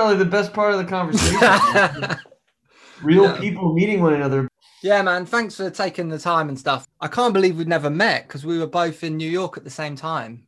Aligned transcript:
probably 0.00 0.16
the 0.16 0.24
best 0.30 0.52
part 0.54 0.72
of 0.72 0.78
the 0.78 0.84
conversation. 0.86 2.18
Real 3.02 3.24
Yeah. 3.24 3.38
people 3.40 3.74
meeting 3.74 4.00
one 4.02 4.14
another. 4.14 4.48
Yeah, 4.82 5.02
man. 5.02 5.26
Thanks 5.26 5.56
for 5.56 5.68
taking 5.70 6.08
the 6.08 6.18
time 6.18 6.48
and 6.48 6.58
stuff. 6.58 6.86
I 7.02 7.08
can't 7.08 7.34
believe 7.34 7.58
we'd 7.58 7.68
never 7.68 7.90
met 7.90 8.26
because 8.26 8.46
we 8.46 8.58
were 8.58 8.66
both 8.66 9.04
in 9.04 9.18
New 9.18 9.28
York 9.30 9.58
at 9.58 9.64
the 9.64 9.70
same 9.70 9.94
time. 9.96 10.46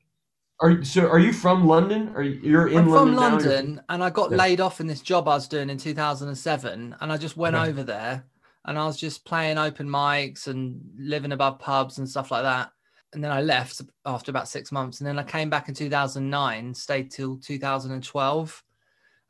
Are 0.60 0.82
so? 0.84 1.06
Are 1.06 1.18
you 1.18 1.32
from 1.34 1.66
London? 1.66 2.12
Are 2.14 2.22
you, 2.22 2.40
you're 2.42 2.68
in 2.68 2.78
I'm 2.78 2.88
London? 2.88 3.14
from 3.14 3.14
now? 3.16 3.28
London 3.30 3.80
and 3.90 4.02
I 4.02 4.08
got 4.10 4.30
Yeah. 4.30 4.38
laid 4.38 4.60
off 4.60 4.80
in 4.80 4.86
this 4.86 5.02
job 5.02 5.28
I 5.28 5.34
was 5.34 5.48
doing 5.48 5.68
in 5.68 5.76
2007. 5.76 6.96
And 7.00 7.12
I 7.12 7.16
just 7.18 7.36
went 7.36 7.56
Okay. 7.56 7.68
over 7.68 7.82
there 7.82 8.24
and 8.64 8.78
I 8.78 8.86
was 8.86 8.96
just 8.98 9.24
playing 9.26 9.58
open 9.58 9.86
mics 9.88 10.46
and 10.46 10.80
living 10.96 11.32
above 11.32 11.58
pubs 11.58 11.98
and 11.98 12.08
stuff 12.08 12.30
like 12.30 12.44
that. 12.44 12.70
And 13.12 13.22
then 13.22 13.30
I 13.32 13.42
left 13.42 13.82
after 14.06 14.30
about 14.30 14.48
six 14.48 14.72
months. 14.72 15.00
And 15.00 15.06
then 15.06 15.18
I 15.18 15.24
came 15.24 15.50
back 15.50 15.68
in 15.68 15.74
2009, 15.74 16.72
stayed 16.74 17.10
till 17.10 17.36
2012. 17.38 18.62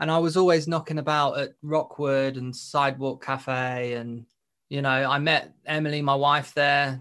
And 0.00 0.10
I 0.10 0.18
was 0.18 0.36
always 0.36 0.66
knocking 0.66 0.98
about 0.98 1.38
at 1.38 1.54
Rockwood 1.62 2.36
and 2.36 2.54
Sidewalk 2.54 3.24
Cafe. 3.24 3.94
And, 3.94 4.26
you 4.68 4.82
know, 4.82 4.90
I 4.90 5.18
met 5.18 5.54
Emily, 5.64 6.02
my 6.02 6.14
wife, 6.14 6.54
there. 6.54 7.00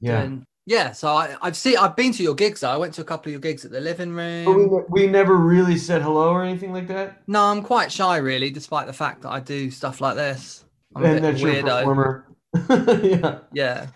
Yeah. 0.00 0.28
yeah. 0.66 0.92
So 0.92 1.08
I, 1.08 1.36
I've 1.40 1.56
seen, 1.56 1.78
I've 1.78 1.96
been 1.96 2.12
to 2.12 2.22
your 2.22 2.34
gigs. 2.34 2.60
Though. 2.60 2.70
I 2.70 2.76
went 2.76 2.92
to 2.94 3.00
a 3.00 3.04
couple 3.04 3.30
of 3.30 3.32
your 3.32 3.40
gigs 3.40 3.64
at 3.64 3.70
the 3.70 3.80
living 3.80 4.12
room. 4.12 4.44
But 4.44 4.90
we, 4.90 5.04
we 5.04 5.06
never 5.06 5.36
really 5.36 5.78
said 5.78 6.02
hello 6.02 6.28
or 6.28 6.44
anything 6.44 6.72
like 6.72 6.88
that. 6.88 7.22
No, 7.26 7.44
I'm 7.44 7.62
quite 7.62 7.90
shy, 7.90 8.18
really, 8.18 8.50
despite 8.50 8.86
the 8.86 8.92
fact 8.92 9.22
that 9.22 9.30
I 9.30 9.40
do 9.40 9.70
stuff 9.70 10.00
like 10.00 10.16
this. 10.16 10.64
I'm 10.94 11.04
a 11.04 11.20
bit 11.20 11.36
weirdo. 11.36 11.78
performer. 11.78 12.26
yeah. 13.02 13.38
Yeah. 13.52 13.86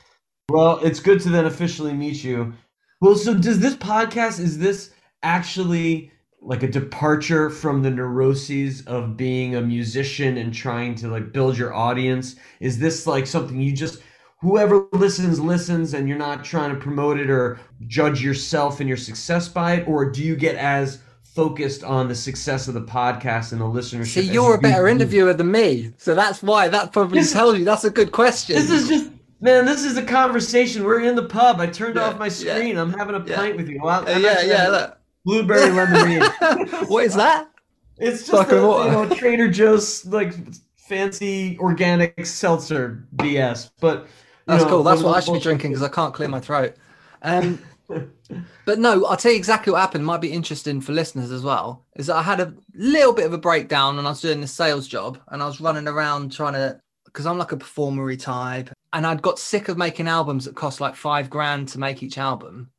Well, 0.51 0.79
it's 0.79 1.01
good 1.01 1.21
to 1.23 1.29
then 1.29 1.45
officially 1.45 1.93
meet 1.93 2.25
you. 2.25 2.55
Well, 3.01 3.15
so 3.15 3.35
does 3.35 3.61
this 3.61 3.75
podcast 3.75 4.41
is 4.41 4.59
this 4.59 4.91
actually 5.23 6.11
like 6.41 6.63
a 6.63 6.69
departure 6.69 7.51
from 7.51 7.83
the 7.83 7.91
neuroses 7.91 8.85
of 8.87 9.17
being 9.17 9.57
a 9.57 9.61
musician 9.61 10.37
and 10.39 10.53
trying 10.55 10.95
to 10.97 11.09
like 11.09 11.33
build 11.33 11.59
your 11.59 11.75
audience? 11.75 12.37
Is 12.61 12.79
this 12.79 13.07
like 13.07 13.27
something 13.27 13.61
you 13.61 13.73
just 13.73 14.03
whoever 14.41 14.87
listens 14.93 15.41
listens 15.41 15.95
and 15.95 16.09
you're 16.09 16.17
not 16.19 16.45
trying 16.45 16.71
to 16.73 16.81
promote 16.81 17.19
it 17.19 17.29
or 17.29 17.59
judge 17.89 18.23
yourself 18.23 18.79
and 18.81 18.89
your 18.89 18.97
success 18.99 19.49
by 19.49 19.75
it 19.75 19.89
or 19.89 20.09
do 20.11 20.23
you 20.23 20.37
get 20.37 20.55
as 20.55 21.01
focused 21.35 21.83
on 21.85 22.09
the 22.09 22.15
success 22.15 22.69
of 22.69 22.75
the 22.75 22.81
podcast 22.83 23.53
and 23.53 23.61
the 23.61 23.65
listenership? 23.65 24.07
See, 24.07 24.21
you're 24.23 24.55
a 24.55 24.61
better 24.61 24.85
do? 24.87 24.91
interviewer 24.93 25.35
than 25.35 25.51
me. 25.51 25.93
So 25.99 26.15
that's 26.15 26.43
why 26.43 26.69
that 26.69 26.93
probably 26.93 27.21
This- 27.21 27.33
tells 27.33 27.59
you 27.59 27.65
that's 27.65 27.85
a 27.85 27.91
good 27.91 28.13
question. 28.13 28.55
This 28.57 28.71
is 28.71 28.89
just 28.89 29.11
man. 29.41 29.65
This 29.67 29.85
is 29.85 29.97
a 29.97 30.03
conversation. 30.05 30.85
We're 30.85 31.01
in 31.03 31.17
the 31.17 31.25
pub. 31.25 31.61
I 31.61 31.67
turned 31.67 31.97
Yeah, 31.97 32.05
off 32.05 32.19
my 32.19 32.27
yeah. 32.27 32.31
screen. 32.31 32.79
I'm 32.79 32.93
having 32.93 33.17
a 33.17 33.25
Yeah. 33.27 33.37
pint 33.37 33.57
with 33.57 33.69
you. 33.69 33.81
Well, 33.83 34.09
Uh, 34.09 34.19
yeah, 34.19 34.41
yeah. 34.43 34.69
Look. 34.69 34.95
Blueberry 35.29 35.71
lemonade. 35.71 36.23
what 36.89 37.05
is 37.05 37.15
that? 37.15 37.51
It's 37.99 38.21
just 38.21 38.31
Fucking 38.31 38.57
a, 38.57 38.85
you 38.87 38.91
know 38.91 39.15
Trader 39.15 39.51
Joe's 39.51 40.07
like 40.07 40.33
fancy 40.77 41.59
organic 41.59 42.25
seltzer 42.25 43.07
BS. 43.17 43.71
But 43.79 44.07
That's 44.47 44.65
know, 44.65 44.71
cool. 44.71 44.83
That's 44.83 45.03
one 45.03 45.13
what 45.13 45.19
I 45.19 45.21
should 45.21 45.35
be 45.35 45.41
drinking 45.41 45.73
because 45.73 45.83
I 45.83 45.91
can't 45.91 46.15
clear 46.15 46.29
my 46.29 46.41
throat. 46.41 46.77
Um, 47.21 47.63
but 48.65 48.79
no, 48.79 49.05
I'll 49.05 49.19
tell 49.19 49.33
you 49.33 49.37
exactly 49.37 49.71
what 49.71 49.83
happened. 49.83 50.07
Might 50.07 50.23
be 50.23 50.33
interesting 50.33 50.81
for 50.81 50.93
listeners 50.93 51.31
as 51.31 51.43
well. 51.43 51.85
Is 51.97 52.07
that 52.07 52.17
I 52.17 52.23
had 52.23 52.41
a 52.41 52.55
little 52.73 53.13
bit 53.13 53.27
of 53.27 53.35
a 53.35 53.39
breakdown 53.39 53.97
when 53.97 54.07
I 54.07 54.11
was 54.11 54.23
doing 54.23 54.41
this 54.41 54.53
sales 54.53 54.89
job 54.89 55.21
and 55.29 55.43
I 55.43 55.47
was 55.47 55.61
running 55.61 55.89
around 55.89 56.33
trying 56.33 56.55
to, 56.55 56.81
because 57.05 57.27
I'm 57.27 57.37
like 57.37 57.53
a 57.53 57.59
performery 57.59 58.17
type, 58.17 58.71
and 58.95 59.07
I'd 59.07 59.21
got 59.21 59.39
sick 59.39 59.69
of 59.69 59.77
making 59.77 60.09
albums 60.09 60.47
that 60.47 60.57
cost 60.57 60.81
like 60.81 60.97
five 60.97 61.29
grand 61.29 61.69
to 61.69 61.79
make 61.79 62.03
each 62.03 62.17
album. 62.17 62.71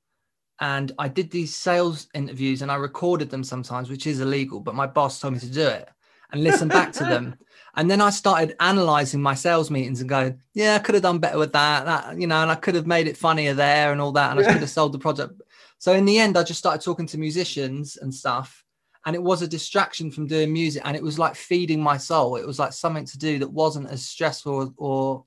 And 0.59 0.91
I 0.99 1.07
did 1.07 1.31
these 1.31 1.55
sales 1.55 2.07
interviews 2.13 2.61
and 2.61 2.71
I 2.71 2.75
recorded 2.75 3.29
them 3.29 3.43
sometimes, 3.43 3.89
which 3.89 4.07
is 4.07 4.19
illegal, 4.19 4.59
but 4.59 4.75
my 4.75 4.87
boss 4.87 5.19
told 5.19 5.33
me 5.33 5.39
to 5.39 5.49
do 5.49 5.65
it 5.67 5.89
and 6.31 6.43
listen 6.43 6.67
back 6.67 6.91
to 6.93 7.03
them. 7.05 7.35
And 7.75 7.89
then 7.89 8.01
I 8.01 8.09
started 8.09 8.55
analyzing 8.59 9.21
my 9.21 9.35
sales 9.35 9.69
meetings 9.69 10.01
and 10.01 10.09
going, 10.09 10.41
yeah, 10.53 10.75
I 10.75 10.79
could 10.79 10.95
have 10.95 11.03
done 11.03 11.19
better 11.19 11.37
with 11.37 11.53
that, 11.53 11.85
that, 11.85 12.19
you 12.19 12.25
know, 12.25 12.41
and 12.41 12.51
I 12.51 12.55
could 12.55 12.75
have 12.75 12.87
made 12.87 13.07
it 13.07 13.15
funnier 13.15 13.53
there 13.53 13.91
and 13.91 14.01
all 14.01 14.11
that. 14.13 14.31
And 14.31 14.39
I 14.39 14.51
could 14.51 14.61
have 14.61 14.69
sold 14.69 14.91
the 14.91 14.99
project. 14.99 15.39
So 15.77 15.93
in 15.93 16.03
the 16.03 16.17
end, 16.17 16.35
I 16.35 16.43
just 16.43 16.59
started 16.59 16.83
talking 16.83 17.05
to 17.05 17.17
musicians 17.17 17.95
and 17.95 18.13
stuff. 18.13 18.65
And 19.05 19.15
it 19.15 19.21
was 19.21 19.43
a 19.43 19.47
distraction 19.47 20.11
from 20.11 20.27
doing 20.27 20.51
music. 20.51 20.81
And 20.83 20.97
it 20.97 21.03
was 21.03 21.19
like 21.19 21.35
feeding 21.35 21.81
my 21.81 21.95
soul. 21.95 22.35
It 22.35 22.45
was 22.45 22.59
like 22.59 22.73
something 22.73 23.05
to 23.05 23.17
do 23.17 23.39
that 23.39 23.51
wasn't 23.51 23.91
as 23.91 24.05
stressful 24.05 24.73
or 24.75 25.23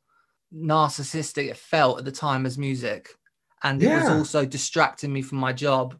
narcissistic 0.54 1.48
it 1.48 1.56
felt 1.56 2.00
at 2.00 2.04
the 2.04 2.12
time 2.12 2.44
as 2.44 2.58
music. 2.58 3.08
And 3.62 3.82
it 3.82 3.88
was 3.88 4.08
also 4.08 4.44
distracting 4.44 5.12
me 5.12 5.22
from 5.22 5.38
my 5.38 5.52
job. 5.52 5.96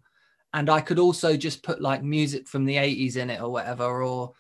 And 0.54 0.68
I 0.68 0.80
could 0.80 0.98
also 0.98 1.36
just 1.36 1.62
put 1.62 1.80
like 1.80 2.02
music 2.02 2.46
from 2.46 2.64
the 2.64 2.76
80s 2.76 3.16
in 3.16 3.30
it 3.30 3.40
or 3.40 3.50
whatever. 3.50 4.02
Or 4.02 4.32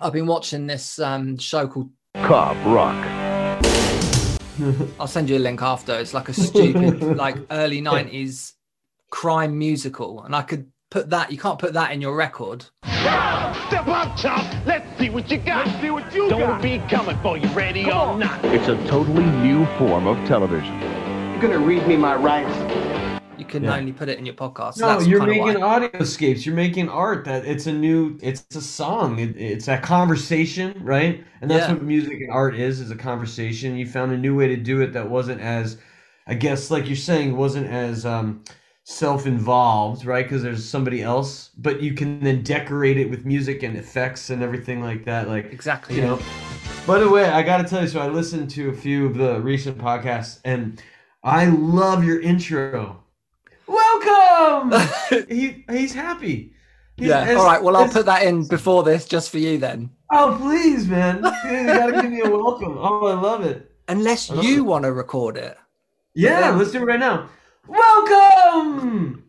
I've 0.00 0.12
been 0.12 0.26
watching 0.26 0.66
this 0.66 0.98
um, 0.98 1.38
show 1.38 1.68
called 1.68 1.90
Cop 2.14 2.56
Rock. 2.66 2.96
I'll 4.98 5.06
send 5.06 5.28
you 5.28 5.36
a 5.36 5.38
link 5.38 5.62
after. 5.62 5.98
It's 5.98 6.14
like 6.14 6.28
a 6.28 6.32
stupid, 6.32 7.02
like 7.16 7.36
early 7.50 7.82
90s 7.82 8.52
crime 9.10 9.56
musical. 9.56 10.24
And 10.24 10.34
I 10.34 10.42
could 10.42 10.70
put 10.90 11.10
that, 11.10 11.30
you 11.30 11.38
can't 11.38 11.58
put 11.58 11.72
that 11.74 11.92
in 11.92 12.00
your 12.00 12.16
record. 12.16 12.64
Step 12.84 13.86
up, 13.86 14.16
chump. 14.16 14.48
Let's 14.66 14.98
see 14.98 15.10
what 15.10 15.30
you 15.30 15.38
got. 15.38 15.66
Let's 15.66 15.80
see 15.80 15.90
what 15.90 16.14
you 16.14 16.28
Don't 16.28 16.40
got. 16.40 16.62
be 16.62 16.78
coming 16.88 17.18
for 17.18 17.36
you, 17.36 17.48
ready 17.48 17.84
or 17.84 18.16
not. 18.16 18.44
It's 18.44 18.68
a 18.68 18.76
totally 18.88 19.24
new 19.24 19.66
form 19.78 20.06
of 20.06 20.16
television. 20.26 20.93
You're 21.44 21.52
gonna 21.52 21.66
read 21.66 21.86
me 21.86 21.98
my 21.98 22.14
rights. 22.14 23.20
You 23.36 23.44
can 23.44 23.64
Yeah. 23.64 23.76
only 23.76 23.92
put 23.92 24.08
it 24.08 24.18
in 24.18 24.24
your 24.24 24.34
podcast. 24.34 24.76
So 24.76 24.86
No, 24.86 24.94
that's 24.94 25.06
you're 25.06 25.26
making 25.26 25.60
why. 25.60 25.78
audioscapes. 25.90 26.46
You're 26.46 26.54
making 26.54 26.88
art. 26.88 27.26
That 27.26 27.44
it's 27.44 27.66
a 27.66 27.72
new. 27.72 28.16
It's 28.22 28.46
a 28.56 28.62
song. 28.62 29.18
It, 29.18 29.36
it's 29.36 29.68
a 29.68 29.76
conversation, 29.76 30.72
right? 30.80 31.22
And 31.42 31.50
that's 31.50 31.68
Yeah. 31.68 31.74
what 31.74 31.82
music 31.82 32.14
and 32.22 32.30
art 32.30 32.54
is: 32.54 32.80
is 32.80 32.90
a 32.90 32.96
conversation. 32.96 33.76
You 33.76 33.86
found 33.86 34.12
a 34.12 34.16
new 34.16 34.34
way 34.34 34.48
to 34.48 34.56
do 34.56 34.80
it 34.80 34.94
that 34.94 35.10
wasn't 35.10 35.42
as, 35.42 35.76
I 36.26 36.32
guess, 36.32 36.70
like 36.70 36.86
you're 36.86 36.96
saying, 36.96 37.36
wasn't 37.36 37.66
as 37.66 38.06
um, 38.06 38.40
self-involved, 38.84 40.06
right? 40.06 40.24
Because 40.24 40.42
there's 40.42 40.64
somebody 40.66 41.02
else, 41.02 41.50
but 41.58 41.82
you 41.82 41.92
can 41.92 42.20
then 42.20 42.40
decorate 42.42 42.96
it 42.96 43.10
with 43.10 43.26
music 43.26 43.62
and 43.62 43.76
effects 43.76 44.30
and 44.30 44.42
everything 44.42 44.82
like 44.82 45.04
that. 45.04 45.28
Like 45.28 45.52
Exactly. 45.52 45.96
you 45.96 46.00
know. 46.00 46.18
By 46.86 46.98
the 47.00 47.10
way, 47.10 47.26
I 47.26 47.42
got 47.42 47.58
to 47.58 47.64
tell 47.64 47.82
you, 47.82 47.88
so 47.88 48.00
I 48.00 48.08
listened 48.08 48.48
to 48.52 48.70
a 48.70 48.72
few 48.72 49.04
of 49.04 49.18
the 49.18 49.42
recent 49.42 49.76
podcasts, 49.76 50.38
and 50.46 50.80
I 51.24 51.46
love 51.46 52.04
your 52.04 52.20
intro. 52.20 53.02
Welcome. 53.66 54.78
he 55.28 55.64
he's 55.70 55.94
happy. 55.94 56.52
He's- 56.96 57.08
yeah. 57.08 57.34
All 57.34 57.46
right. 57.46 57.62
Well, 57.62 57.76
I'll 57.76 57.88
put 57.88 58.06
that 58.06 58.22
in 58.24 58.46
before 58.46 58.82
this 58.82 59.06
just 59.06 59.30
for 59.30 59.38
you 59.38 59.56
then. 59.58 59.90
Oh 60.12 60.36
please, 60.40 60.86
man! 60.86 61.16
You 61.44 61.66
gotta 61.66 62.02
give 62.02 62.10
me 62.10 62.20
a 62.20 62.28
welcome. 62.28 62.76
Oh, 62.78 63.06
I 63.06 63.14
love 63.20 63.42
it. 63.44 63.70
Unless 63.88 64.30
love 64.30 64.44
you 64.44 64.64
want 64.64 64.84
to 64.84 64.92
record 64.92 65.36
it. 65.38 65.56
Yeah, 66.14 66.40
Yeah. 66.40 66.50
let's 66.50 66.70
do 66.72 66.82
it 66.82 66.84
right 66.84 67.00
now. 67.00 67.28
Welcome. 67.66 69.24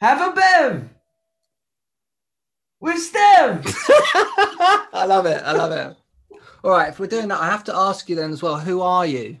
Have 0.00 0.32
a 0.32 0.34
bev 0.34 0.88
with 2.80 2.98
Steph. 2.98 3.64
I 4.92 5.04
love 5.06 5.24
it. 5.26 5.42
I 5.42 5.52
love 5.52 5.72
it. 5.72 5.96
All 6.64 6.70
right. 6.72 6.90
If 6.90 7.00
we're 7.00 7.06
doing 7.06 7.28
that, 7.28 7.40
I 7.40 7.46
have 7.46 7.64
to 7.64 7.74
ask 7.76 8.08
you 8.08 8.16
then 8.16 8.30
as 8.30 8.42
well. 8.42 8.58
Who 8.58 8.82
are 8.82 9.06
you? 9.06 9.38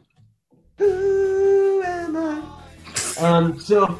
Who 0.78 1.82
am 1.84 2.16
I? 2.16 2.42
Um, 3.20 3.58
so 3.60 3.98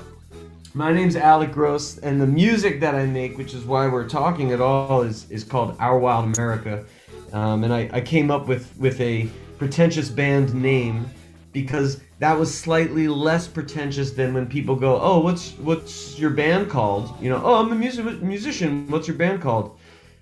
my 0.74 0.92
name's 0.92 1.16
Alec 1.16 1.52
Gross, 1.52 1.98
and 1.98 2.20
the 2.20 2.26
music 2.26 2.80
that 2.80 2.94
I 2.94 3.04
make, 3.04 3.36
which 3.36 3.52
is 3.54 3.64
why 3.64 3.86
we're 3.88 4.08
talking 4.08 4.52
at 4.52 4.60
all, 4.60 5.02
is 5.02 5.30
is 5.30 5.44
called 5.44 5.76
Our 5.78 5.98
Wild 5.98 6.34
America. 6.34 6.84
Um, 7.32 7.64
and 7.64 7.72
I, 7.72 7.90
I 7.92 8.00
came 8.00 8.30
up 8.30 8.46
with 8.46 8.74
with 8.78 9.00
a 9.00 9.28
pretentious 9.58 10.08
band 10.08 10.54
name 10.54 11.08
because 11.52 12.00
that 12.19 12.38
was 12.38 12.52
slightly 12.52 13.06
less 13.08 13.46
pretentious 13.46 14.12
than 14.12 14.32
when 14.32 14.46
people 14.46 14.76
go, 14.76 14.98
"Oh, 15.00 15.20
what's 15.20 15.52
what's 15.58 16.18
your 16.18 16.30
band 16.30 16.70
called?" 16.70 17.14
You 17.20 17.30
know, 17.30 17.42
"Oh, 17.44 17.54
I'm 17.54 17.70
a 17.70 17.75
music 17.75 18.22
musician. 18.22 18.90
What's 18.90 19.06
your 19.06 19.16
band 19.16 19.42
called?" 19.42 19.78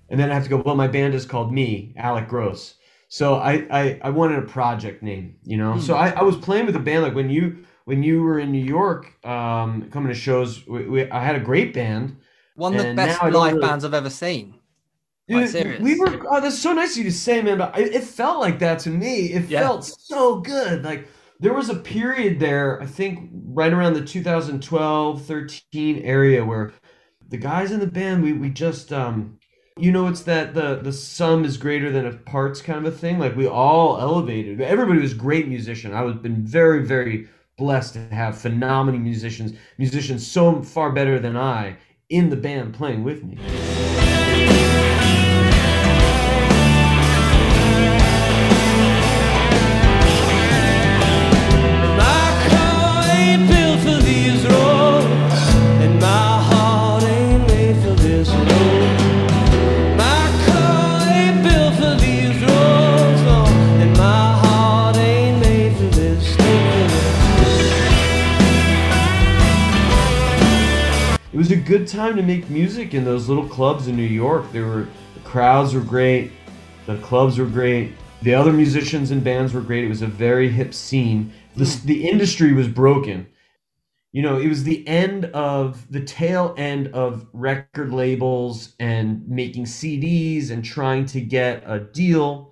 And 0.09 0.19
then 0.19 0.29
I 0.29 0.33
have 0.33 0.43
to 0.43 0.49
go, 0.49 0.57
"Well, 0.57 0.75
my 0.75 0.87
band 0.87 1.13
is 1.13 1.25
called 1.25 1.53
me, 1.53 1.93
Alec 1.95 2.27
Gross." 2.27 2.75
So 3.13 3.35
I 3.35 3.67
I, 3.69 3.99
I 4.05 4.09
wanted 4.09 4.39
a 4.39 4.47
project 4.47 5.03
name, 5.03 5.35
you 5.43 5.57
know. 5.57 5.77
So 5.77 5.95
I, 5.95 6.11
I 6.11 6.23
was 6.23 6.37
playing 6.37 6.65
with 6.65 6.75
the 6.75 6.79
band 6.79 7.03
like 7.03 7.13
when 7.13 7.29
you 7.29 7.65
when 7.83 8.03
you 8.03 8.23
were 8.23 8.39
in 8.39 8.53
New 8.53 8.63
York, 8.63 9.13
um, 9.25 9.89
coming 9.91 10.07
to 10.07 10.13
shows, 10.13 10.65
we, 10.65 10.87
we, 10.87 11.11
I 11.11 11.21
had 11.21 11.35
a 11.35 11.39
great 11.41 11.73
band. 11.73 12.15
One 12.55 12.73
of 12.73 12.81
the 12.85 12.93
best 12.93 13.21
now 13.21 13.27
I 13.27 13.29
don't 13.29 13.41
live 13.43 13.53
really- 13.55 13.67
bands 13.67 13.83
I've 13.83 13.93
ever 13.93 14.09
seen. 14.09 14.55
Dude, 15.27 15.81
we 15.81 15.99
were. 15.99 16.21
Oh, 16.29 16.39
that's 16.39 16.57
so 16.57 16.71
nice 16.71 16.91
of 16.91 16.99
you 16.99 17.03
to 17.03 17.11
say, 17.11 17.41
man. 17.41 17.57
But 17.57 17.77
it, 17.77 17.93
it 17.95 18.03
felt 18.05 18.39
like 18.39 18.59
that 18.59 18.79
to 18.79 18.89
me. 18.89 19.33
It 19.33 19.49
Yeah. 19.49 19.59
felt 19.59 19.83
so 19.83 20.39
good. 20.39 20.85
Like 20.85 21.09
there 21.41 21.53
was 21.53 21.69
a 21.69 21.75
period 21.75 22.39
there, 22.39 22.81
I 22.81 22.85
think, 22.85 23.29
right 23.33 23.73
around 23.73 23.93
the 23.95 24.05
2012, 24.05 25.25
13 25.25 25.97
area 25.99 26.45
where 26.45 26.71
the 27.27 27.37
guys 27.37 27.71
in 27.73 27.81
the 27.81 27.87
band, 27.87 28.23
we 28.23 28.31
we 28.31 28.49
just, 28.49 28.93
um, 28.93 29.37
you 29.81 29.91
know, 29.91 30.07
it's 30.07 30.21
that 30.23 30.53
the 30.53 30.75
the 30.75 30.93
sum 30.93 31.43
is 31.43 31.57
greater 31.57 31.91
than 31.91 32.05
a 32.05 32.13
parts 32.13 32.61
kind 32.61 32.85
of 32.85 32.93
a 32.93 32.95
thing. 32.95 33.17
Like 33.17 33.35
we 33.35 33.47
all 33.47 33.99
elevated. 33.99 34.61
Everybody 34.61 34.99
was 34.99 35.13
great 35.13 35.47
musician. 35.47 35.93
I 35.93 36.03
was 36.03 36.15
been 36.15 36.45
very 36.45 36.85
very 36.85 37.27
blessed 37.57 37.93
to 37.95 37.99
have 38.15 38.37
phenomenal 38.37 38.99
musicians, 38.99 39.53
musicians 39.77 40.25
so 40.25 40.61
far 40.61 40.91
better 40.91 41.19
than 41.19 41.35
I 41.35 41.77
in 42.09 42.29
the 42.29 42.35
band 42.35 42.73
playing 42.73 43.03
with 43.03 43.23
me. 43.23 43.37
Good 71.71 71.87
time 71.87 72.17
to 72.17 72.21
make 72.21 72.49
music 72.49 72.93
in 72.93 73.05
those 73.05 73.29
little 73.29 73.47
clubs 73.47 73.87
in 73.87 73.95
New 73.95 74.03
York. 74.03 74.43
There 74.51 74.65
were 74.65 74.89
the 75.13 75.21
crowds 75.23 75.73
were 75.73 75.79
great, 75.79 76.33
the 76.85 76.97
clubs 76.97 77.39
were 77.39 77.45
great, 77.45 77.93
the 78.23 78.33
other 78.33 78.51
musicians 78.51 79.09
and 79.11 79.23
bands 79.23 79.53
were 79.53 79.61
great. 79.61 79.85
It 79.85 79.87
was 79.87 80.01
a 80.01 80.07
very 80.07 80.49
hip 80.49 80.73
scene. 80.73 81.31
The 81.55 81.63
the 81.85 82.09
industry 82.09 82.51
was 82.51 82.67
broken. 82.67 83.25
You 84.11 84.21
know, 84.21 84.37
it 84.37 84.49
was 84.49 84.65
the 84.65 84.85
end 84.85 85.23
of 85.27 85.89
the 85.89 86.03
tail 86.03 86.53
end 86.57 86.89
of 86.89 87.25
record 87.31 87.93
labels 87.93 88.75
and 88.77 89.25
making 89.25 89.63
CDs 89.63 90.51
and 90.51 90.65
trying 90.65 91.05
to 91.05 91.21
get 91.21 91.63
a 91.65 91.79
deal. 91.79 92.50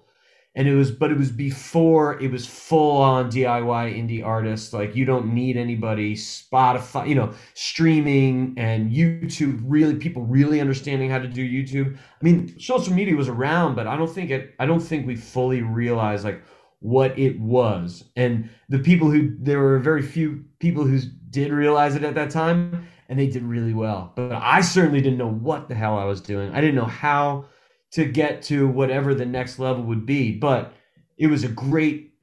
And 0.55 0.67
it 0.67 0.75
was, 0.75 0.91
but 0.91 1.11
it 1.11 1.17
was 1.17 1.31
before 1.31 2.19
it 2.21 2.31
was 2.31 2.45
full 2.45 2.97
on 2.97 3.31
DIY 3.31 3.95
indie 3.95 4.25
artists. 4.25 4.73
Like 4.73 4.95
you 4.95 5.05
don't 5.05 5.33
need 5.33 5.57
anybody, 5.57 6.15
Spotify, 6.15 7.07
you 7.07 7.15
know, 7.15 7.31
streaming 7.53 8.55
and 8.57 8.91
YouTube. 8.91 9.61
Really, 9.63 9.95
people 9.95 10.23
really 10.23 10.59
understanding 10.59 11.09
how 11.09 11.19
to 11.19 11.27
do 11.27 11.47
YouTube. 11.47 11.95
I 11.95 12.23
mean, 12.23 12.59
social 12.59 12.93
media 12.93 13.15
was 13.15 13.29
around, 13.29 13.75
but 13.75 13.87
I 13.87 13.95
don't 13.95 14.09
think 14.09 14.31
it. 14.31 14.55
I 14.59 14.65
don't 14.65 14.79
think 14.79 15.05
we 15.05 15.15
fully 15.15 15.61
realized 15.61 16.25
like 16.25 16.41
what 16.79 17.17
it 17.17 17.39
was. 17.39 18.05
And 18.15 18.49
the 18.69 18.79
people 18.79 19.09
who 19.11 19.35
there 19.39 19.59
were 19.59 19.79
very 19.79 20.01
few 20.01 20.43
people 20.59 20.83
who 20.83 20.99
did 21.29 21.51
realize 21.51 21.95
it 21.95 22.03
at 22.03 22.15
that 22.15 22.31
time, 22.31 22.87
and 23.07 23.19
they 23.19 23.27
did 23.27 23.43
really 23.43 23.73
well. 23.73 24.13
But 24.15 24.33
I 24.33 24.61
certainly 24.61 25.01
didn't 25.01 25.17
know 25.17 25.31
what 25.31 25.67
the 25.67 25.75
hell 25.75 25.97
I 25.97 26.05
was 26.05 26.21
doing. 26.21 26.51
I 26.53 26.61
didn't 26.61 26.75
know 26.75 26.85
how 26.85 27.45
to 27.91 28.05
get 28.05 28.41
to 28.43 28.67
whatever 28.67 29.13
the 29.13 29.25
next 29.25 29.59
level 29.59 29.83
would 29.83 30.05
be. 30.05 30.31
But 30.31 30.73
it 31.17 31.27
was 31.27 31.43
a 31.43 31.49
great 31.49 32.13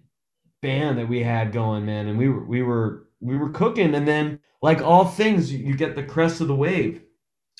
band 0.62 0.98
that 0.98 1.08
we 1.08 1.22
had 1.22 1.52
going, 1.52 1.86
man, 1.86 2.08
and 2.08 2.18
we 2.18 2.28
were 2.28 2.44
we 2.44 2.62
were 2.62 3.08
we 3.20 3.36
were 3.36 3.50
cooking. 3.50 3.94
And 3.94 4.06
then, 4.06 4.40
like 4.62 4.80
all 4.82 5.04
things, 5.04 5.52
you 5.52 5.76
get 5.76 5.96
the 5.96 6.02
crest 6.02 6.40
of 6.40 6.48
the 6.48 6.54
wave. 6.54 7.02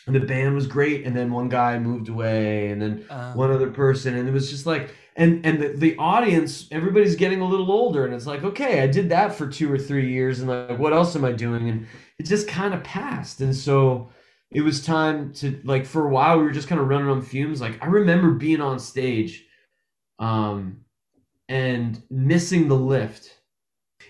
And 0.06 0.14
the 0.14 0.20
band 0.20 0.54
was 0.54 0.68
great, 0.68 1.04
and 1.04 1.16
then 1.16 1.32
one 1.32 1.48
guy 1.48 1.78
moved 1.80 2.08
away, 2.08 2.70
and 2.70 2.80
then 2.80 3.04
Uh, 3.10 3.32
one 3.32 3.50
other 3.50 3.70
person, 3.70 4.14
and 4.14 4.28
it 4.28 4.32
was 4.32 4.48
just 4.50 4.64
like, 4.64 4.94
and 5.16 5.44
and 5.44 5.60
the, 5.60 5.68
the 5.68 5.96
audience, 5.96 6.68
everybody's 6.70 7.16
getting 7.16 7.40
a 7.40 7.44
little 7.44 7.72
older, 7.72 8.04
and 8.04 8.14
it's 8.14 8.26
like, 8.26 8.44
okay, 8.44 8.82
I 8.82 8.86
did 8.86 9.08
that 9.08 9.34
for 9.34 9.48
two 9.48 9.72
or 9.72 9.78
three 9.78 10.12
years, 10.12 10.38
and 10.38 10.48
like, 10.48 10.78
what 10.78 10.92
else 10.92 11.16
am 11.16 11.24
I 11.24 11.32
doing? 11.32 11.68
And 11.68 11.86
it 12.18 12.26
just 12.26 12.46
kind 12.46 12.72
of 12.72 12.84
passed, 12.84 13.40
and 13.40 13.56
so 13.56 14.10
it 14.50 14.60
was 14.62 14.84
time 14.84 15.32
to 15.34 15.60
like 15.64 15.84
for 15.86 16.06
a 16.06 16.10
while 16.10 16.38
we 16.38 16.44
were 16.44 16.52
just 16.52 16.68
kind 16.68 16.80
of 16.80 16.88
running 16.88 17.08
on 17.08 17.22
fumes. 17.22 17.60
Like 17.60 17.82
I 17.82 17.86
remember 17.86 18.30
being 18.32 18.60
on 18.60 18.78
stage, 18.78 19.44
um, 20.18 20.78
and 21.48 22.02
missing 22.10 22.68
the 22.68 22.76
lift. 22.76 23.32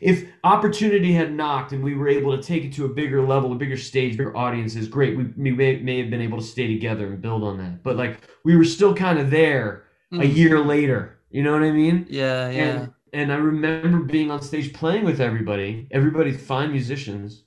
If 0.01 0.27
opportunity 0.45 1.13
had 1.13 1.33
knocked 1.33 1.73
and 1.73 1.83
we 1.83 1.95
were 1.95 2.09
able 2.09 2.37
to 2.37 2.43
take 2.43 2.65
it 2.65 2.73
to 2.75 2.85
a 2.85 2.89
bigger 2.89 3.27
level, 3.27 3.53
a 3.53 3.57
bigger 3.57 3.79
stage, 3.79 4.19
bigger 4.19 4.37
audience 4.37 4.77
is 4.77 4.89
great. 4.89 5.17
We, 5.17 5.25
we 5.39 5.51
may, 5.53 5.79
may 5.81 5.99
have 6.01 6.11
been 6.11 6.21
able 6.21 6.37
to 6.39 6.45
stay 6.45 6.67
together 6.67 7.07
and 7.07 7.21
build 7.23 7.43
on 7.43 7.57
that. 7.59 7.83
But 7.83 7.97
like 7.97 8.21
we 8.45 8.57
were 8.57 8.65
still 8.65 8.95
kind 8.95 9.19
of 9.19 9.31
there 9.31 9.85
a 10.13 10.17
Mm. 10.19 10.37
year 10.37 10.61
later. 10.61 11.19
You 11.31 11.43
know 11.43 11.53
what 11.53 11.63
I 11.63 11.73
mean? 11.73 12.07
yeah, 12.11 12.51
yeah. 12.51 12.63
And, 12.63 12.93
and 13.15 13.33
I 13.33 13.37
remember 13.37 14.01
being 14.01 14.31
on 14.31 14.41
stage 14.43 14.73
playing 14.75 15.05
with 15.05 15.21
everybody, 15.21 15.89
everybody's 15.91 16.41
fine 16.41 16.71
musicians, 16.71 17.45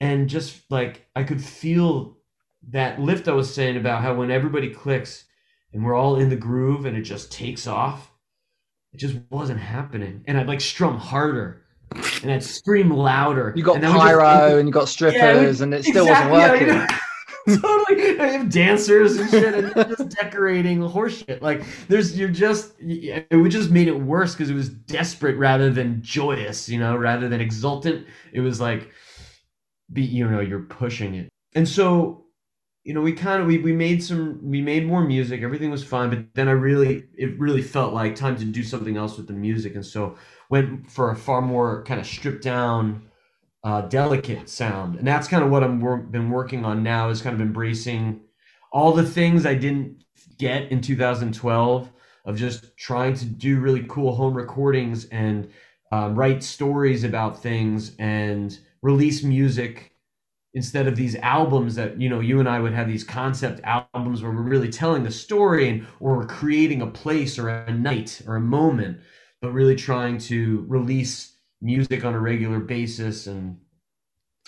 and 0.00 0.28
just 0.28 0.70
like 0.70 1.06
I 1.16 1.22
could 1.24 1.42
feel 1.42 2.16
that 2.70 3.00
lift 3.00 3.28
I 3.28 3.32
was 3.32 3.52
saying 3.52 3.76
about 3.76 4.02
how 4.02 4.14
when 4.14 4.30
everybody 4.30 4.70
clicks 4.70 5.24
and 5.72 5.84
we're 5.84 5.94
all 5.94 6.16
in 6.16 6.28
the 6.30 6.36
groove 6.36 6.84
and 6.86 6.96
it 6.96 7.02
just 7.02 7.30
takes 7.32 7.66
off, 7.66 8.10
it 8.92 8.98
just 8.98 9.16
wasn't 9.30 9.60
happening. 9.60 10.22
And 10.26 10.38
I'd 10.38 10.46
like 10.48 10.60
strum 10.60 10.96
harder 10.98 11.62
and 12.22 12.30
I'd 12.32 12.42
scream 12.42 12.90
louder. 12.90 13.52
You 13.56 13.62
got 13.62 13.76
and 13.76 13.84
would 13.84 13.92
just- 13.92 14.02
pyro 14.02 14.58
and 14.58 14.68
you 14.68 14.72
got 14.72 14.80
Yeah, 14.80 14.84
strippers, 14.86 15.60
and 15.60 15.74
it 15.74 15.84
still 15.84 16.06
exactly, 16.06 16.32
wasn't 16.32 16.60
yeah, 16.60 16.68
working. 16.68 16.68
you 17.46 17.56
know, 17.56 17.60
totally. 17.60 18.18
I 18.20 18.26
have 18.28 18.48
dancers 18.50 19.16
and 19.18 19.30
shit, 19.30 19.54
and 19.54 19.74
just 19.96 20.08
decorating 20.16 20.78
horseshit. 20.80 21.42
Like 21.42 21.62
there's, 21.88 22.18
you're 22.18 22.28
just, 22.30 22.72
it 22.80 23.26
would 23.36 23.50
just 23.50 23.70
made 23.70 23.88
it 23.88 24.00
worse 24.00 24.32
because 24.32 24.48
it 24.48 24.54
was 24.54 24.70
desperate 24.70 25.36
rather 25.36 25.70
than 25.70 26.00
joyous. 26.02 26.68
You 26.68 26.78
know, 26.78 26.96
rather 26.96 27.28
than 27.28 27.40
exultant. 27.42 28.06
It 28.32 28.40
was 28.40 28.60
like, 28.60 28.90
be, 29.92 30.02
you 30.02 30.28
know, 30.28 30.40
you're 30.40 30.60
pushing 30.60 31.14
it, 31.14 31.28
and 31.54 31.68
so. 31.68 32.20
You 32.86 32.92
know, 32.92 33.00
we 33.00 33.14
kind 33.14 33.40
of 33.40 33.48
we, 33.48 33.56
we 33.56 33.72
made 33.72 34.04
some 34.04 34.38
we 34.42 34.60
made 34.60 34.86
more 34.86 35.02
music. 35.02 35.40
Everything 35.40 35.70
was 35.70 35.82
fine, 35.82 36.10
but 36.10 36.34
then 36.34 36.48
I 36.48 36.50
really 36.50 37.04
it 37.16 37.38
really 37.40 37.62
felt 37.62 37.94
like 37.94 38.14
time 38.14 38.36
to 38.36 38.44
do 38.44 38.62
something 38.62 38.98
else 38.98 39.16
with 39.16 39.26
the 39.26 39.32
music, 39.32 39.74
and 39.74 39.86
so 39.86 40.18
went 40.50 40.90
for 40.90 41.10
a 41.10 41.16
far 41.16 41.40
more 41.40 41.82
kind 41.84 41.98
of 41.98 42.06
stripped 42.06 42.44
down 42.44 43.08
uh, 43.64 43.80
delicate 43.80 44.50
sound, 44.50 44.96
and 44.96 45.06
that's 45.08 45.26
kind 45.26 45.42
of 45.42 45.50
what 45.50 45.64
I'm 45.64 45.80
wor- 45.80 45.96
been 45.96 46.28
working 46.28 46.66
on 46.66 46.82
now. 46.82 47.08
Is 47.08 47.22
kind 47.22 47.34
of 47.34 47.40
embracing 47.40 48.20
all 48.70 48.92
the 48.92 49.06
things 49.06 49.46
I 49.46 49.54
didn't 49.54 50.04
get 50.38 50.70
in 50.70 50.80
2012 50.82 51.90
of 52.26 52.36
just 52.36 52.76
trying 52.76 53.14
to 53.14 53.24
do 53.24 53.60
really 53.60 53.84
cool 53.88 54.14
home 54.14 54.34
recordings 54.34 55.06
and 55.06 55.50
um, 55.92 56.14
write 56.14 56.42
stories 56.42 57.04
about 57.04 57.42
things 57.42 57.94
and 57.98 58.58
release 58.84 59.24
music 59.24 59.92
instead 60.54 60.86
of 60.86 60.96
these 60.96 61.16
albums 61.16 61.74
that 61.76 62.00
you 62.00 62.08
know 62.08 62.20
you 62.20 62.40
and 62.40 62.48
I 62.48 62.60
would 62.60 62.74
have 62.74 62.88
these 62.88 63.04
concept 63.04 63.60
albums 63.64 64.22
where 64.22 64.32
we're 64.32 64.42
really 64.42 64.70
telling 64.70 65.06
a 65.06 65.10
story 65.10 65.68
and 65.68 65.86
or 66.00 66.16
we're 66.18 66.26
creating 66.26 66.82
a 66.82 66.86
place 66.86 67.38
or 67.38 67.48
a 67.50 67.72
night 67.74 68.22
or 68.26 68.36
a 68.36 68.40
moment 68.40 69.00
but 69.42 69.52
really 69.52 69.76
trying 69.76 70.18
to 70.18 70.64
release 70.68 71.38
music 71.62 72.04
on 72.04 72.14
a 72.14 72.20
regular 72.20 72.60
basis 72.60 73.26
and 73.26 73.58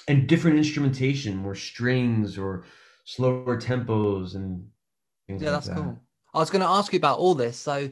and 0.09 0.29
different 0.29 0.59
instrumentation 0.59 1.37
more 1.37 1.55
strings 1.55 2.39
or 2.39 2.65
slower 3.05 3.61
tempos 3.61 4.35
and 4.35 4.69
things 5.29 5.43
Yeah, 5.43 5.51
like 5.51 5.53
that's 5.53 5.69
that. 5.69 5.69
cool. 5.69 6.01
I 6.35 6.39
was 6.39 6.51
going 6.51 6.61
to 6.63 6.69
ask 6.69 6.93
you 6.93 6.99
about 6.99 7.19
all 7.19 7.35
this. 7.35 7.57
So 7.59 7.91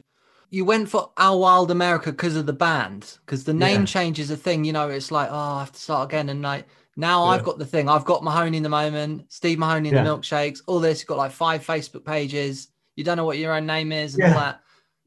you 0.55 0.63
went 0.63 0.87
for 0.87 1.11
Our 1.17 1.37
Wild 1.37 1.69
America 1.69 2.11
because 2.11 2.37
of 2.37 2.45
the 2.45 2.53
band, 2.53 3.17
because 3.25 3.43
the 3.43 3.53
name 3.53 3.81
Yeah. 3.81 3.85
change 3.85 4.19
is 4.19 4.31
a 4.31 4.37
thing. 4.37 4.63
You 4.63 4.71
know, 4.71 4.87
it's 4.87 5.11
like, 5.11 5.27
oh, 5.29 5.35
I 5.35 5.59
have 5.59 5.73
to 5.73 5.79
start 5.79 6.09
again. 6.09 6.29
And 6.29 6.41
like 6.41 6.65
now 6.95 7.25
I've 7.25 7.43
got 7.43 7.59
the 7.59 7.65
thing. 7.65 7.89
I've 7.89 8.05
got 8.05 8.23
Mahoney 8.23 8.55
in 8.55 8.63
the 8.63 8.69
moment, 8.69 9.25
Steve 9.27 9.59
Mahoney 9.59 9.89
in 9.89 9.95
Yeah. 9.95 10.03
the 10.03 10.09
milkshakes, 10.09 10.61
all 10.65 10.79
this. 10.79 11.01
You've 11.01 11.09
got 11.09 11.17
like 11.17 11.33
five 11.33 11.65
Facebook 11.65 12.05
pages. 12.05 12.69
You 12.95 13.03
don't 13.03 13.17
know 13.17 13.25
what 13.25 13.37
your 13.37 13.53
own 13.53 13.65
name 13.65 13.91
is 13.91 14.13
and 14.15 14.23
Yeah. 14.23 14.29
all 14.33 14.39
that. 14.39 14.61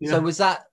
So 0.04 0.20
was 0.20 0.36
that 0.36 0.66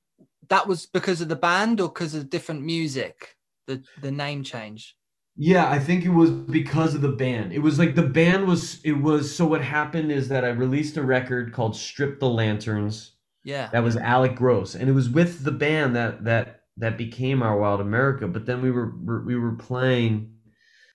that 0.49 0.67
was 0.67 0.85
because 0.87 1.21
of 1.21 1.29
the 1.29 1.37
band 1.37 1.79
or 1.79 1.87
because 1.87 2.13
of 2.13 2.29
different 2.29 2.61
music? 2.63 3.37
The 3.67 3.81
the 4.01 4.11
name 4.11 4.43
change. 4.43 4.97
Yeah, 5.37 5.69
I 5.69 5.79
think 5.79 6.03
it 6.03 6.09
was 6.21 6.31
because 6.31 6.95
of 6.95 7.01
the 7.01 7.15
band. 7.23 7.53
It 7.53 7.59
was 7.59 7.79
like 7.79 7.95
the 7.95 8.09
band 8.19 8.45
was 8.45 8.81
it 8.83 8.91
was 9.09 9.33
so 9.33 9.45
what 9.47 9.61
happened 9.63 10.11
is 10.11 10.27
that 10.27 10.43
I 10.43 10.49
released 10.49 10.97
a 10.97 11.01
record 11.03 11.53
called 11.53 11.77
Strip 11.77 12.19
the 12.19 12.29
Lanterns. 12.29 13.13
Yeah. 13.45 13.69
That 13.71 13.83
was 13.83 13.95
Alec 13.95 14.35
Gross 14.35 14.75
and 14.75 14.89
it 14.89 14.93
was 14.93 15.09
with 15.09 15.45
the 15.45 15.51
band 15.53 15.95
that 15.95 16.25
that 16.25 16.63
that 16.77 16.97
became 16.97 17.41
our 17.43 17.57
Wild 17.57 17.79
America, 17.79 18.27
but 18.27 18.45
then 18.45 18.61
we 18.61 18.71
were 18.71 18.91
we 19.25 19.37
were 19.37 19.55
playing 19.55 20.33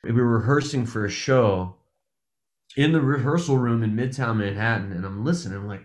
we 0.04 0.12
were 0.12 0.38
rehearsing 0.38 0.87
for 0.87 1.04
a 1.07 1.11
show 1.11 1.76
in 2.76 2.92
the 2.92 3.00
rehearsal 3.00 3.59
room 3.59 3.83
in 3.83 3.97
Midtown 3.97 4.38
Manhattan 4.38 4.92
and 4.92 5.04
I'm 5.04 5.25
listening 5.25 5.59
I'm 5.59 5.69
like, 5.69 5.85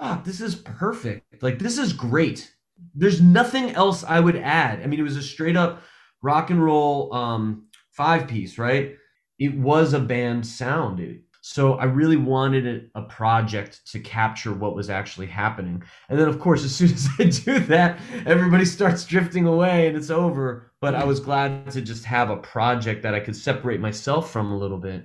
"Ah, 0.00 0.22
this 0.24 0.40
is 0.40 0.56
perfect. 0.56 1.42
Like 1.42 1.60
this 1.60 1.78
is 1.78 1.92
great. 1.94 2.54
There's 2.94 3.22
nothing 3.22 3.72
else 3.72 4.04
I 4.04 4.20
would 4.20 4.36
add." 4.36 4.82
I 4.82 4.86
mean, 4.88 5.00
it 5.00 5.04
was 5.04 5.18
a 5.18 5.22
straight 5.24 5.56
up 5.56 5.82
rock 6.22 6.50
and 6.50 6.64
roll 6.64 7.14
um, 7.14 7.68
five 7.92 8.28
piece, 8.28 8.58
right? 8.58 8.96
It 9.40 9.56
was 9.58 9.94
a 9.94 10.00
band 10.00 10.46
sound. 10.46 11.00
It- 11.00 11.23
so 11.46 11.74
I 11.74 11.84
really 11.84 12.16
wanted 12.16 12.90
a, 12.94 13.00
a 13.00 13.02
project 13.02 13.82
to 13.92 14.00
capture 14.00 14.54
what 14.54 14.74
was 14.74 14.88
actually 14.88 15.26
happening. 15.26 15.82
And 16.08 16.18
then, 16.18 16.26
of 16.26 16.38
course, 16.40 16.64
as 16.64 16.74
soon 16.74 16.90
as 16.94 17.06
I 17.18 17.24
do 17.24 17.58
that, 17.66 17.98
everybody 18.24 18.64
starts 18.64 19.04
drifting 19.04 19.46
away 19.46 19.86
and 19.86 19.94
it's 19.94 20.08
over. 20.08 20.72
But 20.80 20.94
I 20.94 21.04
was 21.04 21.20
glad 21.20 21.70
to 21.72 21.82
just 21.82 22.04
have 22.06 22.30
a 22.30 22.38
project 22.38 23.02
that 23.02 23.14
I 23.14 23.20
could 23.20 23.36
separate 23.36 23.78
myself 23.78 24.30
from 24.30 24.52
a 24.52 24.56
little 24.56 24.78
bit, 24.78 25.04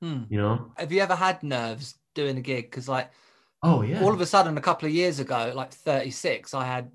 Hmm. 0.00 0.22
you 0.30 0.38
know? 0.38 0.72
Have 0.78 0.90
you 0.90 1.02
ever 1.02 1.14
had 1.14 1.42
nerves 1.42 1.98
doing 2.14 2.38
a 2.38 2.40
gig? 2.40 2.70
Because 2.70 2.88
like 2.88 3.10
Oh, 3.62 3.82
yeah. 3.82 4.02
all 4.02 4.12
of 4.14 4.20
a 4.22 4.26
sudden, 4.26 4.56
a 4.56 4.62
couple 4.62 4.86
of 4.88 4.94
years 4.94 5.18
ago, 5.20 5.52
like 5.54 5.72
36, 5.72 6.54
I 6.54 6.64
had, 6.64 6.90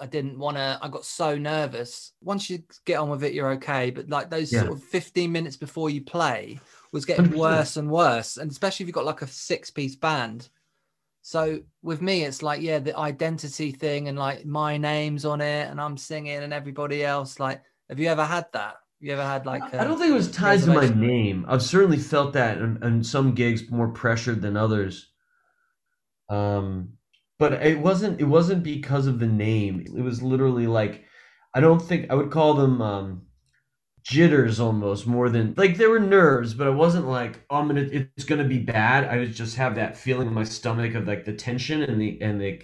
I 0.00 0.06
didn't 0.06 0.38
want 0.38 0.56
to, 0.56 0.78
I 0.82 0.88
got 0.88 1.04
so 1.04 1.36
nervous. 1.36 2.12
Once 2.22 2.50
you 2.50 2.62
get 2.86 2.98
on 2.98 3.08
with 3.08 3.22
it, 3.22 3.34
you're 3.34 3.52
okay. 3.52 3.90
But 3.90 4.08
like 4.08 4.30
those 4.30 4.52
Yeah. 4.52 4.60
sort 4.60 4.72
of 4.72 4.82
15 4.82 5.30
minutes 5.30 5.56
before 5.56 5.90
you 5.90 6.02
play 6.02 6.60
was 6.92 7.04
getting 7.04 7.26
100%. 7.26 7.36
worse 7.36 7.76
and 7.76 7.90
worse. 7.90 8.36
And 8.36 8.50
especially 8.50 8.84
if 8.84 8.88
you've 8.88 8.94
got 8.94 9.04
like 9.04 9.22
a 9.22 9.26
six 9.26 9.70
piece 9.70 9.96
band. 9.96 10.48
So 11.22 11.60
with 11.82 12.02
me, 12.02 12.24
it's 12.24 12.42
like, 12.42 12.60
yeah, 12.60 12.78
the 12.78 12.96
identity 12.96 13.72
thing 13.72 14.08
and 14.08 14.18
like 14.18 14.44
my 14.44 14.76
name's 14.76 15.24
on 15.24 15.40
it 15.40 15.70
and 15.70 15.80
I'm 15.80 15.96
singing 15.96 16.42
and 16.42 16.52
everybody 16.52 17.04
else. 17.04 17.40
Like, 17.40 17.62
have 17.88 17.98
you 17.98 18.08
ever 18.08 18.24
had 18.24 18.46
that? 18.52 18.76
You 19.00 19.12
ever 19.12 19.24
had 19.24 19.46
like, 19.46 19.62
I 19.74 19.84
don't 19.84 19.98
think 19.98 20.10
it 20.10 20.14
was 20.14 20.30
tied 20.30 20.60
to 20.60 20.72
my 20.72 20.88
name. 20.88 21.44
I've 21.48 21.62
certainly 21.62 21.98
felt 21.98 22.34
that 22.34 22.58
in, 22.58 22.80
in 22.84 23.02
some 23.02 23.34
gigs 23.34 23.68
more 23.70 23.88
pressured 23.88 24.42
than 24.42 24.56
others. 24.56 25.10
Um, 26.28 26.94
but 27.38 27.54
it 27.54 27.80
wasn't. 27.80 28.20
It 28.20 28.26
wasn't 28.26 28.62
because 28.62 29.08
of 29.08 29.18
the 29.18 29.26
name. 29.26 29.80
It 29.80 30.02
was 30.02 30.22
literally 30.22 30.68
like, 30.68 31.04
I 31.52 31.60
don't 31.60 31.82
think 31.82 32.08
I 32.10 32.14
would 32.14 32.30
call 32.30 32.54
them 32.54 32.80
um, 32.80 33.22
jitters 34.02 34.60
almost 34.60 35.06
more 35.06 35.28
than 35.30 35.54
like 35.56 35.76
there 35.76 35.90
were 35.90 36.00
nerves, 36.00 36.54
but 36.54 36.66
it 36.66 36.72
wasn't 36.74 37.06
like 37.06 37.44
oh, 37.50 37.56
I'm 37.56 37.68
gonna. 37.68 37.88
It's 37.90 38.24
gonna 38.24 38.44
be 38.44 38.58
bad. 38.58 39.04
I 39.04 39.18
would 39.18 39.32
just 39.34 39.56
have 39.56 39.74
that 39.76 39.96
feeling 39.96 40.28
in 40.28 40.34
my 40.34 40.44
stomach 40.44 40.94
of 40.94 41.06
like 41.06 41.24
the 41.24 41.32
tension 41.34 41.82
and 41.82 42.00
the 42.00 42.20
and 42.20 42.40
the 42.40 42.62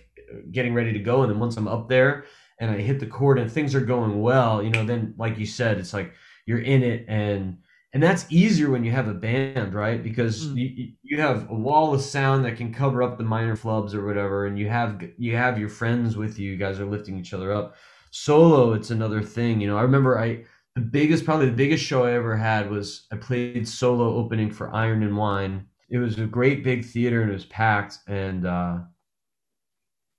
getting 0.53 0.75
ready 0.75 0.93
to 0.93 0.99
go. 0.99 1.23
And 1.23 1.31
then 1.33 1.39
once 1.41 1.57
I'm 1.57 1.69
up 1.69 1.89
there 1.89 2.25
and 2.61 2.71
I 2.71 2.79
hit 2.79 3.01
the 3.01 3.07
chord 3.07 3.39
and 3.39 3.51
things 3.51 3.75
are 3.75 3.81
going 3.81 4.21
well, 4.21 4.63
you 4.63 4.71
know, 4.71 4.85
then 4.85 5.15
like 5.17 5.39
you 5.39 5.47
said, 5.47 5.79
it's 5.79 5.93
like 5.95 6.13
you're 6.47 6.61
in 6.61 6.83
it 6.83 7.05
and 7.09 7.59
and 7.95 8.03
that's 8.03 8.27
easier 8.31 8.71
when 8.71 8.85
you 8.85 8.91
have 8.91 9.09
a 9.09 9.15
band 9.15 9.75
right 9.75 10.03
because 10.03 10.49
Mm. 10.49 10.57
you, 10.57 10.93
you 11.03 11.21
have 11.21 11.49
a 11.51 11.55
wall 11.55 11.95
of 11.95 12.01
sound 12.03 12.45
that 12.45 12.57
can 12.57 12.73
cover 12.73 13.03
up 13.03 13.17
the 13.19 13.25
minor 13.25 13.57
flubs 13.57 13.95
or 13.95 14.05
whatever 14.07 14.47
and 14.47 14.59
you 14.59 14.69
have 14.69 15.03
you 15.17 15.37
have 15.37 15.59
your 15.59 15.69
friends 15.71 16.17
with 16.17 16.39
you 16.39 16.51
you 16.53 16.57
guys 16.57 16.81
are 16.81 16.87
lifting 16.87 17.19
each 17.19 17.33
other 17.33 17.53
up 17.53 17.77
solo 18.11 18.73
it's 18.75 18.91
another 18.91 19.23
thing 19.23 19.61
you 19.61 19.67
know 19.67 19.77
i 19.79 19.83
remember 19.83 20.19
i 20.19 20.45
the 20.79 20.85
biggest 20.85 21.25
probably 21.25 21.47
the 21.47 21.53
biggest 21.53 21.85
show 21.85 22.05
i 22.05 22.13
ever 22.13 22.37
had 22.37 22.71
was 22.71 23.07
i 23.13 23.17
played 23.17 23.67
solo 23.67 24.15
opening 24.15 24.51
for 24.51 24.73
iron 24.75 25.03
and 25.03 25.17
wine 25.17 25.67
it 25.91 25.99
was 25.99 26.19
a 26.19 26.27
great 26.27 26.63
big 26.63 26.85
theater 26.85 27.23
and 27.23 27.31
it 27.31 27.35
was 27.35 27.47
packed 27.47 27.99
and 28.07 28.47
uh 28.47 28.79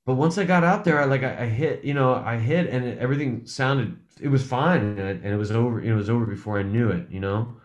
but 0.10 0.16
once 0.16 0.40
I 0.40 0.44
got 0.44 0.64
out 0.64 0.86
there, 0.86 1.00
I 1.00 1.06
like 1.06 1.22
I, 1.22 1.44
I 1.44 1.46
hit, 1.46 1.84
you 1.84 1.94
know, 1.94 2.16
I 2.16 2.38
hit, 2.38 2.68
and 2.68 2.84
it, 2.84 2.98
everything 2.98 3.46
sounded, 3.46 3.96
it 4.20 4.30
was 4.30 4.44
fine, 4.44 4.82
and 4.82 5.00
it, 5.00 5.22
and 5.24 5.32
it 5.32 5.38
was 5.38 5.52
over. 5.52 5.80
It 5.80 5.94
was 5.94 6.10
over 6.10 6.26
before 6.26 6.58
I 6.58 6.64
knew 6.64 6.90
it, 6.90 7.06
you 7.12 7.20
know. 7.20 7.58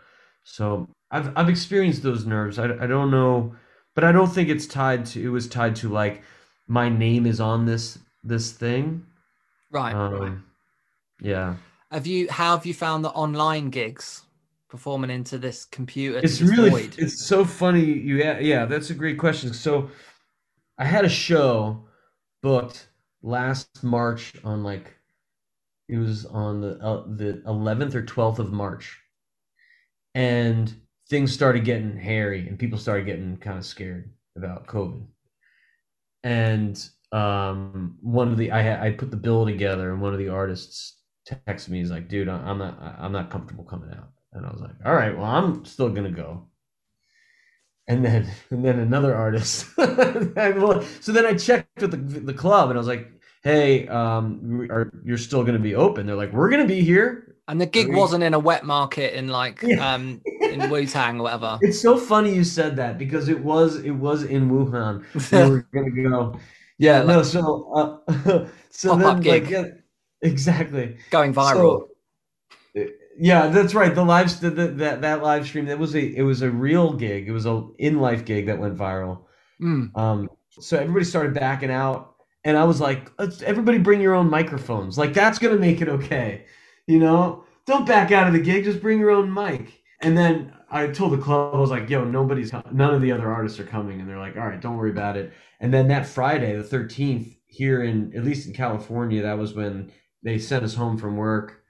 So 0.42 0.86
I've 1.10 1.32
I've 1.38 1.48
experienced 1.48 2.02
those 2.02 2.26
nerves. 2.26 2.58
I, 2.58 2.64
I 2.64 2.86
don't 2.86 3.10
know, 3.10 3.56
but 3.94 4.04
I 4.04 4.12
don't 4.12 4.26
think 4.26 4.50
it's 4.50 4.66
tied 4.66 5.06
to. 5.06 5.24
It 5.24 5.30
was 5.30 5.48
tied 5.48 5.74
to 5.76 5.88
like 5.88 6.22
my 6.66 6.90
name 6.90 7.24
is 7.24 7.40
on 7.40 7.64
this 7.64 7.98
this 8.22 8.52
thing. 8.52 9.06
right. 9.70 9.94
right. 9.94 10.28
Um, 10.28 10.44
yeah, 11.22 11.54
Have 11.94 12.08
you, 12.08 12.28
how 12.28 12.56
have 12.56 12.66
you 12.66 12.74
found 12.74 13.04
the 13.04 13.10
online 13.10 13.70
gigs 13.70 14.24
performing 14.68 15.10
into 15.10 15.38
this 15.38 15.64
computer? 15.64 16.18
it's 16.18 16.40
this 16.40 16.50
really 16.50 16.70
void? 16.70 16.94
it's 16.98 17.24
so 17.24 17.44
funny. 17.44 17.84
You 17.84 18.16
yeah, 18.16 18.40
yeah, 18.40 18.64
that's 18.64 18.90
a 18.90 18.94
great 18.94 19.16
question. 19.16 19.54
So 19.54 19.92
I 20.76 20.86
had 20.86 21.04
a 21.04 21.08
show 21.08 21.84
booked 22.42 22.88
last 23.22 23.84
March 23.84 24.32
on 24.42 24.64
like 24.64 24.92
it 25.88 25.96
was 25.96 26.26
on 26.26 26.60
the 26.62 26.80
uh, 26.80 27.04
the 27.06 27.42
11th 27.46 27.94
or 27.94 28.02
12th 28.02 28.40
of 28.40 28.52
March, 28.52 28.98
and 30.16 30.74
things 31.08 31.32
started 31.32 31.64
getting 31.64 31.96
hairy, 31.96 32.48
and 32.48 32.58
people 32.58 32.76
started 32.76 33.06
getting 33.06 33.36
kind 33.36 33.56
of 33.56 33.64
scared 33.64 34.10
about 34.36 34.66
COVID. 34.66 35.06
And 36.24 36.88
um, 37.12 37.98
one 38.00 38.32
of 38.32 38.36
the 38.36 38.50
I 38.50 38.86
I 38.86 38.90
put 38.90 39.12
the 39.12 39.16
bill 39.16 39.46
together, 39.46 39.92
and 39.92 40.02
one 40.02 40.12
of 40.12 40.18
the 40.18 40.30
artists 40.30 40.96
texted 41.24 41.70
me. 41.70 41.78
He's 41.78 41.90
like, 41.90 42.08
"Dude, 42.08 42.28
I'm 42.28 42.58
not 42.58 42.78
I'm 42.98 43.12
not 43.12 43.30
comfortable 43.30 43.64
coming 43.64 43.90
out." 43.90 44.10
And 44.32 44.44
I 44.46 44.50
was 44.50 44.60
like, 44.60 44.74
"All 44.84 44.94
right, 44.94 45.16
well, 45.16 45.26
I'm 45.26 45.64
still 45.64 45.88
gonna 45.88 46.10
go." 46.10 46.48
And 47.88 48.04
then 48.04 48.28
and 48.50 48.64
then 48.64 48.78
another 48.78 49.14
artist. 49.14 49.66
so 49.76 51.12
then 51.12 51.26
I 51.26 51.34
checked 51.34 51.80
with 51.80 51.90
the 51.90 52.20
the 52.20 52.34
club, 52.34 52.70
and 52.70 52.78
I 52.78 52.80
was 52.80 52.88
like, 52.88 53.10
"Hey, 53.42 53.86
um, 53.88 54.66
are 54.70 54.92
you're 55.04 55.18
still 55.18 55.44
gonna 55.44 55.58
be 55.58 55.74
open?" 55.74 56.06
They're 56.06 56.16
like, 56.16 56.32
"We're 56.32 56.50
gonna 56.50 56.66
be 56.66 56.80
here." 56.82 57.36
And 57.46 57.60
the 57.60 57.66
gig 57.66 57.94
wasn't 57.94 58.24
in 58.24 58.32
a 58.32 58.38
wet 58.38 58.64
market 58.64 59.12
in 59.14 59.28
like 59.28 59.60
Yeah. 59.62 59.94
um 59.94 60.22
in 60.40 60.70
Wu 60.70 60.86
Tang 60.86 61.20
or 61.20 61.24
whatever. 61.24 61.58
It's 61.60 61.78
so 61.80 61.98
funny 61.98 62.34
you 62.34 62.42
said 62.42 62.76
that 62.76 62.96
because 62.96 63.28
it 63.28 63.38
was 63.38 63.76
it 63.76 63.90
was 63.90 64.22
in 64.22 64.48
Wuhan. 64.50 65.04
we 65.30 65.50
were 65.50 65.68
gonna 65.74 65.90
go. 65.90 66.38
Yeah, 66.78 67.02
no. 67.02 67.22
So 67.22 68.00
uh, 68.08 68.46
so 68.70 68.96
then 68.96 69.22
like 69.22 69.50
yeah, 69.50 69.66
exactly. 70.24 70.96
Going 71.10 71.32
viral. 71.32 71.88
So, 72.76 72.82
uh, 72.82 72.84
yeah, 73.18 73.48
that's 73.48 73.74
right. 73.74 73.94
The 73.94 74.04
live 74.04 74.40
the, 74.40 74.50
the, 74.50 74.66
that 74.68 75.02
that 75.02 75.22
live 75.22 75.46
stream 75.46 75.66
that 75.66 75.78
was 75.78 75.94
a 75.94 76.00
it 76.02 76.22
was 76.22 76.42
a 76.42 76.50
real 76.50 76.92
gig. 76.92 77.28
It 77.28 77.32
was 77.32 77.46
a 77.46 77.68
in 77.78 78.00
life 78.00 78.24
gig 78.24 78.46
that 78.46 78.58
went 78.58 78.76
viral. 78.76 79.22
Mm. 79.60 79.96
Um, 79.96 80.28
so 80.50 80.76
everybody 80.76 81.04
started 81.04 81.34
backing 81.34 81.70
out, 81.70 82.16
and 82.44 82.56
I 82.56 82.64
was 82.64 82.80
like, 82.80 83.12
Let's, 83.18 83.42
"Everybody, 83.42 83.78
bring 83.78 84.00
your 84.00 84.14
own 84.14 84.28
microphones. 84.28 84.98
Like 84.98 85.14
that's 85.14 85.38
gonna 85.38 85.56
make 85.56 85.80
it 85.80 85.88
okay, 85.88 86.46
you 86.86 86.98
know. 86.98 87.44
Don't 87.66 87.86
back 87.86 88.12
out 88.12 88.26
of 88.26 88.34
the 88.34 88.40
gig. 88.40 88.64
Just 88.64 88.82
bring 88.82 88.98
your 88.98 89.10
own 89.10 89.32
mic." 89.32 89.82
And 90.00 90.18
then 90.18 90.52
I 90.70 90.88
told 90.88 91.12
the 91.12 91.18
club, 91.18 91.54
I 91.54 91.58
was 91.58 91.70
like, 91.70 91.88
"Yo, 91.88 92.04
nobody's, 92.04 92.52
none 92.72 92.94
of 92.94 93.00
the 93.00 93.12
other 93.12 93.32
artists 93.32 93.60
are 93.60 93.64
coming," 93.64 94.00
and 94.00 94.08
they're 94.08 94.18
like, 94.18 94.36
"All 94.36 94.46
right, 94.46 94.60
don't 94.60 94.76
worry 94.76 94.90
about 94.90 95.16
it." 95.16 95.32
And 95.60 95.72
then 95.72 95.88
that 95.88 96.06
Friday, 96.06 96.56
the 96.56 96.64
thirteenth, 96.64 97.36
here 97.46 97.84
in 97.84 98.12
at 98.16 98.24
least 98.24 98.48
in 98.48 98.52
California, 98.52 99.22
that 99.22 99.38
was 99.38 99.54
when 99.54 99.92
they 100.24 100.38
sent 100.38 100.64
us 100.64 100.74
home 100.74 100.98
from 100.98 101.16
work. 101.16 101.62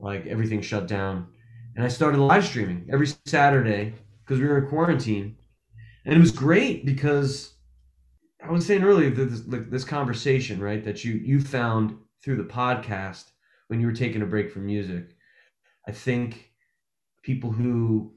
Like 0.00 0.26
everything 0.26 0.62
shut 0.62 0.86
down, 0.86 1.26
and 1.74 1.84
I 1.84 1.88
started 1.88 2.20
live 2.20 2.44
streaming 2.46 2.88
every 2.92 3.08
Saturday 3.26 3.94
because 4.24 4.40
we 4.40 4.46
were 4.46 4.58
in 4.58 4.68
quarantine, 4.68 5.36
and 6.04 6.14
it 6.14 6.20
was 6.20 6.30
great 6.30 6.86
because 6.86 7.54
I 8.42 8.52
was 8.52 8.64
saying 8.64 8.84
earlier 8.84 9.10
this, 9.10 9.42
this 9.46 9.84
conversation, 9.84 10.60
right, 10.60 10.84
that 10.84 11.04
you 11.04 11.14
you 11.14 11.40
found 11.40 11.98
through 12.22 12.36
the 12.36 12.44
podcast 12.44 13.24
when 13.66 13.80
you 13.80 13.88
were 13.88 13.92
taking 13.92 14.22
a 14.22 14.26
break 14.26 14.52
from 14.52 14.66
music. 14.66 15.16
I 15.86 15.90
think 15.90 16.52
people 17.22 17.50
who 17.50 18.14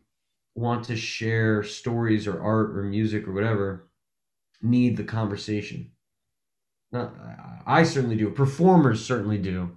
want 0.56 0.86
to 0.86 0.96
share 0.96 1.64
stories 1.64 2.28
or 2.28 2.42
art 2.42 2.78
or 2.78 2.84
music 2.84 3.28
or 3.28 3.32
whatever 3.32 3.90
need 4.62 4.98
the 4.98 5.04
conversation. 5.04 5.92
Not, 6.92 7.14
I 7.66 7.84
certainly 7.84 8.16
do. 8.18 8.30
Performers 8.30 9.06
certainly 9.06 9.38
do. 9.38 9.72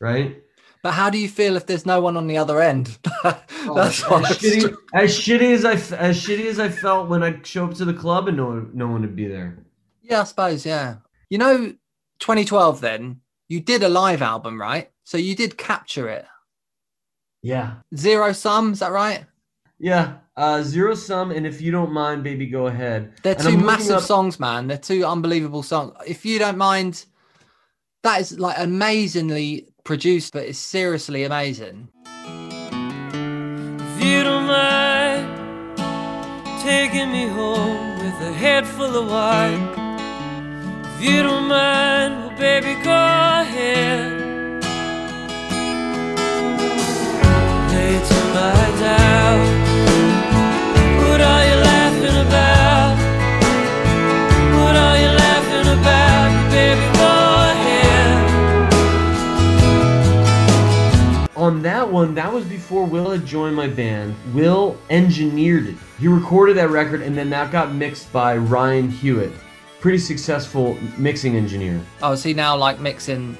Right? 0.00 0.42
But 0.82 0.92
how 0.92 1.10
do 1.10 1.18
you 1.18 1.28
feel 1.28 1.56
if 1.56 1.66
there's 1.66 1.86
no 1.86 2.00
one 2.00 2.16
on 2.16 2.26
the 2.26 2.38
other 2.38 2.60
end? 2.60 2.98
Oh, 3.70 3.74
That's 3.74 4.02
as 4.02 4.38
shitty, 4.38 4.76
as 4.94 5.10
shitty 5.10 5.52
as 5.52 5.64
I 5.64 5.72
as 5.96 6.18
shitty 6.18 6.46
as 6.46 6.58
I 6.58 6.70
felt 6.70 7.08
when 7.10 7.22
I 7.22 7.42
show 7.42 7.66
up 7.66 7.74
to 7.74 7.84
the 7.84 7.92
club 7.92 8.28
and 8.28 8.36
no 8.36 8.46
one, 8.46 8.70
no 8.72 8.86
one 8.86 9.02
would 9.02 9.16
be 9.16 9.26
there. 9.26 9.58
Yeah, 10.00 10.22
I 10.22 10.24
suppose. 10.24 10.64
Yeah. 10.64 10.96
You 11.28 11.36
know, 11.36 11.74
2012. 12.20 12.80
Then 12.80 13.20
you 13.48 13.60
did 13.60 13.82
a 13.82 13.88
live 13.90 14.22
album, 14.22 14.58
right? 14.58 14.90
So 15.04 15.18
you 15.18 15.34
did 15.34 15.58
capture 15.58 16.08
it. 16.08 16.24
Yeah, 17.42 17.74
Zero 17.94 18.32
sum. 18.32 18.72
Is 18.72 18.78
that 18.78 18.92
right? 18.92 19.26
Yeah. 19.78 20.16
Uh, 20.36 20.62
zero 20.62 20.94
sum, 20.94 21.30
and 21.32 21.44
if 21.46 21.60
you 21.60 21.72
don't 21.72 21.90
mind, 21.92 22.22
baby, 22.22 22.46
go 22.46 22.66
ahead. 22.68 23.12
They're 23.24 23.34
And 23.34 23.42
two 23.42 23.56
massive 23.58 23.96
up- 23.96 24.02
songs, 24.04 24.38
man. 24.38 24.68
They're 24.68 24.78
two 24.78 25.04
unbelievable 25.04 25.64
songs. 25.64 25.94
If 26.06 26.24
you 26.24 26.38
don't 26.38 26.56
mind, 26.58 27.04
that 28.04 28.20
is 28.20 28.38
like 28.38 28.56
amazingly 28.58 29.66
produced, 29.82 30.32
but 30.32 30.44
it's 30.44 30.58
seriously 30.58 31.24
amazing. 31.24 31.88
If 32.14 34.04
you 34.04 34.22
don't 34.22 34.46
mind 34.46 35.26
taking 36.62 37.10
me 37.10 37.26
home 37.26 37.98
with 37.98 38.14
a 38.28 38.32
head 38.32 38.64
full 38.66 38.94
of 38.96 39.10
wine. 39.10 39.74
If 40.94 41.02
you 41.04 41.22
don't 41.24 41.48
mind, 41.48 42.26
well, 42.26 42.36
baby, 42.38 42.74
go 42.84 42.90
ahead. 42.90 44.12
Lay 47.72 47.94
to 48.08 48.18
my 48.34 48.80
doubt. 48.80 49.67
About? 61.48 61.62
Baby, 61.62 61.62
go 61.62 61.78
ahead. 61.78 61.88
on 61.88 61.92
one, 61.92 62.14
that 62.14 62.32
was 62.32 62.44
before 62.44 62.84
Will 62.84 63.10
had 63.10 63.26
joined 63.26 63.56
my 63.56 63.68
band. 63.68 64.14
Will 64.34 64.76
engineered 64.90 65.68
it. 65.68 65.76
He 65.98 66.08
recorded 66.08 66.56
that 66.56 66.70
record, 66.70 67.02
and 67.02 67.16
then 67.16 67.30
that 67.30 67.50
got 67.50 67.72
mixed 67.72 68.12
by 68.12 68.36
Ryan 68.36 68.90
Hewitt, 68.90 69.32
pretty 69.80 69.98
successful 69.98 70.76
mixing 70.96 71.36
engineer. 71.36 71.80
Oh, 72.02 72.12
is 72.12 72.22
he 72.22 72.34
now 72.34 72.56
like 72.56 72.80
mixing 72.80 73.36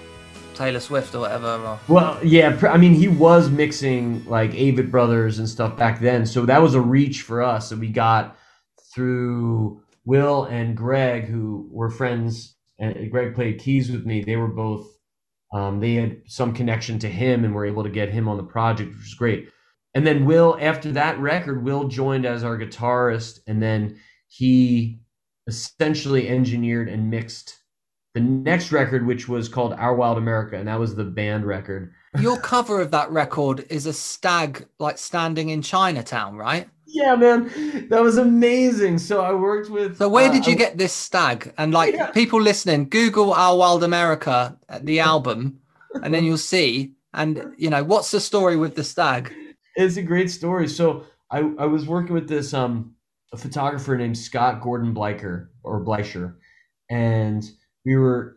Taylor 0.54 0.80
Swift 0.80 1.14
or 1.14 1.20
whatever? 1.20 1.46
Or... 1.46 1.80
Well, 1.88 2.18
yeah, 2.24 2.56
pr- 2.56 2.68
I 2.68 2.76
mean, 2.76 2.94
he 2.94 3.08
was 3.08 3.50
mixing 3.50 4.24
like 4.26 4.52
Avett 4.52 4.90
Brothers 4.90 5.38
and 5.38 5.48
stuff 5.48 5.76
back 5.76 6.00
then, 6.00 6.26
so 6.26 6.46
that 6.46 6.60
was 6.62 6.74
a 6.74 6.80
reach 6.80 7.22
for 7.22 7.42
us. 7.42 7.70
that 7.70 7.78
we 7.78 7.88
got 7.88 8.36
through 8.94 9.82
Will 10.04 10.44
and 10.44 10.76
Greg, 10.76 11.26
who 11.26 11.68
were 11.70 11.90
friends, 11.90 12.56
and 12.78 13.10
Greg 13.10 13.34
played 13.34 13.60
keys 13.60 13.90
with 13.90 14.06
me. 14.06 14.24
They 14.24 14.36
were 14.36 14.48
both, 14.48 14.97
um, 15.52 15.80
they 15.80 15.94
had 15.94 16.22
some 16.26 16.52
connection 16.52 16.98
to 17.00 17.08
him 17.08 17.44
and 17.44 17.54
were 17.54 17.66
able 17.66 17.82
to 17.84 17.90
get 17.90 18.10
him 18.10 18.28
on 18.28 18.36
the 18.36 18.42
project, 18.42 18.90
which 18.90 18.98
was 18.98 19.14
great. 19.14 19.50
And 19.94 20.06
then 20.06 20.26
Will, 20.26 20.56
after 20.60 20.92
that 20.92 21.18
record, 21.18 21.64
Will 21.64 21.88
joined 21.88 22.26
as 22.26 22.44
our 22.44 22.58
guitarist, 22.58 23.40
and 23.46 23.62
then 23.62 23.98
he 24.28 25.00
essentially 25.46 26.28
engineered 26.28 26.88
and 26.88 27.10
mixed 27.10 27.58
the 28.14 28.20
next 28.20 28.72
record, 28.72 29.06
which 29.06 29.28
was 29.28 29.48
called 29.48 29.72
Our 29.74 29.94
Wild 29.94 30.18
America, 30.18 30.56
and 30.56 30.68
that 30.68 30.78
was 30.78 30.94
the 30.94 31.04
band 31.04 31.44
record. 31.46 31.92
Your 32.18 32.38
cover 32.42 32.80
of 32.80 32.90
that 32.90 33.10
record 33.10 33.66
is 33.70 33.86
a 33.86 33.92
stag 33.92 34.66
like 34.78 34.98
standing 34.98 35.50
in 35.50 35.62
Chinatown, 35.62 36.36
right? 36.36 36.68
Yeah, 36.86 37.16
man, 37.16 37.50
that 37.90 38.02
was 38.02 38.16
amazing. 38.16 38.98
So 38.98 39.20
I 39.20 39.32
worked 39.34 39.68
with. 39.68 39.98
So 39.98 40.08
where 40.08 40.30
uh, 40.30 40.32
did 40.32 40.46
you 40.46 40.56
get 40.56 40.78
this 40.78 40.92
stag? 40.94 41.52
And 41.58 41.72
like 41.72 41.94
Yeah. 41.94 42.10
people 42.12 42.40
listening, 42.40 42.88
Google 42.88 43.34
Our 43.34 43.56
Wild 43.58 43.84
America, 43.84 44.58
uh, 44.70 44.80
the 44.82 45.00
album, 45.00 45.60
and 46.02 46.14
then 46.14 46.24
you'll 46.24 46.38
see. 46.38 46.94
And 47.12 47.52
you 47.58 47.68
know 47.68 47.84
what's 47.84 48.10
the 48.10 48.20
story 48.20 48.56
with 48.56 48.74
the 48.74 48.84
stag? 48.84 49.32
It's 49.76 49.96
a 49.98 50.02
great 50.02 50.30
story. 50.30 50.66
So 50.66 51.04
I, 51.30 51.40
I 51.58 51.66
was 51.66 51.86
working 51.86 52.14
with 52.14 52.28
this 52.28 52.54
um 52.54 52.94
a 53.32 53.36
photographer 53.36 53.94
named 53.96 54.16
Scott 54.16 54.62
Gordon 54.62 54.94
Bleicher 54.94 55.48
or 55.62 55.84
Bleicher, 55.84 56.36
and 56.88 57.44
we 57.84 57.96
were 57.96 58.36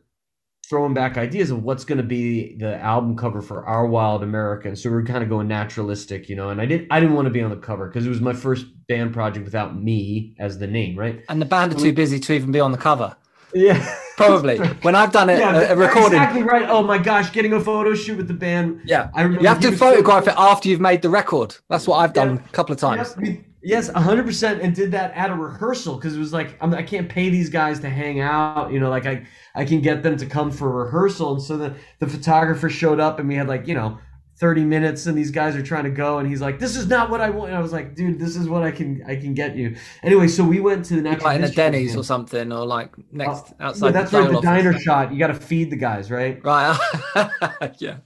throwing 0.69 0.93
back 0.93 1.17
ideas 1.17 1.51
of 1.51 1.63
what's 1.63 1.83
going 1.83 1.97
to 1.97 2.03
be 2.03 2.55
the 2.57 2.77
album 2.77 3.17
cover 3.17 3.41
for 3.41 3.65
Our 3.65 3.85
Wild 3.87 4.23
America. 4.23 4.69
And 4.69 4.79
so 4.79 4.89
we 4.89 4.95
are 4.95 5.03
kind 5.03 5.21
of 5.21 5.27
going 5.29 5.47
naturalistic, 5.49 6.29
you 6.29 6.35
know. 6.35 6.49
And 6.49 6.61
I 6.61 6.65
didn't 6.65 6.87
I 6.91 6.99
didn't 6.99 7.15
want 7.15 7.25
to 7.25 7.31
be 7.31 7.41
on 7.41 7.49
the 7.49 7.57
cover 7.57 7.87
because 7.87 8.05
it 8.05 8.09
was 8.09 8.21
my 8.21 8.33
first 8.33 8.65
band 8.87 9.13
project 9.13 9.43
without 9.45 9.75
me 9.77 10.35
as 10.39 10.59
the 10.59 10.67
name, 10.67 10.97
right? 10.97 11.21
And 11.29 11.41
the 11.41 11.45
band 11.45 11.73
are 11.73 11.77
too 11.79 11.91
busy 11.93 12.19
to 12.19 12.33
even 12.33 12.51
be 12.51 12.59
on 12.59 12.71
the 12.71 12.77
cover. 12.77 13.15
Yeah. 13.53 13.95
Probably. 14.17 14.59
When 14.59 14.95
I've 14.95 15.11
done 15.11 15.29
it, 15.29 15.39
yeah, 15.39 15.59
a, 15.59 15.73
a 15.73 15.75
recording. 15.75 16.19
Exactly 16.21 16.43
right. 16.43 16.69
Oh 16.69 16.83
my 16.83 16.97
gosh, 16.99 17.31
getting 17.33 17.51
a 17.53 17.59
photo 17.59 17.93
shoot 17.95 18.15
with 18.17 18.27
the 18.27 18.33
band. 18.33 18.81
Yeah. 18.85 19.09
I 19.13 19.23
remember 19.23 19.41
You 19.41 19.47
have 19.49 19.59
to 19.61 19.71
was 19.71 19.79
so- 19.79 19.89
photograph 19.89 20.27
it 20.27 20.35
after 20.37 20.69
you've 20.69 20.79
made 20.79 21.01
the 21.01 21.09
record. 21.09 21.57
That's 21.69 21.85
what 21.87 21.97
I've 21.97 22.13
done 22.13 22.35
Yeah. 22.35 22.41
a 22.45 22.49
couple 22.49 22.71
of 22.73 22.79
times. 22.79 23.17
We, 23.17 23.43
yes, 23.63 23.89
hundred 23.89 24.25
percent, 24.25 24.61
and 24.61 24.73
did 24.75 24.91
that 24.91 25.13
at 25.13 25.29
a 25.29 25.35
rehearsal 25.35 25.95
because 25.95 26.15
it 26.15 26.19
was 26.19 26.33
like 26.33 26.57
I'm, 26.61 26.73
I 26.73 26.83
can't 26.83 27.09
pay 27.09 27.29
these 27.29 27.49
guys 27.49 27.79
to 27.81 27.89
hang 27.89 28.19
out. 28.19 28.71
You 28.71 28.79
know, 28.79 28.89
like 28.89 29.05
I 29.05 29.25
I 29.55 29.65
can 29.65 29.81
get 29.81 30.03
them 30.03 30.17
to 30.17 30.25
come 30.25 30.51
for 30.51 30.67
a 30.81 30.85
rehearsal, 30.85 31.33
and 31.33 31.41
so 31.41 31.57
the 31.57 31.75
the 31.99 32.07
photographer 32.07 32.69
showed 32.69 32.99
up, 32.99 33.19
and 33.19 33.27
we 33.27 33.35
had 33.35 33.47
like 33.47 33.67
you 33.67 33.75
know. 33.75 33.99
30 34.39 34.63
minutes 34.65 35.05
and 35.05 35.15
these 35.15 35.29
guys 35.29 35.55
are 35.55 35.61
trying 35.61 35.83
to 35.83 35.91
go 35.91 36.17
and 36.17 36.27
he's 36.27 36.41
like 36.41 36.57
this 36.57 36.75
is 36.75 36.87
not 36.87 37.11
what 37.11 37.21
i 37.21 37.29
want 37.29 37.49
and 37.49 37.57
i 37.57 37.61
was 37.61 37.71
like 37.71 37.93
dude 37.93 38.17
this 38.17 38.35
is 38.35 38.49
what 38.49 38.63
i 38.63 38.71
can 38.71 39.03
i 39.05 39.15
can 39.15 39.35
get 39.35 39.55
you 39.55 39.75
anyway 40.01 40.27
so 40.27 40.43
we 40.43 40.59
went 40.59 40.83
to 40.83 40.95
the 40.95 41.01
next 41.01 41.23
Like 41.23 41.37
in 41.37 41.43
a 41.43 41.49
Denny's 41.49 41.95
or 41.95 42.03
something, 42.03 42.51
or 42.51 42.65
like 42.65 42.89
next 43.13 43.51
uh, 43.59 43.65
outside 43.65 43.89
Oh, 43.89 43.91
that's 43.91 44.09
the 44.09 44.19
right 44.19 44.31
the 44.31 44.41
diner 44.41 44.79
shot 44.79 45.13
you 45.13 45.19
got 45.19 45.27
to 45.27 45.35
feed 45.35 45.69
the 45.69 45.75
guys 45.75 46.09
right 46.09 46.43
Right. 46.43 46.75
yeah. 47.77 47.97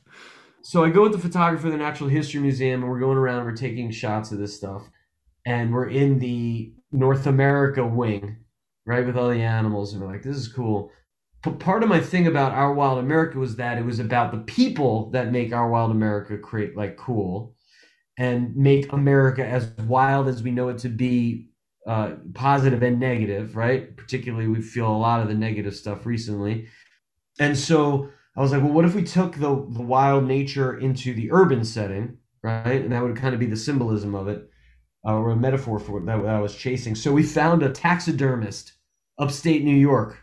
so 0.61 0.83
I 0.83 0.89
go 0.89 1.03
with 1.03 1.13
the 1.13 1.19
photographer 1.19 1.67
of 1.67 1.71
the 1.71 1.77
Natural 1.79 2.09
History 2.09 2.41
Museum, 2.41 2.81
and 2.81 2.91
we're 2.91 2.99
going 2.99 3.17
around. 3.17 3.37
and 3.37 3.45
We're 3.45 3.55
taking 3.55 3.89
shots 3.91 4.33
of 4.33 4.37
this 4.39 4.57
stuff, 4.57 4.81
and 5.45 5.73
we're 5.73 5.89
in 5.89 6.19
the 6.19 6.73
North 6.91 7.27
America 7.27 7.85
wing, 7.85 8.37
right, 8.85 9.05
with 9.05 9.17
all 9.17 9.29
the 9.29 9.41
animals, 9.41 9.93
and 9.93 10.01
we're 10.01 10.11
like, 10.11 10.23
"This 10.23 10.37
is 10.37 10.47
cool." 10.47 10.91
But 11.43 11.59
part 11.59 11.83
of 11.83 11.89
my 11.89 11.99
thing 11.99 12.27
about 12.27 12.53
Our 12.53 12.73
Wild 12.73 12.99
America 12.99 13.37
was 13.37 13.55
that 13.57 13.77
it 13.77 13.85
was 13.85 13.99
about 13.99 14.31
the 14.31 14.39
people 14.39 15.11
that 15.11 15.31
make 15.31 15.53
Our 15.53 15.69
Wild 15.69 15.91
America 15.91 16.37
create 16.37 16.75
like 16.75 16.97
cool, 16.97 17.55
and 18.17 18.55
make 18.55 18.91
America 18.91 19.45
as 19.45 19.71
wild 19.87 20.27
as 20.27 20.41
we 20.43 20.51
know 20.51 20.69
it 20.69 20.79
to 20.79 20.89
be, 20.89 21.49
uh, 21.87 22.13
positive 22.33 22.81
and 22.81 22.99
negative, 22.99 23.55
right? 23.55 23.95
Particularly, 23.95 24.47
we 24.47 24.61
feel 24.61 24.87
a 24.87 24.97
lot 24.97 25.21
of 25.21 25.27
the 25.27 25.35
negative 25.35 25.75
stuff 25.75 26.05
recently, 26.05 26.67
and 27.39 27.57
so 27.57 28.09
I 28.37 28.41
was 28.41 28.51
like, 28.51 28.61
well, 28.61 28.73
what 28.73 28.85
if 28.85 28.95
we 28.95 29.03
took 29.03 29.35
the, 29.35 29.65
the 29.69 29.81
wild 29.81 30.25
nature 30.25 30.77
into 30.77 31.13
the 31.13 31.31
urban 31.31 31.63
setting, 31.63 32.17
right? 32.43 32.81
And 32.81 32.91
that 32.91 33.01
would 33.01 33.15
kind 33.15 33.33
of 33.33 33.39
be 33.39 33.45
the 33.45 33.55
symbolism 33.55 34.13
of 34.13 34.27
it, 34.27 34.49
uh, 35.05 35.13
or 35.15 35.31
a 35.31 35.35
metaphor 35.35 35.79
for 35.79 35.99
that, 36.01 36.21
that 36.23 36.35
I 36.35 36.39
was 36.39 36.55
chasing. 36.55 36.95
So 36.95 37.11
we 37.13 37.23
found 37.23 37.63
a 37.63 37.69
taxidermist 37.71 38.73
upstate 39.19 39.63
New 39.63 39.75
York, 39.75 40.17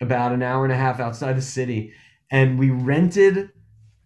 about 0.00 0.32
an 0.32 0.42
hour 0.42 0.64
and 0.64 0.72
a 0.72 0.76
half 0.76 0.98
outside 1.00 1.36
the 1.36 1.42
city, 1.42 1.92
and 2.30 2.58
we 2.58 2.70
rented 2.70 3.50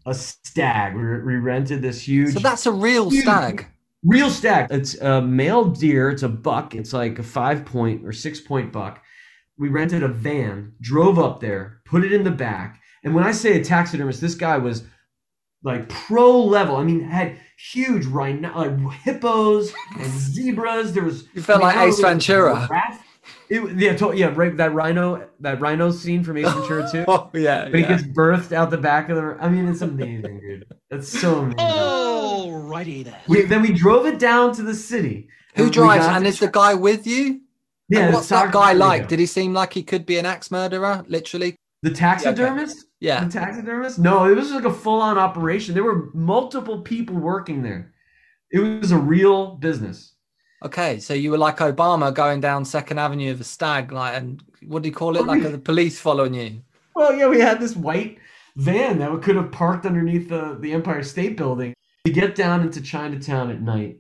a 0.05 0.15
stag. 0.15 0.95
We, 0.95 1.03
we 1.03 1.37
rented 1.37 1.83
this 1.83 2.07
huge, 2.07 2.35
So 2.35 2.41
that's 2.41 2.67
a 2.67 2.73
real 2.73 3.11
Huge. 3.11 3.25
stag. 3.25 3.67
real 4.05 4.31
stag. 4.31 4.69
It's 4.71 4.95
a 5.01 5.23
male 5.23 5.65
deer. 5.65 6.11
It's 6.11 6.23
a 6.23 6.29
buck. 6.29 6.75
It's 6.75 6.93
like 6.93 7.19
a 7.19 7.23
five 7.23 7.65
point 7.65 8.05
or 8.05 8.13
six 8.13 8.41
point 8.41 8.73
buck. 8.73 9.03
We 9.59 9.69
rented 9.69 10.03
a 10.03 10.09
van, 10.09 10.75
drove 10.81 11.19
up 11.19 11.41
there, 11.41 11.81
put 11.87 12.05
it 12.05 12.13
in 12.13 12.25
the 12.25 12.31
back. 12.31 12.81
And 13.05 13.15
when 13.15 13.25
I 13.25 13.33
say 13.33 13.59
a 13.59 13.65
taxidermist, 13.65 14.21
this 14.21 14.35
guy 14.35 14.59
was 14.59 14.85
like 15.67 15.89
pro 15.89 16.41
level. 16.45 16.77
I 16.77 16.85
mean, 16.85 17.01
had 17.01 17.37
huge 17.59 18.07
rhino, 18.07 18.57
like 18.57 18.93
hippos 19.03 19.75
and 19.99 20.07
zebras. 20.19 20.95
There 20.95 21.03
was 21.03 21.25
You 21.35 21.43
felt 21.43 21.63
I 21.63 21.69
mean, 21.69 21.77
like 21.77 21.89
Ace 21.89 22.01
Ventura. 22.01 22.69
It, 23.49 23.79
yeah, 23.79 23.97
to, 23.97 24.13
yeah, 24.13 24.33
right. 24.35 24.57
That 24.57 24.73
rhino, 24.73 25.29
that 25.41 25.61
rhino 25.61 25.91
scene 25.91 26.25
from 26.25 26.39
Ace 26.39 26.51
Ventura 26.51 26.89
too. 26.91 27.05
Oh 27.09 27.31
yeah. 27.35 27.69
But 27.69 27.81
he 27.81 27.87
gets 27.87 28.05
birthed 28.05 28.53
out 28.53 28.71
the 28.71 28.79
back 28.79 29.09
of 29.09 29.17
the. 29.17 29.37
I 29.41 29.49
mean, 29.49 29.69
it's 29.69 29.83
amazing, 29.83 30.41
dude. 30.41 30.67
That's 30.89 31.09
so 31.09 31.41
amazing. 31.41 31.59
Alrighty 31.59 33.05
then. 33.05 33.17
We, 33.29 33.43
then 33.43 33.63
we 33.63 33.73
drove 33.73 34.07
it 34.07 34.19
down 34.19 34.55
to 34.55 34.63
the 34.63 34.75
city. 34.75 35.29
Who 35.57 35.65
we 35.65 35.71
drives? 35.71 36.07
And 36.07 36.27
is 36.27 36.39
the 36.39 36.49
guy 36.49 36.75
with 36.75 37.07
you? 37.07 37.41
yeah? 37.89 38.07
And 38.07 38.15
what's 38.15 38.29
that 38.29 38.53
guy 38.53 38.73
photographer 38.73 38.79
like? 38.79 39.03
we 39.03 39.09
Did 39.09 39.19
he 39.19 39.27
seem 39.27 39.53
like 39.53 39.73
he 39.73 39.83
could 39.83 40.07
be 40.07 40.19
an 40.19 40.27
axe 40.27 40.51
murderer? 40.51 41.05
Literally. 41.09 41.57
The 41.83 41.91
taxidermist? 41.91 42.87
Yeah. 43.01 43.25
The 43.25 43.31
taxidermist? 43.31 43.99
No, 43.99 44.27
it 44.27 44.35
was 44.35 44.51
like 44.51 44.65
a 44.65 44.73
full 44.73 45.01
on 45.01 45.19
operation. 45.19 45.75
There 45.75 45.85
were 45.85 46.11
multiple 46.15 46.81
people 46.81 47.17
working 47.17 47.63
there. 47.63 47.93
It 48.51 48.61
was 48.61 48.93
a 48.93 48.99
real 48.99 49.57
business. 49.57 50.15
Okay, 50.65 50.99
so 50.99 51.13
you 51.13 51.31
were 51.31 51.39
like 51.39 51.59
Obama 51.59 52.13
going 52.15 52.41
down 52.41 52.65
Second 52.65 52.99
Avenue 52.99 53.31
of 53.31 53.41
a 53.41 53.45
stag, 53.45 53.93
like, 53.93 54.17
and 54.17 54.43
what 54.67 54.83
do 54.83 54.89
you 54.89 54.95
call 54.95 55.17
it? 55.17 55.27
Like 55.27 55.43
the 55.53 55.59
police 55.59 56.01
following 56.01 56.35
you. 56.35 56.63
Well, 56.95 57.15
yeah, 57.15 57.29
we 57.29 57.41
had 57.41 57.61
this 57.61 57.77
white 57.77 58.19
van 58.57 58.99
that 58.99 59.23
could 59.23 59.37
have 59.37 59.53
parked 59.53 59.85
underneath 59.85 60.29
the, 60.29 60.57
the 60.61 60.73
Empire 60.73 61.03
State 61.03 61.37
Building. 61.37 61.75
We 62.07 62.13
get 62.13 62.35
down 62.35 62.63
into 62.63 62.81
Chinatown 62.81 63.51
at 63.51 63.61
night 63.61 63.99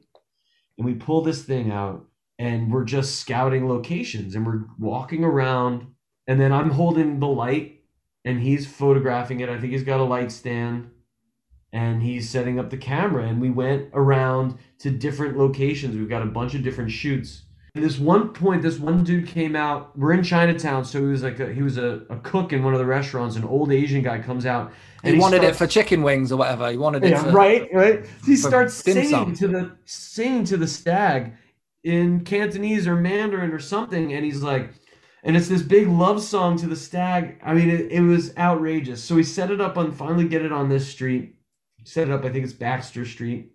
and 0.78 0.86
we 0.86 0.94
pull 0.94 1.22
this 1.22 1.42
thing 1.42 1.70
out 1.70 2.06
and 2.38 2.72
we're 2.72 2.84
just 2.84 3.20
scouting 3.20 3.68
locations 3.68 4.34
and 4.34 4.46
we're 4.46 4.64
walking 4.78 5.24
around 5.24 5.86
and 6.26 6.40
then 6.40 6.52
I'm 6.52 6.70
holding 6.70 7.20
the 7.20 7.26
light 7.26 7.80
and 8.24 8.40
he's 8.40 8.66
photographing 8.66 9.40
it. 9.40 9.48
I 9.48 9.58
think 9.58 9.72
he's 9.72 9.84
got 9.84 10.00
a 10.00 10.04
light 10.04 10.32
stand 10.32 10.90
and 11.72 12.02
he's 12.02 12.28
setting 12.28 12.58
up 12.58 12.70
the 12.70 12.76
camera 12.76 13.24
and 13.24 13.40
we 13.40 13.50
went 13.50 13.90
around 13.92 14.58
to 14.80 14.90
different 14.90 15.36
locations. 15.36 15.96
We've 15.96 16.08
got 16.08 16.22
a 16.22 16.26
bunch 16.26 16.54
of 16.54 16.62
different 16.62 16.90
shoots. 16.90 17.42
At 17.76 17.82
this 17.82 17.98
one 17.98 18.30
point, 18.30 18.62
this 18.62 18.78
one 18.78 19.04
dude 19.04 19.26
came 19.28 19.54
out. 19.54 19.96
We're 19.98 20.14
in 20.14 20.22
Chinatown, 20.22 20.86
so 20.86 20.98
he 20.98 21.04
was 21.04 21.22
like 21.22 21.38
a, 21.40 21.52
he 21.52 21.62
was 21.62 21.76
a, 21.76 22.06
a 22.08 22.16
cook 22.20 22.54
in 22.54 22.64
one 22.64 22.72
of 22.72 22.78
the 22.78 22.86
restaurants. 22.86 23.36
An 23.36 23.44
old 23.44 23.70
Asian 23.70 24.02
guy 24.02 24.18
comes 24.18 24.46
out. 24.46 24.72
And 25.04 25.14
He 25.14 25.20
wanted 25.20 25.44
it 25.44 25.54
for 25.54 25.66
chicken 25.66 26.02
wings 26.02 26.32
or 26.32 26.38
whatever. 26.38 26.70
He 26.70 26.78
wanted 26.78 27.04
it 27.04 27.10
yeah, 27.10 27.22
for 27.22 27.32
right, 27.32 27.68
right. 27.74 28.06
He 28.24 28.34
starts 28.34 28.72
singing 28.72 29.10
sum. 29.10 29.34
to 29.34 29.48
the 29.48 29.76
singing 29.84 30.44
to 30.44 30.56
the 30.56 30.66
stag 30.66 31.34
in 31.84 32.24
Cantonese 32.24 32.86
or 32.86 32.96
Mandarin 32.96 33.52
or 33.52 33.58
something, 33.58 34.14
and 34.14 34.24
he's 34.24 34.42
like, 34.42 34.70
and 35.22 35.37
it's 35.37 35.48
this 35.48 35.62
big 35.62 35.88
love 35.88 36.22
song 36.22 36.57
to 36.59 36.66
the 36.66 36.76
stag. 36.76 37.40
I 37.44 37.55
mean, 37.55 37.68
it, 37.68 37.90
it 37.90 38.00
was 38.00 38.37
outrageous. 38.37 39.02
So 39.02 39.14
we 39.14 39.22
set 39.22 39.50
it 39.50 39.61
up 39.61 39.76
on 39.76 39.92
finally 39.92 40.29
get 40.29 40.44
it 40.44 40.52
on 40.52 40.68
this 40.68 40.88
street. 40.88 41.35
Set 41.85 42.09
it 42.09 42.12
up. 42.12 42.24
I 42.24 42.31
think 42.31 42.44
it's 42.44 42.52
Baxter 42.52 43.05
Street, 43.05 43.52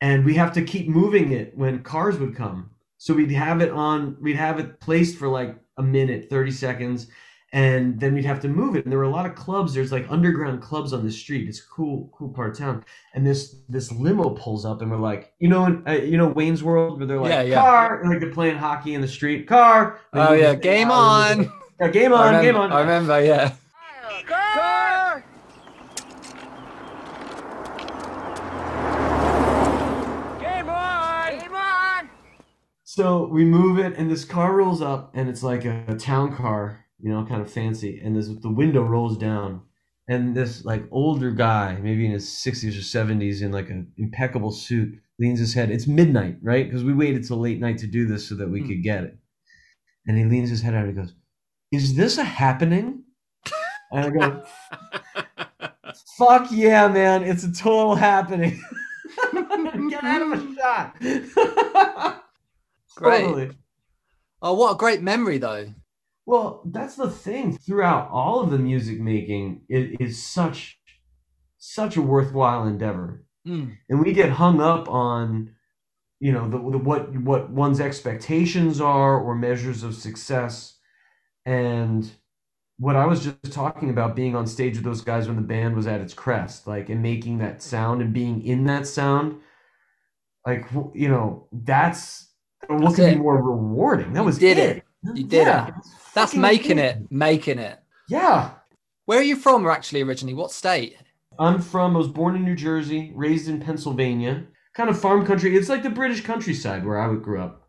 and 0.00 0.24
we 0.24 0.34
have 0.34 0.52
to 0.52 0.62
keep 0.62 0.88
moving 0.88 1.32
it 1.32 1.56
when 1.56 1.82
cars 1.82 2.18
would 2.18 2.36
come. 2.36 2.70
So 2.98 3.12
we'd 3.12 3.30
have 3.32 3.60
it 3.60 3.70
on. 3.70 4.16
We'd 4.20 4.36
have 4.36 4.60
it 4.60 4.80
placed 4.80 5.18
for 5.18 5.28
like 5.28 5.58
a 5.76 5.82
minute, 5.82 6.30
thirty 6.30 6.52
seconds, 6.52 7.08
and 7.56 7.98
then 7.98 8.12
we'd 8.12 8.26
have 8.26 8.38
to 8.40 8.48
move 8.48 8.76
it. 8.76 8.84
And 8.84 8.92
there 8.92 8.98
were 8.98 9.06
a 9.06 9.10
lot 9.10 9.24
of 9.24 9.34
clubs. 9.34 9.72
There's 9.72 9.90
like 9.90 10.04
underground 10.10 10.60
clubs 10.60 10.92
on 10.92 11.02
the 11.02 11.10
street. 11.10 11.48
It's 11.48 11.58
cool, 11.58 12.12
cool 12.12 12.28
part 12.28 12.50
of 12.50 12.58
town. 12.58 12.84
And 13.14 13.26
this 13.26 13.56
this 13.66 13.90
limo 13.90 14.28
pulls 14.30 14.66
up, 14.66 14.82
and 14.82 14.90
we're 14.90 14.98
like, 14.98 15.32
you 15.38 15.48
know, 15.48 15.82
uh, 15.88 15.92
you 15.92 16.18
know, 16.18 16.28
Wayne's 16.28 16.62
World, 16.62 16.98
where 16.98 17.06
they're 17.06 17.18
like, 17.18 17.30
yeah, 17.30 17.40
yeah. 17.40 17.62
car, 17.62 18.02
and 18.02 18.10
like 18.10 18.20
they're 18.20 18.30
playing 18.30 18.58
hockey 18.58 18.92
in 18.92 19.00
the 19.00 19.08
street, 19.08 19.48
car. 19.48 20.00
Oh 20.12 20.34
yeah, 20.34 20.54
game 20.54 20.90
oh, 20.90 20.94
on. 20.94 21.50
Yeah, 21.80 21.88
game 21.88 22.12
on. 22.12 22.26
Remember, 22.26 22.42
game 22.42 22.56
on. 22.56 22.72
I 22.72 22.80
remember, 22.80 23.24
yeah. 23.24 23.54
Car! 24.26 25.24
Game 30.40 30.68
on! 30.68 31.38
Game 31.38 31.54
on! 31.54 32.10
So 32.84 33.26
we 33.28 33.46
move 33.46 33.78
it, 33.78 33.94
and 33.96 34.10
this 34.10 34.26
car 34.26 34.54
rolls 34.54 34.82
up, 34.82 35.10
and 35.14 35.30
it's 35.30 35.42
like 35.42 35.64
a, 35.64 35.84
a 35.88 35.94
town 35.94 36.36
car 36.36 36.85
you 37.00 37.10
know, 37.10 37.24
kind 37.26 37.42
of 37.42 37.50
fancy. 37.52 38.00
And 38.02 38.16
this, 38.16 38.28
the 38.28 38.50
window 38.50 38.82
rolls 38.82 39.16
down, 39.18 39.62
and 40.08 40.34
this 40.36 40.64
like 40.64 40.84
older 40.90 41.30
guy, 41.30 41.78
maybe 41.82 42.06
in 42.06 42.12
his 42.12 42.28
sixties 42.30 42.76
or 42.78 42.82
seventies, 42.82 43.42
in 43.42 43.52
like 43.52 43.70
an 43.70 43.92
impeccable 43.96 44.50
suit, 44.52 44.98
leans 45.18 45.38
his 45.38 45.54
head. 45.54 45.70
It's 45.70 45.86
midnight, 45.86 46.36
right? 46.42 46.66
Because 46.66 46.84
we 46.84 46.94
waited 46.94 47.26
till 47.26 47.38
late 47.38 47.60
night 47.60 47.78
to 47.78 47.86
do 47.86 48.06
this 48.06 48.28
so 48.28 48.34
that 48.36 48.48
we 48.50 48.60
Hmm. 48.60 48.68
could 48.68 48.82
get 48.82 49.04
it. 49.04 49.18
And 50.06 50.16
he 50.16 50.24
leans 50.24 50.50
his 50.50 50.62
head 50.62 50.74
out 50.74 50.84
and 50.86 50.90
he 50.96 51.02
goes, 51.02 51.14
"Is 51.72 51.94
this 51.96 52.18
a 52.18 52.24
happening?" 52.24 53.02
And 53.92 54.06
I 54.06 54.10
go, 54.10 54.44
"Fuck 56.18 56.48
yeah, 56.50 56.88
man! 56.88 57.22
It's 57.24 57.44
a 57.44 57.52
total 57.52 57.94
happening." 57.94 58.60
Get 59.90 60.04
out 60.04 60.22
of 60.22 60.32
a 60.32 60.54
shot. 60.54 60.96
Great. 62.96 63.20
Totally. 63.24 63.50
Oh, 64.42 64.54
what 64.54 64.72
a 64.74 64.76
great 64.76 65.02
memory, 65.02 65.38
though. 65.38 65.66
Well, 66.26 66.62
that's 66.66 66.96
the 66.96 67.08
thing. 67.10 67.56
Throughout 67.56 68.10
all 68.10 68.40
of 68.40 68.50
the 68.50 68.58
music 68.58 69.00
making, 69.00 69.62
it 69.68 70.00
is 70.00 70.22
such 70.22 70.78
such 71.58 71.96
a 71.96 72.02
worthwhile 72.02 72.66
endeavor, 72.66 73.24
Mm. 73.46 73.76
and 73.88 74.00
we 74.04 74.12
get 74.12 74.30
hung 74.30 74.60
up 74.60 74.88
on, 74.88 75.54
you 76.20 76.32
know, 76.32 76.48
the, 76.48 76.58
the 76.58 76.78
what 76.78 77.12
what 77.20 77.50
one's 77.50 77.80
expectations 77.80 78.80
are 78.80 79.18
or 79.20 79.34
measures 79.36 79.82
of 79.84 79.94
success, 79.94 80.78
and 81.44 82.10
what 82.78 82.96
I 82.96 83.06
was 83.06 83.24
just 83.24 83.52
talking 83.52 83.88
about 83.90 84.16
being 84.16 84.34
on 84.36 84.46
stage 84.46 84.74
with 84.76 84.84
those 84.84 85.00
guys 85.02 85.28
when 85.28 85.36
the 85.36 85.42
band 85.42 85.76
was 85.76 85.86
at 85.86 86.00
its 86.00 86.12
crest, 86.14 86.66
like 86.66 86.88
and 86.90 87.02
making 87.02 87.38
that 87.38 87.62
sound 87.62 88.02
and 88.02 88.12
being 88.12 88.42
in 88.44 88.64
that 88.64 88.86
sound, 88.86 89.40
like 90.46 90.66
you 90.94 91.08
know, 91.08 91.48
that's 91.52 92.32
what 92.68 92.80
That's 92.80 92.96
could 92.96 93.04
it. 93.06 93.14
be 93.14 93.20
more 93.20 93.42
rewarding. 93.42 94.12
That 94.12 94.20
You 94.20 94.26
was 94.26 94.38
did 94.38 94.58
it. 94.58 94.76
it. 94.78 94.84
You 95.14 95.24
did 95.24 95.46
Yeah, 95.46 95.68
it. 95.68 95.74
That's 96.16 96.34
making 96.34 96.78
it. 96.78 96.96
making 97.10 97.58
it. 97.58 97.78
Yeah. 98.08 98.52
Where 99.04 99.18
are 99.20 99.22
you 99.22 99.36
from 99.36 99.66
actually 99.68 100.00
originally? 100.00 100.34
What 100.34 100.50
state? 100.50 100.96
I'm 101.38 101.60
from, 101.60 101.94
I 101.94 101.98
was 101.98 102.08
born 102.08 102.34
in 102.34 102.42
New 102.42 102.56
Jersey, 102.56 103.12
raised 103.14 103.48
in 103.48 103.60
Pennsylvania. 103.60 104.44
Kind 104.74 104.88
of 104.88 104.98
farm 104.98 105.26
country. 105.26 105.54
It's 105.54 105.68
like 105.68 105.82
the 105.82 105.90
British 105.90 106.22
countryside 106.22 106.86
where 106.86 106.98
I 106.98 107.06
would 107.06 107.22
grew 107.22 107.40
up. 107.40 107.62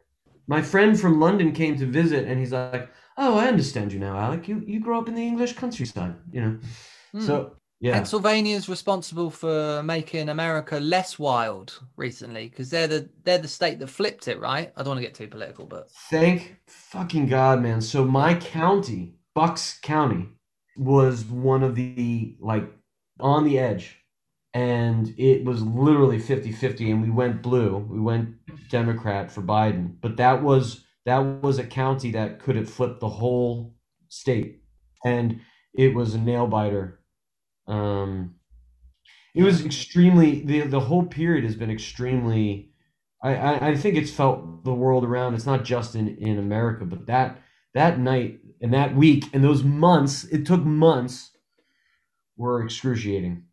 My 0.48 0.62
friend 0.62 0.98
from 0.98 1.20
London 1.20 1.52
came 1.52 1.78
to 1.78 1.86
visit 1.86 2.26
and 2.26 2.40
he's 2.40 2.54
like, 2.54 2.90
Oh, 3.18 3.38
I 3.38 3.48
understand 3.48 3.92
you 3.92 4.00
now, 4.00 4.18
Alec. 4.18 4.48
You 4.48 4.64
you 4.66 4.80
grew 4.80 4.98
up 4.98 5.10
in 5.10 5.16
the 5.16 5.28
English 5.28 5.54
countryside, 5.54 6.16
you 6.32 6.42
know. 6.42 6.60
Hmm. 7.12 7.22
So 7.22 7.56
yeah. 7.80 7.94
Pennsylvania 7.94 8.56
is 8.56 8.68
responsible 8.68 9.30
for 9.30 9.84
making 9.84 10.30
America 10.30 10.80
less 10.80 11.20
wild 11.20 11.80
recently 11.96 12.50
because 12.50 12.70
they're 12.70 12.88
the 12.88 13.10
they're 13.24 13.38
the 13.38 13.48
state 13.48 13.80
that 13.80 13.88
flipped 13.88 14.28
it, 14.28 14.40
right? 14.40 14.72
I 14.76 14.82
don't 14.82 14.90
want 14.90 15.00
to 15.00 15.06
get 15.06 15.16
too 15.16 15.28
political, 15.28 15.66
but 15.66 15.90
Thank 16.10 16.58
fucking 16.68 17.28
God, 17.28 17.62
man. 17.62 17.82
So 17.82 18.04
my 18.04 18.34
county, 18.36 19.16
Bucks 19.36 19.80
County, 19.82 20.30
was 20.76 21.26
one 21.26 21.64
of 21.64 21.76
the 21.76 22.36
like 22.40 22.72
on 23.20 23.44
the 23.44 23.60
edge. 23.60 23.98
And 24.54 25.14
it 25.20 25.46
was 25.46 25.62
literally 25.62 26.20
50-50 26.20 26.90
and 26.92 27.04
we 27.04 27.12
went 27.12 27.44
blue. 27.44 27.78
We 27.78 28.00
went 28.00 28.36
Democrat 28.70 29.32
for 29.32 29.44
Biden. 29.44 29.96
But 30.02 30.18
that 30.18 30.42
was 30.42 30.84
that 31.06 31.20
was 31.20 31.60
a 31.60 31.64
county 31.64 32.12
that 32.12 32.40
could 32.40 32.56
have 32.56 32.70
flipped 32.70 33.00
the 33.00 33.10
whole 33.10 33.76
state. 34.10 34.64
And 35.06 35.42
it 35.76 35.94
was 35.94 36.16
a 36.16 36.20
nail 36.20 36.48
biter. 36.48 36.97
Um 37.68 38.36
it 39.36 39.44
was 39.44 39.64
extremely 39.66 40.42
the 40.42 40.62
the 40.62 40.80
whole 40.80 41.04
period 41.06 41.44
has 41.44 41.56
been 41.56 41.70
extremely 41.72 42.72
I, 43.24 43.36
I, 43.36 43.68
I 43.70 43.76
think 43.76 43.96
it's 43.98 44.12
felt 44.12 44.64
the 44.64 44.74
world 44.74 45.04
around. 45.04 45.34
It's 45.34 45.46
not 45.48 45.64
just 45.64 45.96
in, 45.96 46.08
in 46.18 46.38
America, 46.38 46.86
but 46.86 47.08
that 47.08 47.42
that 47.74 48.00
night 48.00 48.40
and 48.62 48.74
that 48.74 48.96
week 48.96 49.26
and 49.34 49.44
those 49.44 49.64
months, 49.64 50.24
it 50.26 50.46
took 50.46 50.64
months, 50.64 51.32
were 52.38 52.64
excruciating. 52.64 53.44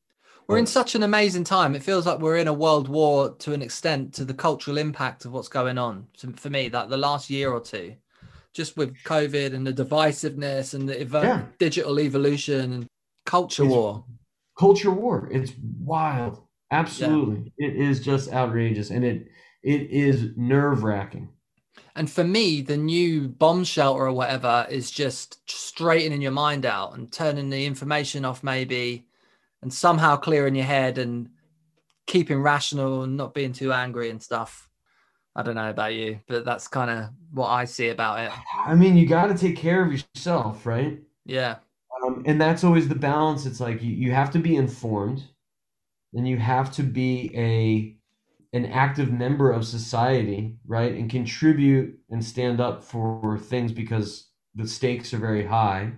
we're 0.47 0.59
in 0.59 0.67
such 0.67 0.95
an 0.95 1.03
amazing 1.03 1.45
time. 1.45 1.75
It 1.75 1.83
feels 1.83 2.07
like 2.07 2.19
we're 2.21 2.37
in 2.37 2.49
a 2.49 2.53
world 2.53 2.89
war 2.89 3.35
to 3.37 3.53
an 3.55 3.63
extent 3.63 4.13
to 4.15 4.25
the 4.25 4.35
cultural 4.35 4.77
impact 4.79 5.25
of 5.25 5.33
what's 5.33 5.49
going 5.49 5.79
on. 5.79 6.07
So 6.17 6.31
for 6.37 6.51
me, 6.51 6.69
that 6.69 6.91
the 6.91 6.99
last 6.99 7.31
year 7.31 7.51
or 7.51 7.61
two, 7.61 7.95
just 8.53 8.77
with 8.77 8.95
COVID 9.05 9.55
and 9.55 9.67
the 9.67 9.73
divisiveness 9.73 10.75
and 10.75 10.87
the 10.89 10.97
evo- 10.97 11.23
Yeah. 11.25 11.43
digital 11.59 11.99
evolution 11.99 12.73
and 12.73 12.87
culture 13.25 13.65
It's- 13.65 13.75
war. 13.77 14.05
Culture 14.57 14.91
war. 14.91 15.29
It's 15.33 15.53
wild. 15.81 16.41
Absolutely. 16.71 17.53
It 17.59 17.75
is 17.77 18.01
just 18.01 18.33
outrageous. 18.33 18.91
And 18.91 19.05
it 19.05 19.29
it 19.63 19.91
is 19.91 20.31
nerve 20.37 20.85
wracking. 20.85 21.29
And 21.97 22.11
for 22.11 22.23
me, 22.25 22.61
the 22.61 22.77
new 22.77 23.29
bomb 23.29 23.65
shelter 23.65 24.07
or 24.07 24.13
whatever 24.13 24.67
is 24.69 24.91
just 24.91 25.39
straightening 25.51 26.21
your 26.21 26.33
mind 26.33 26.67
out 26.67 26.97
and 26.97 27.11
turning 27.11 27.49
the 27.51 27.65
information 27.65 28.25
off, 28.25 28.43
maybe, 28.45 29.07
and 29.63 29.73
somehow 29.73 30.17
clearing 30.17 30.55
your 30.55 30.67
head 30.67 30.99
and 30.99 31.31
keeping 32.07 32.41
rational 32.43 33.03
and 33.05 33.17
not 33.17 33.33
being 33.35 33.53
too 33.53 33.73
angry 33.73 34.11
and 34.11 34.23
stuff. 34.23 34.69
I 35.35 35.43
don't 35.43 35.55
know 35.57 35.71
about 35.71 35.95
you, 35.95 36.21
but 36.29 36.45
that's 36.45 36.69
kind 36.69 36.91
of 36.91 37.09
what 37.33 37.49
I 37.49 37.65
see 37.65 37.89
about 37.89 38.21
it. 38.21 38.33
I 38.67 38.75
mean, 38.75 38.97
you 38.97 39.07
got 39.07 39.29
to 39.29 39.35
take 39.39 39.57
care 39.57 39.85
of 39.85 39.91
yourself, 39.93 40.67
right? 40.67 41.01
Yeah. 41.25 41.57
And 42.25 42.41
that's 42.41 42.65
always 42.65 42.89
the 42.89 42.95
balance. 42.95 43.47
It's 43.47 43.61
like 43.61 43.83
you, 43.83 43.93
you 43.93 44.13
have 44.13 44.31
to 44.33 44.39
be 44.39 44.57
informed, 44.57 45.25
and 46.15 46.27
you 46.29 46.39
have 46.39 46.73
to 46.73 46.83
be 46.83 47.31
a 47.35 47.97
an 48.57 48.67
active 48.67 49.13
member 49.13 49.51
of 49.51 49.67
society, 49.67 50.57
right? 50.67 50.95
And 50.95 51.11
contribute 51.11 51.99
and 52.11 52.25
stand 52.25 52.61
up 52.61 52.85
for 52.85 53.39
things 53.39 53.73
because 53.73 54.29
the 54.55 54.69
stakes 54.69 55.13
are 55.13 55.19
very 55.19 55.45
high. 55.45 55.95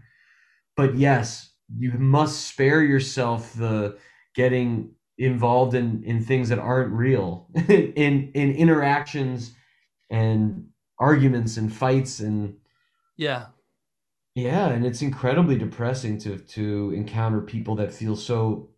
But 0.77 0.97
yes, 0.97 1.51
you 1.77 1.93
must 1.93 2.47
spare 2.47 2.83
yourself 2.83 3.55
the 3.55 3.99
getting 4.35 4.93
involved 5.19 5.75
in 5.75 6.03
in 6.05 6.23
things 6.23 6.49
that 6.51 6.59
aren't 6.59 6.93
real, 6.93 7.49
in 7.69 8.31
in 8.35 8.53
interactions 8.55 9.55
and 10.11 10.69
arguments 10.99 11.57
and 11.57 11.73
fights 11.73 12.21
and 12.21 12.57
Yeah. 13.17 13.47
Yeah, 14.37 14.69
and 14.69 14.87
it's 14.87 15.03
incredibly 15.03 15.57
depressing 15.59 16.19
to 16.19 16.39
to 16.39 16.93
encounter 16.95 17.41
people 17.41 17.75
that 17.77 17.93
feel 17.93 18.15
so 18.17 18.71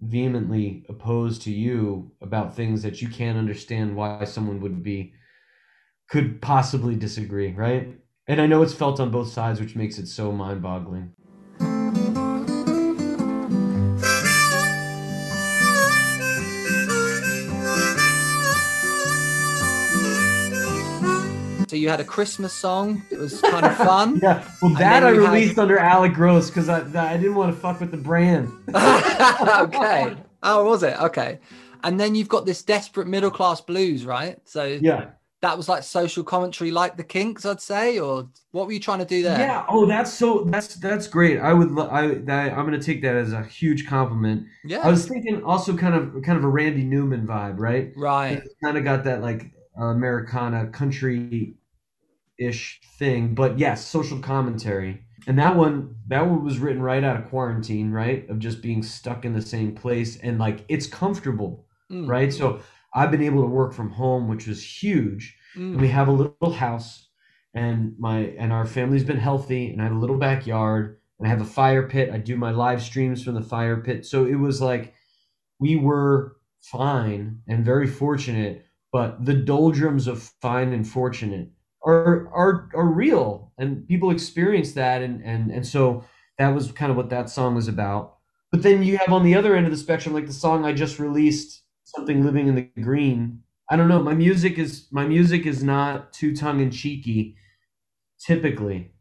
vehemently 0.00 0.84
opposed 0.88 1.42
to 1.42 1.52
you 1.52 2.10
about 2.20 2.54
things 2.56 2.82
that 2.82 3.00
you 3.02 3.08
can't 3.08 3.38
understand 3.38 3.94
why 3.96 4.24
someone 4.24 4.60
would 4.60 4.82
be 4.82 5.12
could 6.10 6.42
possibly 6.42 6.96
disagree, 6.96 7.52
right? 7.54 7.98
And 8.28 8.40
I 8.40 8.46
know 8.46 8.62
it's 8.62 8.74
felt 8.74 9.00
on 9.00 9.10
both 9.10 9.30
sides, 9.32 9.60
which 9.60 9.76
makes 9.76 9.98
it 9.98 10.08
so 10.08 10.32
mind-boggling. 10.32 11.14
So 21.68 21.76
you 21.76 21.88
had 21.88 22.00
a 22.00 22.04
Christmas 22.04 22.52
song. 22.52 23.02
It 23.10 23.18
was 23.18 23.40
kind 23.40 23.66
of 23.66 23.76
fun. 23.76 24.20
Yeah, 24.22 24.42
well, 24.62 24.74
that 24.74 25.02
I 25.04 25.12
you 25.12 25.20
had- 25.22 25.32
released 25.34 25.58
under 25.58 25.78
Alec 25.78 26.14
Gross 26.14 26.48
because 26.48 26.68
I 26.68 26.78
I 27.12 27.16
didn't 27.16 27.34
want 27.34 27.54
to 27.54 27.60
fuck 27.60 27.80
with 27.80 27.90
the 27.90 27.96
brand. 27.98 28.48
okay. 28.74 30.16
Oh, 30.42 30.64
was 30.64 30.82
it? 30.82 30.98
Okay. 31.00 31.38
And 31.84 31.98
then 32.00 32.14
you've 32.14 32.28
got 32.28 32.46
this 32.46 32.62
desperate 32.62 33.06
middle 33.06 33.30
class 33.30 33.60
blues, 33.60 34.04
right? 34.06 34.38
So 34.44 34.64
Yeah. 34.64 35.10
that 35.42 35.56
was 35.56 35.68
like 35.68 35.82
social 35.82 36.24
commentary, 36.24 36.70
like 36.70 36.96
the 36.96 37.04
Kinks, 37.04 37.44
I'd 37.44 37.60
say, 37.60 37.98
or 37.98 38.28
what 38.52 38.66
were 38.66 38.72
you 38.72 38.80
trying 38.80 38.98
to 39.00 39.04
do 39.04 39.22
there? 39.22 39.38
Yeah. 39.38 39.64
Oh, 39.68 39.86
that's 39.86 40.12
so. 40.12 40.44
That's 40.44 40.74
that's 40.76 41.06
great. 41.06 41.38
I 41.38 41.52
would. 41.52 41.78
I 41.78 42.14
that 42.24 42.52
I'm 42.52 42.64
gonna 42.64 42.80
take 42.82 43.02
that 43.02 43.14
as 43.14 43.32
a 43.32 43.44
huge 43.44 43.86
compliment. 43.86 44.46
Yeah. 44.64 44.80
I 44.80 44.90
was 44.90 45.06
thinking 45.06 45.42
also 45.44 45.76
kind 45.76 45.94
of 45.94 46.22
kind 46.22 46.38
of 46.38 46.44
a 46.44 46.48
Randy 46.48 46.82
Newman 46.84 47.26
vibe, 47.26 47.58
right? 47.58 47.92
right. 47.96 48.42
Kind 48.64 48.76
of 48.78 48.84
got 48.84 49.04
that 49.04 49.20
like 49.22 49.52
Americana 49.80 50.66
country 50.68 51.54
ish 52.38 52.80
thing, 52.98 53.34
but 53.34 53.58
yes, 53.58 53.86
social 53.86 54.18
commentary. 54.20 55.02
And 55.26 55.38
that 55.38 55.56
one, 55.56 55.96
that 56.06 56.26
one 56.26 56.44
was 56.44 56.58
written 56.58 56.82
right 56.82 57.04
out 57.04 57.16
of 57.16 57.28
quarantine, 57.28 57.90
right? 57.90 58.28
Of 58.30 58.38
just 58.38 58.62
being 58.62 58.82
stuck 58.82 59.24
in 59.24 59.34
the 59.34 59.42
same 59.42 59.74
place 59.74 60.16
and 60.16 60.38
like 60.38 60.64
it's 60.68 60.86
comfortable, 60.86 61.66
Mm, 61.90 62.06
right? 62.06 62.32
So 62.32 62.60
I've 62.94 63.10
been 63.10 63.22
able 63.22 63.42
to 63.42 63.48
work 63.48 63.72
from 63.72 63.90
home, 63.90 64.28
which 64.28 64.46
was 64.46 64.62
huge. 64.82 65.36
mm. 65.54 65.60
And 65.72 65.80
we 65.80 65.88
have 65.88 66.08
a 66.08 66.12
little 66.12 66.52
house, 66.52 67.08
and 67.54 67.94
my 67.98 68.18
and 68.38 68.52
our 68.52 68.66
family's 68.66 69.04
been 69.04 69.18
healthy, 69.18 69.70
and 69.70 69.80
I 69.80 69.84
have 69.84 69.92
a 69.96 69.98
little 69.98 70.18
backyard, 70.18 70.98
and 71.18 71.26
I 71.26 71.30
have 71.30 71.40
a 71.40 71.44
fire 71.46 71.88
pit. 71.88 72.10
I 72.12 72.18
do 72.18 72.36
my 72.36 72.50
live 72.50 72.82
streams 72.82 73.22
from 73.22 73.34
the 73.34 73.42
fire 73.42 73.78
pit, 73.82 74.06
so 74.06 74.24
it 74.26 74.36
was 74.36 74.60
like 74.60 74.94
we 75.60 75.76
were 75.76 76.36
fine 76.62 77.42
and 77.48 77.64
very 77.64 77.86
fortunate. 77.86 78.66
But 78.92 79.24
the 79.24 79.34
doldrums 79.34 80.06
of 80.06 80.22
fine 80.42 80.72
and 80.72 80.86
fortunate 80.88 81.50
are 81.88 82.28
are 82.32 82.68
are 82.74 82.86
real, 82.86 83.52
and 83.58 83.86
people 83.88 84.10
experience 84.10 84.72
that, 84.72 85.02
and 85.02 85.22
and 85.24 85.50
and 85.50 85.66
so 85.66 86.04
that 86.38 86.48
was 86.48 86.70
kind 86.72 86.90
of 86.90 86.96
what 86.96 87.10
that 87.10 87.30
song 87.30 87.54
was 87.54 87.68
about. 87.68 88.16
But 88.52 88.62
then 88.62 88.82
you 88.82 88.96
have 88.98 89.12
on 89.12 89.24
the 89.24 89.34
other 89.34 89.56
end 89.56 89.66
of 89.66 89.72
the 89.72 89.78
spectrum, 89.78 90.14
like 90.14 90.26
the 90.26 90.32
song 90.32 90.64
I 90.64 90.72
just 90.72 90.98
released, 90.98 91.62
something 91.84 92.24
living 92.24 92.48
in 92.48 92.54
the 92.54 92.82
green 92.82 93.42
I 93.70 93.76
don't 93.76 93.88
know. 93.88 94.02
My 94.02 94.14
music 94.14 94.58
is 94.58 94.86
my 94.90 95.06
music 95.06 95.44
is 95.44 95.62
not 95.62 96.12
too 96.12 96.34
tongue 96.34 96.60
in 96.60 96.70
cheeky, 96.70 97.36
typically. 98.18 98.92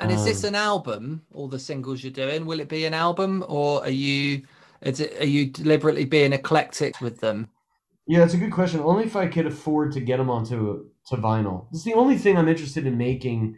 And 0.00 0.12
is 0.12 0.24
this 0.24 0.44
Um, 0.44 0.48
an 0.48 0.54
album? 0.54 1.22
All 1.34 1.48
the 1.48 1.58
singles 1.58 2.02
you're 2.02 2.12
doing, 2.12 2.46
will 2.46 2.60
it 2.60 2.68
be 2.68 2.84
an 2.84 2.94
album, 2.94 3.44
or 3.48 3.82
are 3.82 3.90
you? 3.90 4.42
Is 4.80 5.00
it, 5.00 5.20
are 5.20 5.26
you 5.26 5.46
deliberately 5.46 6.04
being 6.04 6.32
eclectic 6.32 7.00
with 7.00 7.20
them? 7.20 7.48
Yeah, 8.06 8.24
it's 8.24 8.34
a 8.34 8.38
good 8.38 8.52
question. 8.52 8.80
Only 8.80 9.04
if 9.04 9.16
I 9.16 9.26
could 9.28 9.46
afford 9.46 9.92
to 9.92 10.00
get 10.00 10.18
them 10.18 10.30
onto 10.30 10.86
to 11.08 11.16
vinyl. 11.16 11.66
It's 11.72 11.84
the 11.84 11.94
only 11.94 12.16
thing 12.16 12.36
I'm 12.36 12.48
interested 12.48 12.86
in 12.86 12.96
making 12.96 13.56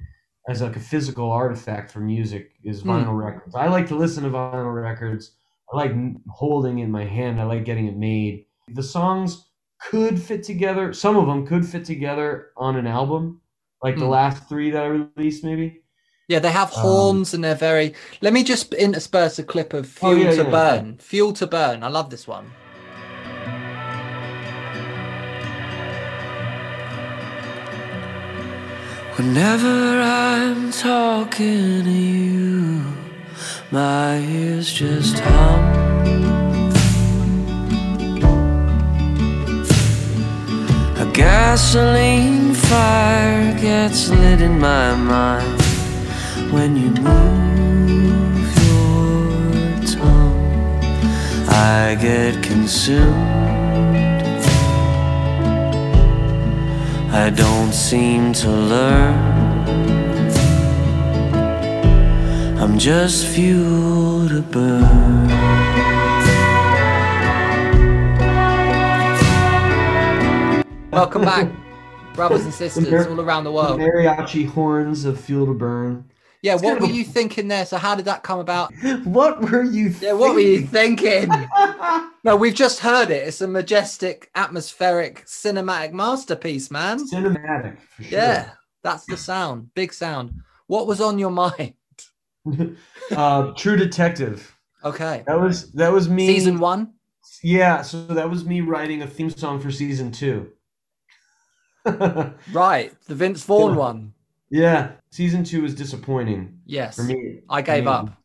as 0.49 0.61
like 0.63 0.77
a 0.77 0.81
physical 0.81 1.31
artifact 1.31 1.91
for 1.91 2.01
music 2.01 2.53
is 2.63 2.83
Hmm. 2.83 2.91
vinyl 2.91 3.17
records. 3.19 3.55
I 3.55 3.69
like 3.69 3.87
to 3.89 3.97
listen 3.97 4.25
to 4.25 4.31
vinyl 4.31 4.75
records. 4.75 5.33
I 5.73 5.77
like 5.77 5.93
holding 6.29 6.81
in 6.81 6.91
my 6.91 7.05
hand. 7.05 7.41
I 7.41 7.45
like 7.45 7.65
getting 7.65 7.87
it 7.87 7.97
made. 7.97 8.45
The 8.75 8.83
songs 8.83 9.47
could 9.91 10.21
fit 10.21 10.43
together. 10.43 10.93
Some 10.93 11.17
of 11.17 11.27
them 11.27 11.47
could 11.47 11.67
fit 11.67 11.85
together 11.85 12.51
on 12.57 12.77
an 12.77 12.87
album, 12.87 13.41
like 13.83 13.97
the 13.97 14.05
Hmm. 14.05 14.11
last 14.11 14.49
three 14.49 14.71
that 14.71 14.83
I 14.83 14.87
released, 14.87 15.45
maybe. 15.45 15.81
Yeah, 16.29 16.39
they 16.39 16.51
have 16.51 16.73
Um, 16.75 16.81
horns 16.81 17.35
and 17.35 17.45
they're 17.45 17.55
very. 17.55 17.95
Let 18.23 18.33
me 18.33 18.45
just 18.45 18.73
intersperse 18.75 19.39
a 19.39 19.43
clip 19.43 19.75
of 19.75 19.85
Oh, 20.03 20.15
"Fuel 20.15 20.25
yeah, 20.25 20.31
to 20.31 20.45
yeah. 20.45 20.51
Burn." 20.51 20.97
"Fuel 20.99 21.33
to 21.35 21.47
Burn." 21.47 21.83
I 21.83 21.89
love 21.89 22.09
this 22.09 22.27
one. 22.27 22.47
Whenever 29.17 30.01
I'm 30.03 30.73
talking 30.73 31.85
to 31.85 31.91
you, 31.91 32.83
my 33.71 34.19
ears 34.19 34.73
just 34.73 35.21
hum. 35.21 35.63
A 40.97 41.13
gasoline 41.13 42.55
fire 42.55 43.57
gets 43.61 44.09
lit 44.09 44.41
in 44.41 44.59
my 44.59 44.97
mind 44.97 45.63
when 46.53 46.77
you 46.77 46.91
move 47.01 48.51
your 48.67 49.97
tongue. 49.97 50.83
I 51.49 51.97
get 52.01 52.43
consumed. 52.43 53.54
I 57.15 57.31
don't 57.31 57.73
seem 57.73 58.33
to 58.35 58.51
learn. 58.51 59.15
I'm 62.61 62.79
just 62.79 63.27
fuel 63.27 64.29
to 64.29 64.43
burn. 64.43 65.25
Welcome 70.91 71.23
back, 71.23 71.51
brothers 72.15 72.45
and 72.45 72.55
sisters 72.55 72.89
mar- 72.91 73.09
all 73.09 73.21
around 73.21 73.45
the 73.45 73.51
The 73.51 73.55
world. 73.55 73.81
mariachi 73.81 74.47
horns 74.49 75.05
of 75.05 75.21
Fuel 75.21 75.47
to 75.47 75.53
Burn. 75.55 76.05
Yeah, 76.45 76.57
what 76.57 76.79
were 76.79 76.87
you 76.89 77.05
thinking 77.05 77.49
there? 77.49 77.65
So, 77.65 77.79
how 77.79 77.95
did 77.95 78.05
that 78.05 78.23
come 78.23 78.39
about? 78.39 78.71
What 79.05 79.41
were 79.41 79.63
you? 79.63 79.95
Yeah, 79.99 80.13
what 80.13 80.35
were 80.35 80.41
you 80.41 80.61
thinking? 80.61 81.31
thinking? 81.31 81.49
No, 82.23 82.37
we've 82.37 82.55
just 82.55 82.81
heard 82.81 83.11
it. 83.11 83.29
It's 83.29 83.43
a 83.43 83.47
majestic, 83.49 84.31
atmospheric, 84.35 85.27
cinematic 85.27 85.93
masterpiece, 85.93 86.71
man. 86.71 86.99
Cinematic. 86.99 87.79
For 87.97 88.03
sure. 88.03 88.19
Yeah, 88.19 88.51
that's 88.83 89.05
the 89.05 89.17
sound. 89.19 89.75
Big 89.75 89.93
sound. 89.93 90.43
What 90.67 90.87
was 90.87 91.03
on 91.03 91.19
your 91.19 91.31
mind? 91.31 91.75
uh, 93.11 93.53
True 93.53 93.77
Detective. 93.77 94.55
Okay. 94.85 95.23
That 95.27 95.39
was 95.39 95.71
that 95.73 95.93
was 95.93 96.09
me. 96.09 96.27
Season 96.27 96.59
one? 96.59 96.95
Yeah, 97.43 97.83
so 97.83 98.07
that 98.07 98.29
was 98.29 98.47
me 98.47 98.61
writing 98.63 99.03
a 99.03 99.07
theme 99.07 99.31
song 99.31 99.61
for 99.61 99.71
season 99.71 100.11
two. 100.11 100.51
Right. 101.85 102.93
The 103.07 103.15
Vince 103.15 103.45
Vaughn 103.45 103.73
Yeah. 103.73 103.79
one. 103.79 104.14
Yeah, 104.55 104.93
season 105.11 105.43
two 105.45 105.63
was 105.63 105.75
disappointing 105.75 106.61
Yes. 106.65 106.95
for 106.97 107.03
me. 107.03 107.41
I 107.49 107.61
gave 107.61 107.85
mean, 107.85 107.89
up. 107.89 108.23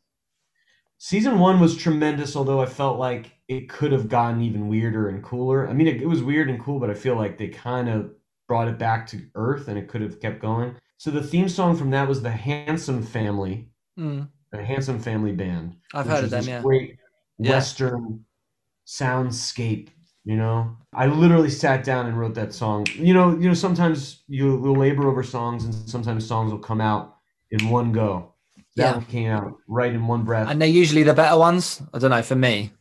Season 1.00 1.40
one 1.40 1.60
was 1.60 1.76
tremendous, 1.78 2.36
although 2.36 2.62
I 2.62 2.66
felt 2.66 3.00
like 3.00 3.32
it 3.48 3.70
could 3.70 3.92
have 3.92 4.10
gotten 4.10 4.42
even 4.42 4.68
weirder 4.68 5.10
and 5.10 5.24
cooler. 5.24 5.68
I 5.68 5.74
mean, 5.74 5.88
it, 5.88 6.02
it 6.02 6.06
was 6.08 6.22
weird 6.22 6.50
and 6.50 6.62
cool, 6.64 6.80
but 6.80 6.90
I 6.90 6.94
feel 6.94 7.16
like 7.16 7.38
they 7.38 7.48
kind 7.48 7.90
of 7.90 8.12
brought 8.48 8.68
it 8.68 8.78
back 8.78 9.08
to 9.08 9.26
earth, 9.36 9.68
and 9.70 9.78
it 9.78 9.88
could 9.88 10.02
have 10.02 10.20
kept 10.20 10.40
going. 10.42 10.76
So 10.98 11.10
the 11.10 11.24
theme 11.24 11.50
song 11.50 11.76
from 11.78 11.90
that 11.92 12.08
was 12.08 12.22
the 12.22 12.32
Handsome 12.32 13.02
Family, 13.02 13.70
Mm, 13.98 14.30
the 14.52 14.64
Handsome 14.64 15.00
Family 15.00 15.32
Band. 15.32 15.78
I've 15.94 16.06
heard 16.06 16.26
of 16.26 16.30
them, 16.30 16.46
yeah. 16.46 16.62
Great 16.62 16.98
Yeah. 17.40 17.52
Western 17.52 18.26
soundscape. 18.86 19.90
You 20.30 20.36
know, 20.36 20.78
I 20.94 21.08
literally 21.08 21.50
sat 21.50 21.84
down 21.84 22.06
and 22.06 22.16
wrote 22.16 22.36
that 22.36 22.54
song. 22.54 22.86
You 22.94 23.16
know, 23.16 23.32
you 23.32 23.48
know, 23.48 23.56
sometimes 23.56 24.22
you 24.28 24.58
will 24.58 24.76
labor 24.76 25.08
over 25.10 25.24
songs, 25.24 25.66
and 25.66 25.74
sometimes 25.74 26.24
songs 26.24 26.52
will 26.52 26.60
come 26.60 26.80
out 26.82 27.16
in 27.50 27.68
one 27.68 27.92
go. 27.92 28.36
That 28.76 28.96
Yeah. 28.98 29.02
came 29.10 29.32
out 29.32 29.56
right 29.68 29.92
in 29.92 30.06
one 30.06 30.24
breath. 30.26 30.48
And 30.48 30.62
they're 30.62 30.70
usually 30.84 31.02
the 31.02 31.16
better 31.16 31.36
ones. 31.36 31.82
I 31.96 31.98
don't 31.98 32.12
know, 32.12 32.22
for 32.22 32.36
me. 32.36 32.72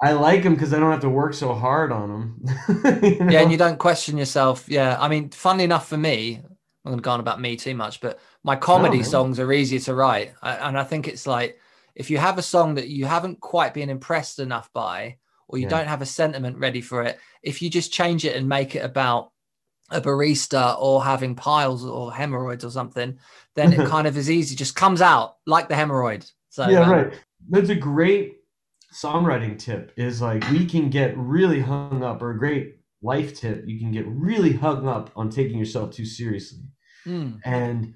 I 0.00 0.12
like 0.12 0.44
them 0.44 0.54
because 0.54 0.72
I 0.72 0.78
don't 0.78 0.92
have 0.92 1.00
to 1.00 1.08
work 1.08 1.34
so 1.34 1.54
hard 1.54 1.90
on 1.90 2.08
them. 2.08 2.44
Yeah, 3.32 3.40
and 3.40 3.50
you 3.50 3.58
don't 3.58 3.80
question 3.80 4.16
yourself. 4.16 4.68
Yeah. 4.68 4.96
I 5.00 5.08
mean, 5.08 5.30
funnily 5.30 5.64
enough 5.64 5.88
for 5.88 5.96
me, 5.96 6.36
I'm 6.84 6.92
going 6.92 6.98
to 6.98 7.02
go 7.02 7.10
on 7.10 7.18
about 7.18 7.40
me 7.40 7.56
too 7.56 7.74
much, 7.74 8.00
but 8.00 8.20
my 8.44 8.54
comedy 8.54 8.98
man. 8.98 9.04
songs 9.04 9.40
are 9.40 9.52
easier 9.52 9.80
to 9.80 9.94
write. 9.96 10.34
I, 10.40 10.54
and 10.68 10.78
I 10.78 10.84
think 10.84 11.08
it's 11.08 11.26
like 11.26 11.58
if 11.96 12.10
you 12.10 12.18
have 12.18 12.38
a 12.38 12.42
song 12.42 12.76
that 12.76 12.86
you 12.86 13.06
haven't 13.06 13.40
quite 13.40 13.74
been 13.74 13.90
impressed 13.90 14.38
enough 14.38 14.72
by, 14.72 15.16
or 15.48 15.58
you 15.58 15.64
Yeah. 15.64 15.70
don't 15.70 15.86
have 15.88 16.02
a 16.02 16.06
sentiment 16.06 16.58
ready 16.58 16.80
for 16.80 17.02
it, 17.02 17.18
if 17.42 17.62
you 17.62 17.70
just 17.70 17.92
change 17.92 18.24
it 18.24 18.36
and 18.36 18.48
make 18.48 18.74
it 18.74 18.84
about 18.84 19.32
a 19.90 20.00
barista 20.00 20.76
or 20.80 21.04
having 21.04 21.34
piles 21.34 21.84
or 21.84 22.12
hemorrhoids 22.12 22.64
or 22.64 22.70
something, 22.70 23.18
then 23.54 23.72
it 23.72 23.82
kind 23.84 24.06
of 24.06 24.16
is 24.16 24.30
easy, 24.30 24.56
just 24.56 24.76
comes 24.76 25.00
out 25.02 25.36
like 25.46 25.68
the 25.68 25.74
hemorrhoid. 25.74 26.30
So 26.50 26.64
yeah, 26.64 26.80
um, 26.80 27.08
right. 27.08 27.12
That's 27.48 27.68
a 27.68 27.74
great 27.76 28.38
songwriting 28.92 29.58
tip. 29.58 29.92
Is 29.96 30.20
like 30.22 30.48
we 30.50 30.66
can 30.66 30.90
get 30.90 31.16
really 31.16 31.60
hung 31.60 32.02
up, 32.02 32.22
or 32.22 32.30
a 32.30 32.38
great 32.38 32.76
life 33.02 33.34
tip. 33.38 33.64
You 33.66 33.78
can 33.78 33.92
get 33.92 34.06
really 34.08 34.52
hung 34.52 34.88
up 34.88 35.10
on 35.16 35.30
taking 35.30 35.58
yourself 35.58 35.92
too 35.92 36.04
seriously. 36.06 36.60
mm, 37.06 37.42
And 37.44 37.94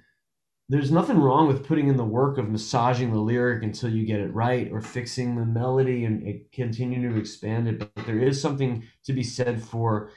there's 0.71 0.93
nothing 0.93 1.19
wrong 1.19 1.49
with 1.49 1.67
putting 1.67 1.89
in 1.89 1.97
the 1.97 2.05
work 2.05 2.39
of 2.39 2.49
massaging 2.49 3.13
the 3.13 3.19
lyric 3.19 3.65
until 3.65 3.91
you 3.91 4.07
get 4.07 4.21
it 4.21 4.33
right 4.33 4.71
or 4.71 4.81
fixing 4.81 5.35
the 5.35 5.45
melody 5.45 6.05
and 6.05 6.25
it, 6.25 6.53
continue 6.53 7.11
to 7.11 7.19
expand 7.19 7.67
it. 7.67 7.81
But 7.81 8.07
there 8.07 8.21
is 8.21 8.41
something 8.41 8.85
to 9.05 9.13
be 9.13 9.25
said 9.25 9.61
for 9.61 10.13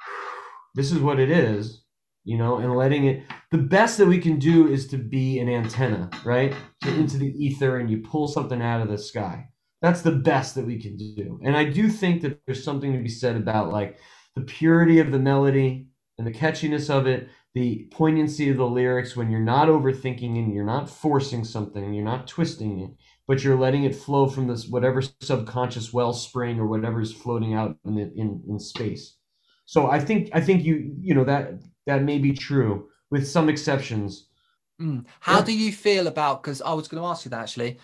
this 0.74 0.92
is 0.92 0.98
what 0.98 1.20
it 1.20 1.30
is, 1.30 1.84
you 2.24 2.38
know, 2.38 2.56
and 2.56 2.74
letting 2.74 3.04
it. 3.04 3.24
The 3.50 3.58
best 3.58 3.98
that 3.98 4.06
we 4.06 4.18
can 4.18 4.38
do 4.38 4.66
is 4.66 4.86
to 4.88 4.96
be 4.96 5.38
an 5.40 5.50
antenna, 5.50 6.08
right? 6.24 6.54
To- 6.84 6.94
into 6.94 7.18
the 7.18 7.28
ether 7.28 7.78
and 7.78 7.90
you 7.90 7.98
pull 7.98 8.28
something 8.28 8.62
out 8.62 8.80
of 8.80 8.88
the 8.88 8.96
sky. 8.96 9.48
That's 9.82 10.00
the 10.00 10.12
best 10.12 10.54
that 10.54 10.64
we 10.64 10.80
can 10.80 10.96
do. 10.96 11.38
And 11.44 11.54
I 11.54 11.64
do 11.64 11.90
think 11.90 12.22
that 12.22 12.40
there's 12.46 12.64
something 12.64 12.94
to 12.94 12.98
be 12.98 13.10
said 13.10 13.36
about 13.36 13.70
like 13.70 13.98
the 14.36 14.42
purity 14.42 15.00
of 15.00 15.12
the 15.12 15.18
melody 15.18 15.88
and 16.16 16.26
the 16.26 16.32
catchiness 16.32 16.88
of 16.88 17.06
it 17.06 17.28
the 17.54 17.86
poignancy 17.90 18.48
of 18.50 18.56
the 18.56 18.66
lyrics 18.66 19.16
when 19.16 19.30
you're 19.30 19.40
not 19.40 19.68
overthinking 19.68 20.38
and 20.38 20.54
you're 20.54 20.64
not 20.64 20.88
forcing 20.88 21.44
something, 21.44 21.92
you're 21.92 22.04
not 22.04 22.26
twisting 22.26 22.80
it, 22.80 22.90
but 23.28 23.44
you're 23.44 23.58
letting 23.58 23.84
it 23.84 23.94
flow 23.94 24.26
from 24.26 24.46
this 24.48 24.68
whatever 24.68 25.02
subconscious 25.20 25.92
wellspring 25.92 26.58
or 26.58 26.66
whatever 26.66 27.00
is 27.00 27.12
floating 27.12 27.54
out 27.54 27.76
in 27.84 27.94
the, 27.94 28.12
in, 28.16 28.42
in 28.48 28.58
space. 28.58 29.16
So 29.66 29.90
I 29.90 30.00
think 30.00 30.30
I 30.32 30.40
think 30.40 30.64
you 30.64 30.94
you 31.00 31.14
know 31.14 31.24
that 31.24 31.60
that 31.86 32.02
may 32.02 32.18
be 32.18 32.32
true 32.32 32.88
with 33.10 33.26
some 33.28 33.48
exceptions. 33.48 34.28
Mm. 34.80 35.04
How 35.20 35.38
Yeah. 35.38 35.44
do 35.44 35.52
you 35.56 35.72
feel 35.72 36.06
about? 36.06 36.42
Because 36.42 36.62
I 36.62 36.72
was 36.72 36.88
going 36.88 37.02
to 37.02 37.06
ask 37.06 37.24
you 37.24 37.30
that 37.30 37.40
actually, 37.42 37.78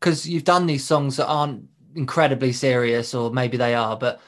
because 0.00 0.28
you've 0.28 0.44
done 0.44 0.66
these 0.66 0.84
songs 0.84 1.16
that 1.16 1.26
aren't 1.26 1.64
incredibly 1.94 2.52
serious, 2.52 3.14
or 3.14 3.30
maybe 3.32 3.56
they 3.56 3.74
are, 3.74 3.96
but 3.96 4.20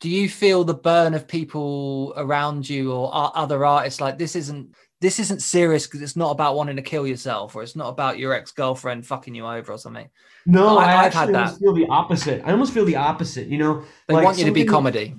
do 0.00 0.08
you 0.08 0.28
feel 0.28 0.64
the 0.64 0.74
burn 0.74 1.14
of 1.14 1.28
people 1.28 2.12
around 2.16 2.68
you 2.68 2.92
or 2.92 3.10
other 3.36 3.64
artists 3.64 4.00
like 4.00 4.18
this 4.18 4.34
isn't 4.36 4.74
this 5.00 5.18
isn't 5.18 5.40
serious 5.40 5.86
because 5.86 6.02
it's 6.02 6.16
not 6.16 6.30
about 6.30 6.56
wanting 6.56 6.76
to 6.76 6.82
kill 6.82 7.06
yourself 7.06 7.54
or 7.56 7.62
it's 7.62 7.76
not 7.76 7.88
about 7.88 8.18
your 8.18 8.32
ex-girlfriend 8.34 9.06
fucking 9.06 9.34
you 9.34 9.46
over 9.46 9.72
or 9.72 9.78
something 9.78 10.08
No, 10.46 10.78
I- 10.78 10.84
I, 10.84 11.04
I've 11.06 11.14
had 11.14 11.30
actually 11.30 11.32
that. 11.34 11.38
almost 11.38 11.60
feel 11.60 11.74
the 11.74 11.86
opposite. 11.88 12.42
I 12.44 12.50
almost 12.52 12.72
feel 12.74 12.84
the 12.84 12.96
opposite. 12.96 13.46
You 13.48 13.58
know, 13.58 13.84
they 14.08 14.14
Like 14.14 14.24
want 14.24 14.38
you 14.38 14.44
to 14.46 14.52
be 14.52 14.64
comedy 14.64 15.14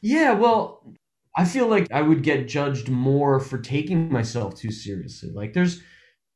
Yeah, 0.00 0.32
well, 0.32 0.82
I 1.36 1.44
feel 1.46 1.66
like 1.68 1.90
I 1.92 2.02
would 2.02 2.22
get 2.22 2.48
judged 2.48 2.88
more 2.90 3.40
for 3.40 3.56
taking 3.58 4.10
myself 4.12 4.54
too 4.54 4.70
seriously. 4.70 5.30
Like 5.30 5.52
there's 5.54 5.82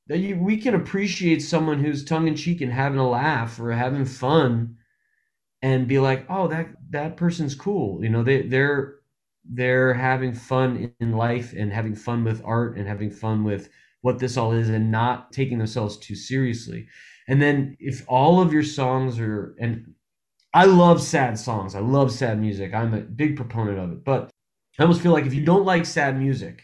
that 0.08 0.18
you, 0.18 0.36
we 0.38 0.56
can 0.56 0.74
appreciate 0.74 1.40
someone 1.42 1.80
who's 1.82 2.04
tongue 2.04 2.28
in 2.28 2.36
cheek 2.36 2.60
and 2.62 2.72
having 2.72 2.98
a 2.98 3.08
laugh 3.08 3.58
or 3.60 3.72
having 3.72 4.04
fun 4.06 4.76
and 5.62 5.88
be 5.88 5.98
like, 5.98 6.26
"Oh, 6.28 6.48
that 6.48 6.68
that 6.90 7.16
person's 7.16 7.54
cool." 7.54 8.02
You 8.02 8.10
know, 8.10 8.22
they 8.22 8.42
they're 8.42 8.96
they're 9.44 9.94
having 9.94 10.32
fun 10.34 10.92
in 11.00 11.12
life 11.12 11.52
and 11.56 11.72
having 11.72 11.94
fun 11.94 12.24
with 12.24 12.42
art 12.44 12.76
and 12.76 12.88
having 12.88 13.10
fun 13.10 13.44
with 13.44 13.68
what 14.02 14.18
this 14.18 14.36
all 14.36 14.52
is 14.52 14.68
and 14.68 14.90
not 14.90 15.32
taking 15.32 15.58
themselves 15.58 15.96
too 15.98 16.14
seriously. 16.16 16.88
And 17.28 17.40
then 17.42 17.76
if 17.80 18.04
all 18.08 18.40
of 18.40 18.52
your 18.52 18.62
songs 18.62 19.18
are 19.18 19.54
and 19.60 19.94
I 20.54 20.64
love 20.64 21.02
sad 21.02 21.38
songs. 21.38 21.74
I 21.74 21.80
love 21.80 22.10
sad 22.10 22.40
music. 22.40 22.72
I'm 22.72 22.94
a 22.94 23.00
big 23.00 23.36
proponent 23.36 23.78
of 23.78 23.92
it. 23.92 24.04
But 24.04 24.30
I 24.78 24.82
almost 24.82 25.02
feel 25.02 25.12
like 25.12 25.26
if 25.26 25.34
you 25.34 25.44
don't 25.44 25.66
like 25.66 25.84
sad 25.84 26.18
music, 26.18 26.62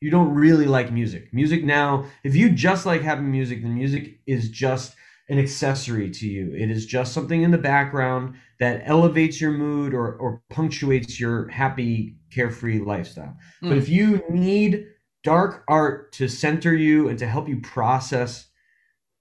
you 0.00 0.10
don't 0.10 0.34
really 0.34 0.66
like 0.66 0.92
music. 0.92 1.32
Music 1.34 1.64
now, 1.64 2.06
if 2.22 2.36
you 2.36 2.50
just 2.50 2.86
like 2.86 3.02
having 3.02 3.30
music, 3.30 3.62
then 3.62 3.74
music 3.74 4.20
is 4.26 4.48
just 4.50 4.94
an 5.28 5.38
accessory 5.38 6.10
to 6.10 6.28
you. 6.28 6.52
It 6.54 6.70
is 6.70 6.86
just 6.86 7.12
something 7.12 7.42
in 7.42 7.50
the 7.50 7.58
background 7.58 8.36
that 8.60 8.82
elevates 8.86 9.40
your 9.40 9.52
mood 9.52 9.92
or, 9.94 10.14
or 10.14 10.42
punctuates 10.50 11.18
your 11.18 11.48
happy, 11.48 12.16
carefree 12.30 12.78
lifestyle. 12.80 13.36
But 13.68 13.76
Mm. 13.76 13.78
if 13.78 13.88
you 13.88 14.22
need 14.30 14.86
dark 15.24 15.64
art 15.68 16.12
to 16.12 16.28
center 16.28 16.74
you 16.74 17.08
and 17.08 17.18
to 17.18 17.26
help 17.26 17.48
you 17.48 17.60
process 17.60 18.46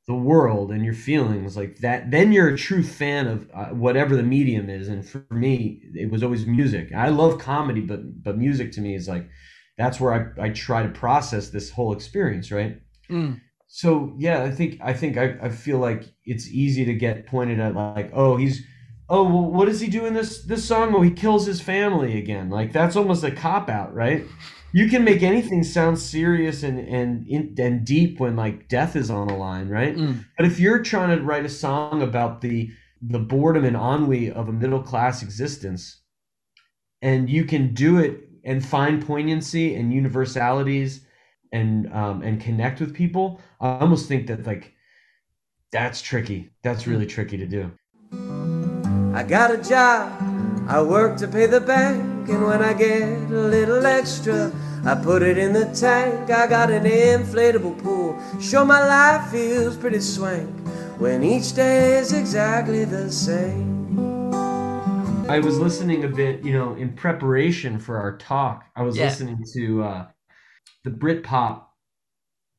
the 0.07 0.13
world 0.13 0.71
and 0.71 0.85
your 0.85 0.93
feelings 0.93 1.57
like 1.57 1.77
that, 1.77 2.11
then 2.11 2.31
you're 2.31 2.49
a 2.49 2.57
true 2.57 2.83
fan 2.83 3.27
of 3.27 3.49
uh, 3.53 3.65
whatever 3.67 4.15
the 4.15 4.23
medium 4.23 4.69
is. 4.69 4.87
And 4.87 5.07
for 5.07 5.25
me, 5.31 5.81
it 5.95 6.11
was 6.11 6.21
always 6.21 6.45
music. 6.45 6.93
I 6.95 7.09
love 7.09 7.39
comedy, 7.39 7.81
but 7.81 8.23
but 8.23 8.37
music 8.37 8.71
to 8.73 8.81
me 8.81 8.95
is 8.95 9.07
like 9.07 9.27
that's 9.77 9.99
where 9.99 10.35
I, 10.39 10.45
I 10.45 10.49
try 10.49 10.83
to 10.83 10.89
process 10.89 11.49
this 11.49 11.71
whole 11.71 11.91
experience, 11.91 12.51
right? 12.51 12.79
Mm. 13.09 13.41
So 13.75 14.13
yeah 14.17 14.41
i 14.43 14.49
think 14.49 14.79
i 14.81 14.93
think 14.93 15.17
I, 15.17 15.35
I 15.41 15.49
feel 15.49 15.79
like 15.79 16.05
it's 16.23 16.47
easy 16.47 16.85
to 16.85 16.93
get 16.93 17.27
pointed 17.27 17.59
at 17.59 17.75
like 17.75 18.09
oh 18.13 18.37
he's 18.37 18.65
oh 19.09 19.23
well 19.23 19.51
what 19.51 19.65
does 19.65 19.81
he 19.81 19.87
do 19.87 20.05
in 20.05 20.13
this 20.13 20.43
this 20.43 20.65
song? 20.65 20.93
Well 20.93 21.01
he 21.01 21.11
kills 21.11 21.45
his 21.45 21.61
family 21.61 22.17
again. 22.17 22.49
Like 22.49 22.71
that's 22.71 22.95
almost 22.95 23.23
a 23.23 23.31
cop 23.31 23.69
out 23.69 23.93
right? 23.93 24.23
You 24.71 24.89
can 24.89 25.03
make 25.03 25.23
anything 25.23 25.63
sound 25.63 25.99
serious 25.99 26.63
and 26.63 26.79
and 26.79 27.59
and 27.59 27.85
deep 27.85 28.19
when 28.19 28.35
like 28.35 28.67
death 28.67 28.95
is 28.95 29.09
on 29.09 29.27
the 29.27 29.35
line 29.35 29.67
right? 29.67 29.95
Mm. 29.95 30.25
but 30.37 30.45
if 30.45 30.57
you're 30.57 30.81
trying 30.81 31.17
to 31.17 31.23
write 31.23 31.45
a 31.45 31.49
song 31.49 32.01
about 32.01 32.41
the 32.41 32.69
the 33.01 33.19
boredom 33.19 33.65
and 33.65 33.75
ennui 33.75 34.31
of 34.31 34.47
a 34.47 34.53
middle 34.53 34.81
class 34.81 35.21
existence 35.21 36.01
and 37.01 37.29
you 37.29 37.43
can 37.43 37.73
do 37.73 37.99
it 37.99 38.21
and 38.45 38.65
find 38.65 39.05
poignancy 39.05 39.75
and 39.75 39.93
universalities 39.93 41.05
and 41.51 41.91
um, 41.93 42.21
and 42.21 42.41
connect 42.41 42.79
with 42.79 42.93
people 42.93 43.39
i 43.59 43.77
almost 43.79 44.07
think 44.07 44.27
that 44.27 44.45
like 44.45 44.73
that's 45.71 46.01
tricky 46.01 46.51
that's 46.63 46.87
really 46.87 47.05
tricky 47.05 47.37
to 47.37 47.45
do 47.47 47.71
I 49.13 49.23
got 49.23 49.49
a 49.51 49.57
job, 49.57 50.11
I 50.67 50.81
work 50.81 51.15
to 51.17 51.27
pay 51.27 51.45
the 51.45 51.61
bank, 51.61 52.27
and 52.27 52.43
when 52.43 52.61
I 52.61 52.73
get 52.73 53.03
a 53.31 53.47
little 53.47 53.85
extra, 53.85 54.51
I 54.83 54.95
put 54.95 55.23
it 55.23 55.37
in 55.37 55.53
the 55.53 55.65
tank. 55.73 56.29
I 56.29 56.47
got 56.47 56.69
an 56.69 56.83
inflatable 56.83 57.81
pool, 57.81 58.19
sure 58.41 58.65
my 58.65 58.85
life 58.85 59.31
feels 59.31 59.77
pretty 59.77 60.01
swank 60.01 60.49
when 60.99 61.23
each 61.23 61.53
day 61.55 61.97
is 61.97 62.11
exactly 62.11 62.83
the 62.85 63.09
same. 63.11 63.73
i 65.27 65.39
was 65.39 65.57
listening 65.59 66.03
a 66.03 66.07
bit 66.07 66.43
you 66.43 66.53
know 66.53 66.73
in 66.75 66.93
preparation 66.93 67.79
for 67.79 67.97
our 67.97 68.17
talk 68.17 68.65
i 68.75 68.81
was 68.83 68.97
Yeah. 68.97 69.05
listening 69.05 69.43
to 69.53 69.83
uh 69.83 70.07
the 70.83 70.89
brit 70.89 71.23
pop 71.23 71.73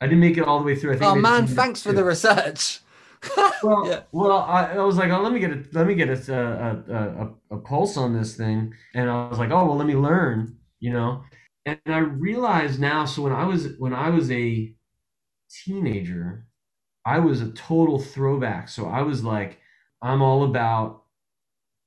i 0.01 0.07
didn't 0.07 0.21
make 0.21 0.37
it 0.37 0.45
all 0.45 0.59
the 0.59 0.65
way 0.65 0.75
through 0.77 0.93
i 0.93 0.97
think 0.97 1.11
Oh 1.11 1.15
man, 1.17 1.47
thanks 1.47 1.83
for 1.83 1.93
the 1.93 2.05
research. 2.05 2.81
well, 3.63 3.89
Yeah. 3.89 4.01
well, 4.13 4.39
I, 4.41 4.75
I 4.75 4.79
was 4.83 4.97
like, 4.97 5.11
oh, 5.11 5.21
let 5.23 5.33
me 5.33 5.41
get 5.41 5.51
a 5.51 5.65
let 5.73 5.87
me 5.87 5.95
get 5.95 6.09
a, 6.11 6.35
a, 6.35 6.95
a, 6.95 7.27
a, 7.51 7.57
a 7.57 7.59
pulse 7.61 7.97
on 7.97 8.13
this 8.15 8.37
thing, 8.37 8.75
and 8.95 9.11
I 9.11 9.29
was 9.29 9.39
like, 9.39 9.51
oh, 9.51 9.65
well, 9.67 9.77
let 9.77 9.87
me 9.87 9.97
learn, 9.97 10.57
you 10.81 10.93
know. 10.93 11.25
And 11.65 11.81
I 11.87 11.99
realize 11.99 12.79
now. 12.79 13.05
So 13.07 13.23
when 13.23 13.33
I 13.33 13.45
was 13.45 13.69
when 13.79 13.95
I 13.95 14.11
was 14.11 14.31
a 14.31 14.73
teenager, 15.51 16.47
I 17.05 17.19
was 17.19 17.41
a 17.41 17.51
total 17.53 17.99
throwback. 17.99 18.69
So 18.69 18.87
I 18.87 19.03
was 19.03 19.25
like, 19.25 19.59
I'm 20.03 20.23
all 20.23 20.45
about 20.45 21.03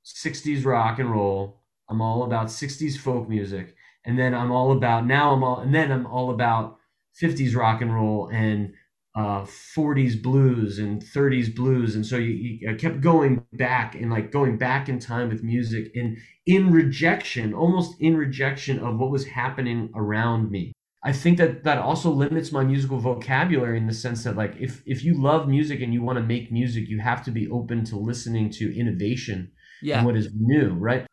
'60s 0.04 0.64
rock 0.66 0.98
and 0.98 1.10
roll. 1.10 1.62
I'm 1.88 2.00
all 2.02 2.24
about 2.24 2.48
'60s 2.48 2.98
folk 2.98 3.28
music, 3.28 3.74
and 4.04 4.18
then 4.18 4.34
I'm 4.34 4.50
all 4.50 4.72
about 4.72 5.06
now. 5.06 5.32
I'm 5.34 5.42
all 5.44 5.60
and 5.60 5.74
then 5.74 5.90
I'm 5.92 6.06
all 6.06 6.30
about 6.30 6.78
'50s 7.14 7.54
rock 7.54 7.80
and 7.82 7.94
roll 7.94 8.28
and 8.32 8.72
uh 9.16 9.44
40s 9.44 10.14
blues 10.22 10.78
and 10.78 11.02
30s 11.02 11.48
blues 11.48 11.96
and 11.96 12.06
so 12.06 12.16
you, 12.16 12.30
you 12.60 12.76
kept 12.76 13.00
going 13.00 13.44
back 13.54 13.96
and 13.96 14.08
like 14.10 14.30
going 14.30 14.56
back 14.56 14.88
in 14.88 15.00
time 15.00 15.28
with 15.28 15.42
music 15.42 15.90
and 15.96 16.16
in 16.46 16.70
rejection 16.70 17.52
almost 17.52 18.00
in 18.00 18.16
rejection 18.16 18.78
of 18.78 18.98
what 18.98 19.10
was 19.10 19.26
happening 19.26 19.90
around 19.96 20.48
me 20.52 20.72
i 21.02 21.12
think 21.12 21.38
that 21.38 21.64
that 21.64 21.76
also 21.78 22.08
limits 22.08 22.52
my 22.52 22.62
musical 22.62 22.98
vocabulary 23.00 23.76
in 23.78 23.88
the 23.88 23.92
sense 23.94 24.22
that 24.22 24.36
like 24.36 24.54
if 24.60 24.80
if 24.86 25.02
you 25.02 25.20
love 25.20 25.48
music 25.48 25.80
and 25.80 25.92
you 25.92 26.02
want 26.02 26.16
to 26.16 26.22
make 26.24 26.52
music 26.52 26.86
you 26.88 27.00
have 27.00 27.24
to 27.24 27.32
be 27.32 27.48
open 27.50 27.84
to 27.84 27.96
listening 27.96 28.48
to 28.48 28.78
innovation 28.78 29.50
Yeah. 29.82 29.98
and 29.98 30.06
what 30.06 30.16
is 30.16 30.28
new 30.34 30.74
right 30.74 31.04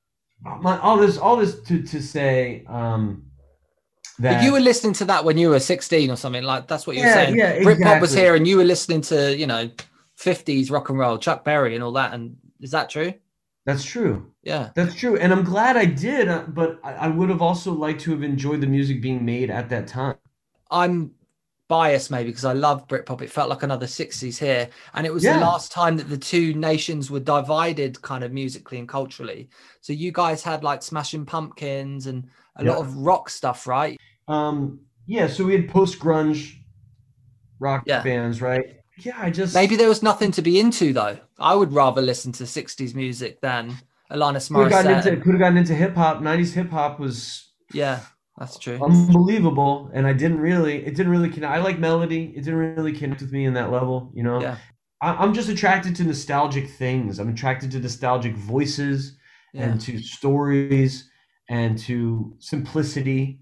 all 0.45 0.97
this 0.97 1.17
all 1.17 1.35
this 1.37 1.61
to 1.63 1.81
to 1.83 2.01
say 2.01 2.63
um 2.67 3.23
that 4.19 4.35
But 4.37 4.43
you 4.45 4.51
were 4.51 4.59
listening 4.59 4.93
to 4.93 5.05
that 5.05 5.23
when 5.25 5.37
you 5.37 5.49
were 5.49 5.59
16 5.59 6.09
or 6.11 6.15
something 6.15 6.43
like 6.43 6.67
that's 6.67 6.87
what 6.87 6.95
you're 6.95 7.05
Yeah, 7.05 7.13
saying. 7.13 7.37
yeah, 7.37 7.59
Britpop 7.59 8.01
was 8.01 8.13
here 8.13 8.35
and 8.35 8.47
you 8.47 8.57
were 8.57 8.63
listening 8.63 9.01
to, 9.01 9.35
you 9.37 9.47
know, 9.47 9.69
50s 10.19 10.71
rock 10.71 10.89
and 10.89 10.97
roll, 10.99 11.17
Chuck 11.17 11.43
Berry 11.43 11.75
and 11.75 11.83
all 11.83 11.91
that. 11.93 12.13
And 12.13 12.37
is 12.59 12.71
that 12.71 12.89
true? 12.89 13.13
that's 13.65 13.83
true 13.83 14.31
Yeah. 14.43 14.69
That's 14.75 14.95
true, 14.95 15.17
and 15.17 15.33
I'm 15.33 15.43
glad 15.43 15.75
I 15.77 15.85
did. 15.85 16.29
uh, 16.29 16.43
But 16.47 16.79
I 16.83 17.07
would 17.09 17.29
have 17.29 17.41
also 17.41 17.73
liked 17.73 18.01
to 18.01 18.11
have 18.11 18.23
enjoyed 18.23 18.61
the 18.61 18.67
music 18.67 19.01
being 19.01 19.25
made 19.25 19.49
at 19.49 19.69
that 19.69 19.87
time. 19.87 20.15
I'm 20.71 21.11
biased 21.67 22.09
maybe 22.11 22.29
because 22.29 22.45
I 22.45 22.53
love 22.53 22.87
Britpop. 22.87 23.21
It 23.21 23.31
felt 23.31 23.49
like 23.49 23.63
another 23.63 23.87
60s 23.87 24.37
here. 24.39 24.69
And 24.93 25.05
it 25.05 25.13
was 25.13 25.23
Yeah. 25.23 25.33
the 25.33 25.39
last 25.45 25.71
time 25.71 25.97
that 25.97 26.09
the 26.09 26.17
two 26.17 26.53
nations 26.53 27.11
were 27.11 27.19
divided 27.19 28.01
kind 28.01 28.23
of 28.23 28.31
musically 28.31 28.79
and 28.79 28.87
culturally. 28.87 29.49
So 29.81 29.93
you 29.93 30.11
guys 30.11 30.43
had 30.43 30.63
like 30.63 30.81
Smashing 30.81 31.25
Pumpkins 31.25 32.07
and 32.07 32.27
a 32.55 32.63
lot 32.63 32.77
of 32.77 32.95
rock 32.97 33.29
stuff, 33.29 33.67
right? 33.67 33.97
Um, 34.27 34.79
yeah, 35.05 35.27
so 35.27 35.45
we 35.45 35.53
had 35.53 35.69
post 35.69 35.99
grunge 35.99 36.53
rock 37.59 37.83
Yeah. 37.85 38.03
bands, 38.03 38.41
right? 38.41 38.65
Yeah, 38.99 39.13
I 39.17 39.29
just 39.29 39.53
Maybe 39.53 39.75
there 39.75 39.89
was 39.89 40.01
nothing 40.01 40.31
to 40.31 40.41
be 40.41 40.59
into 40.59 40.91
though. 40.93 41.19
I 41.37 41.53
would 41.53 41.71
rather 41.73 42.01
listen 42.01 42.31
to 42.33 42.45
60s 42.45 42.95
music 42.95 43.41
than 43.41 43.77
Alanis 44.11 44.47
could 44.51 44.71
have 44.71 44.85
gotten 44.85 44.97
into 44.97 45.21
could 45.21 45.33
have 45.33 45.39
gotten 45.39 45.57
into 45.57 45.75
hip 45.75 45.95
hop. 45.95 46.21
'90s 46.21 46.53
hip 46.53 46.69
hop 46.71 46.99
was 46.99 47.51
yeah, 47.73 47.99
that's 48.37 48.57
true. 48.57 48.79
unbelievable, 48.83 49.89
and 49.93 50.05
I 50.05 50.13
didn't 50.13 50.39
really. 50.39 50.85
It 50.85 50.95
didn't 50.95 51.11
really 51.11 51.29
connect. 51.29 51.51
I 51.51 51.59
like 51.59 51.79
melody. 51.79 52.33
It 52.35 52.43
didn't 52.43 52.75
really 52.75 52.93
connect 52.93 53.21
with 53.21 53.31
me 53.31 53.45
in 53.45 53.53
that 53.53 53.71
level. 53.71 54.11
You 54.13 54.23
know. 54.23 54.41
Yeah. 54.41 54.57
I, 55.01 55.13
I'm 55.13 55.33
just 55.33 55.49
attracted 55.49 55.95
to 55.97 56.03
nostalgic 56.03 56.69
things. 56.69 57.19
I'm 57.19 57.29
attracted 57.29 57.71
to 57.71 57.79
nostalgic 57.79 58.35
voices. 58.35 59.17
Yeah. 59.53 59.69
and 59.69 59.81
to 59.81 59.99
stories 59.99 61.09
and 61.49 61.77
to 61.79 62.35
simplicity 62.39 63.39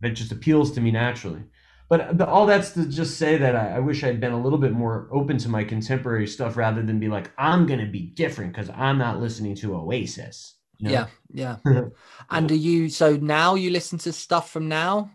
that 0.00 0.10
just 0.10 0.32
appeals 0.32 0.72
to 0.72 0.80
me 0.80 0.90
naturally. 0.90 1.42
But, 1.88 2.16
but 2.16 2.28
all 2.28 2.46
that's 2.46 2.70
to 2.72 2.86
just 2.86 3.18
say 3.18 3.36
that 3.36 3.56
I, 3.56 3.76
I 3.76 3.78
wish 3.80 4.04
I'd 4.04 4.20
been 4.20 4.32
a 4.32 4.40
little 4.40 4.58
bit 4.58 4.72
more 4.72 5.08
open 5.12 5.38
to 5.38 5.48
my 5.48 5.64
contemporary 5.64 6.28
stuff 6.28 6.56
rather 6.56 6.82
than 6.82 7.00
be 7.00 7.08
like, 7.08 7.32
I'm 7.36 7.66
going 7.66 7.80
to 7.80 7.90
be 7.90 8.12
different 8.14 8.52
because 8.52 8.70
I'm 8.70 8.96
not 8.96 9.20
listening 9.20 9.56
to 9.56 9.74
Oasis. 9.74 10.56
Know? 10.82 11.06
Yeah, 11.32 11.56
yeah. 11.64 11.84
and 12.30 12.48
do 12.48 12.54
you 12.54 12.88
so 12.88 13.16
now 13.16 13.54
you 13.54 13.70
listen 13.70 13.98
to 14.00 14.12
stuff 14.12 14.50
from 14.50 14.68
now? 14.68 15.10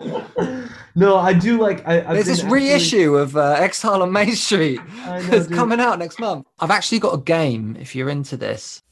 you 0.00 0.68
no, 0.94 1.16
I 1.16 1.32
do 1.32 1.60
like. 1.60 1.86
I, 1.88 2.00
I've 2.00 2.14
There's 2.14 2.26
this 2.26 2.40
actually- 2.44 2.60
reissue 2.68 3.16
of 3.16 3.36
uh, 3.36 3.56
Exile 3.58 4.02
on 4.02 4.12
Main 4.12 4.36
Street. 4.36 4.80
Know, 5.08 5.16
It's 5.32 5.48
coming 5.48 5.80
out 5.80 5.98
next 5.98 6.20
month. 6.20 6.46
I've 6.60 6.70
actually 6.70 6.98
got 7.00 7.14
a 7.14 7.18
game 7.18 7.76
if 7.80 7.96
you're 7.96 8.10
into 8.10 8.36
this. 8.36 8.82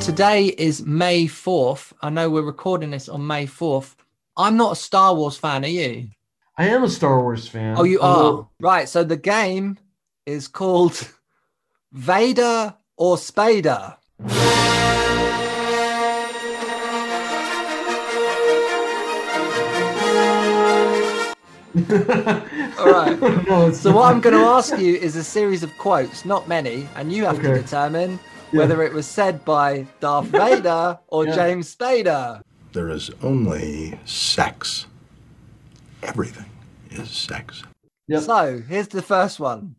Today 0.00 0.46
is 0.56 0.82
May 0.86 1.26
4th. 1.26 1.92
I 2.00 2.08
know 2.08 2.30
we're 2.30 2.40
recording 2.42 2.90
this 2.90 3.06
on 3.08 3.26
May 3.26 3.46
4th. 3.46 3.94
I'm 4.36 4.56
not 4.56 4.72
a 4.72 4.76
Star 4.76 5.14
Wars 5.14 5.36
fan, 5.36 5.64
are 5.64 5.68
you? 5.68 6.08
I 6.60 6.66
am 6.66 6.84
a 6.84 6.90
Star 6.90 7.22
Wars 7.22 7.48
fan. 7.48 7.78
Oh, 7.78 7.84
you 7.84 8.00
although- 8.00 8.38
are. 8.40 8.48
Right. 8.60 8.86
So 8.86 9.02
the 9.02 9.16
game 9.16 9.78
is 10.26 10.46
called 10.46 11.10
Vader 11.90 12.74
or 12.98 13.16
Spader. 13.16 13.96
All 22.78 22.90
right. 22.90 23.18
no, 23.46 23.72
So 23.72 23.92
what. 23.92 24.10
I'm 24.12 24.20
going 24.20 24.34
to 24.36 24.42
ask 24.44 24.76
you 24.78 24.94
is 24.96 25.16
a 25.16 25.24
series 25.24 25.62
of 25.62 25.76
quotes, 25.78 26.24
not 26.24 26.48
many, 26.48 26.88
and 26.96 27.12
you 27.12 27.24
have 27.24 27.40
to 27.42 27.52
Okay. 27.52 27.62
determine 27.62 28.18
Yeah. 28.52 28.58
whether 28.60 28.82
it 28.82 28.92
was 28.92 29.06
said 29.06 29.44
by 29.44 29.86
Darth 30.00 30.26
Vader 30.26 30.98
or 31.08 31.26
Yeah. 31.26 31.34
James 31.36 31.74
Spader. 31.74 32.40
There 32.72 32.88
is 32.88 33.10
only 33.22 33.98
sex. 34.04 34.86
Everything 36.02 36.46
is 36.90 37.10
sex. 37.10 37.62
Yep. 38.08 38.22
So 38.22 38.62
here's 38.68 38.88
the 38.88 39.02
first 39.02 39.40
one. 39.40 39.76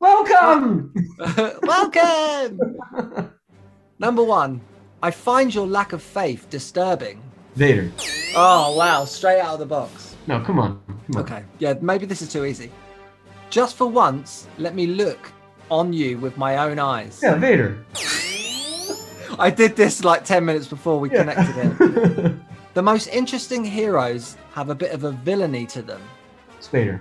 Welcome. 0.00 0.92
Welcome. 1.62 2.60
Number 3.98 4.22
one. 4.22 4.60
I 5.02 5.10
find 5.10 5.52
your 5.52 5.66
lack 5.66 5.92
of 5.92 6.02
faith 6.02 6.48
disturbing. 6.48 7.20
Vader. 7.56 7.90
Oh 8.36 8.76
wow! 8.76 9.04
Straight 9.04 9.40
out 9.40 9.54
of 9.54 9.58
the 9.58 9.66
box. 9.66 10.14
No, 10.28 10.40
come 10.40 10.58
on. 10.60 10.80
Come 10.86 11.16
on. 11.16 11.22
Okay. 11.22 11.44
Yeah. 11.58 11.74
Maybe 11.80 12.06
this 12.06 12.22
is 12.22 12.32
too 12.32 12.44
easy. 12.44 12.70
Just 13.50 13.76
for 13.76 13.86
once, 13.86 14.46
let 14.58 14.74
me 14.74 14.86
look 14.86 15.32
on 15.70 15.92
you 15.92 16.18
with 16.18 16.36
my 16.36 16.56
own 16.58 16.78
eyes. 16.78 17.20
Yeah, 17.22 17.34
Vader. 17.34 17.84
I 19.38 19.50
did 19.50 19.74
this 19.76 20.04
like 20.04 20.24
10 20.24 20.44
minutes 20.44 20.66
before 20.68 21.00
we 21.00 21.10
Yeah. 21.10 21.24
connected 21.24 22.26
it. 22.26 22.36
the 22.74 22.82
most 22.82 23.08
interesting 23.08 23.64
heroes 23.64 24.36
have 24.54 24.70
a 24.70 24.74
bit 24.74 24.92
of 24.92 25.04
a 25.04 25.10
villainy 25.12 25.66
to 25.66 25.82
them. 25.82 26.00
Spader. 26.62 27.00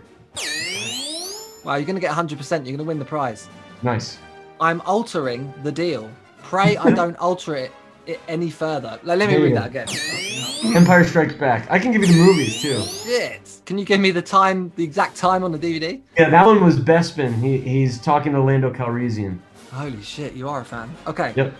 Wow, 1.64 1.76
you're 1.76 1.86
going 1.86 1.96
to 1.96 2.02
get 2.02 2.12
100%. 2.12 2.52
You're 2.52 2.60
going 2.64 2.78
to 2.78 2.84
win 2.84 3.00
the 3.00 3.06
prize. 3.06 3.48
Nice. 3.84 4.18
I'm 4.60 4.82
altering 4.82 5.54
the 5.64 5.72
deal. 5.72 6.10
Pray 6.44 6.76
I 6.78 6.92
don't 7.02 7.16
alter 7.18 7.56
it, 7.56 7.72
it 8.08 8.20
any 8.28 8.50
further. 8.50 9.00
Like, 9.04 9.20
let 9.20 9.28
me 9.30 9.36
There 9.36 9.44
read 9.44 9.50
you 9.50 9.56
that 9.56 9.68
again. 9.70 10.76
Empire 10.76 11.04
Strikes 11.04 11.34
Back. 11.36 11.70
I 11.70 11.80
can 11.80 11.92
give 11.92 12.02
you 12.02 12.08
the 12.08 12.24
movies 12.24 12.62
too. 12.62 12.82
Shit. 12.82 13.62
Can 13.66 13.78
you 13.78 13.86
give 13.86 14.00
me 14.00 14.12
the 14.12 14.22
time, 14.22 14.72
the 14.76 14.84
exact 14.84 15.16
time 15.18 15.44
on 15.44 15.52
the 15.52 15.60
DVD? 15.60 16.02
Yeah, 16.18 16.30
that 16.30 16.46
one 16.46 16.64
was 16.64 16.80
Bespin. 16.80 17.34
He, 17.36 17.58
he's 17.58 18.00
talking 18.02 18.32
to 18.34 18.42
Lando 18.42 18.72
Calrissian. 18.72 19.40
Holy 19.72 20.02
shit, 20.02 20.34
you 20.34 20.50
are 20.50 20.62
a 20.62 20.66
fan. 20.66 20.94
Okay. 21.08 21.34
Yep. 21.36 21.54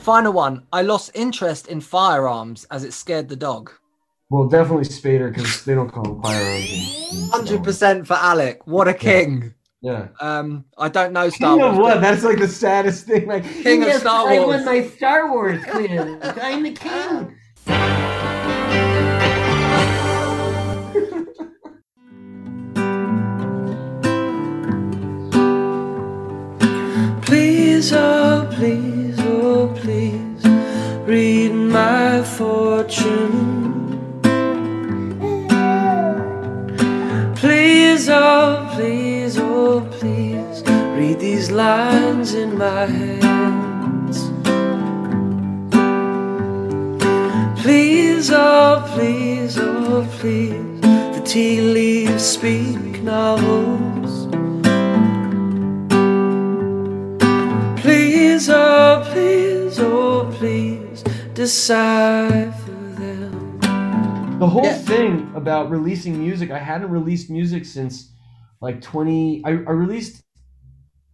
Final 0.00 0.32
one. 0.32 0.62
I 0.72 0.82
lost 0.82 1.10
interest 1.14 1.68
in 1.68 1.80
firearms 1.80 2.64
as 2.70 2.84
it 2.84 2.92
scared 2.92 3.28
the 3.28 3.36
dog. 3.36 3.70
Well, 4.28 4.48
definitely 4.48 4.84
Spader 4.86 5.32
because 5.32 5.64
they 5.64 5.74
don't 5.74 5.90
call 5.90 6.04
him 6.16 6.22
firearms. 6.22 6.64
in- 6.70 7.18
in 7.18 7.26
Star 7.28 7.40
Wars. 7.40 7.50
100% 7.50 8.06
for 8.06 8.14
Alec. 8.14 8.66
What 8.66 8.88
a 8.88 8.94
king. 8.94 9.54
Yeah. 9.82 10.08
Um, 10.20 10.64
I 10.76 10.88
don't 10.88 11.12
know 11.12 11.28
Star 11.30 11.54
King 11.56 11.64
of 11.64 11.76
Wars. 11.76 11.82
what? 11.94 12.00
That's 12.00 12.24
like 12.24 12.38
the 12.38 12.48
saddest 12.48 13.06
thing. 13.06 13.26
Like 13.28 13.44
King 13.62 13.82
of 13.82 13.88
yes, 13.88 14.00
Star 14.00 14.28
I 14.28 14.38
Wars. 14.40 14.48
won 14.48 14.64
my 14.64 14.82
Star 14.88 15.30
Wars 15.30 15.62
quiz. 15.64 16.00
I'm 16.42 16.62
the 16.64 16.72
king. 16.72 17.36
Please, 27.22 27.92
oh 27.92 28.48
please, 28.52 29.16
oh 29.20 29.72
please, 29.76 30.44
read 31.06 31.52
my 31.52 32.22
fortune. 32.22 33.55
These 41.46 41.54
lines 41.54 42.34
in 42.34 42.58
my 42.58 42.86
hands. 42.86 44.30
Please, 47.62 48.30
oh 48.32 48.82
please, 48.94 49.56
oh 49.58 50.06
please, 50.18 50.80
the 50.80 51.22
tea 51.24 51.60
leaves 51.60 52.24
speak 52.24 53.02
novels. 53.02 54.26
Please, 57.80 58.48
oh 58.50 59.04
please, 59.12 59.78
oh 59.78 60.28
please, 60.38 61.02
decipher 61.34 62.72
them. 62.98 63.58
The 64.40 64.48
whole 64.48 64.64
Yeah. 64.64 64.78
thing 64.78 65.32
about 65.36 65.70
releasing 65.70 66.18
music, 66.18 66.50
I 66.50 66.58
hadn't 66.58 66.90
released 66.90 67.30
music 67.30 67.64
since 67.64 68.10
like 68.60 68.80
20. 68.80 69.42
I, 69.44 69.50
I 69.50 69.72
released 69.72 70.25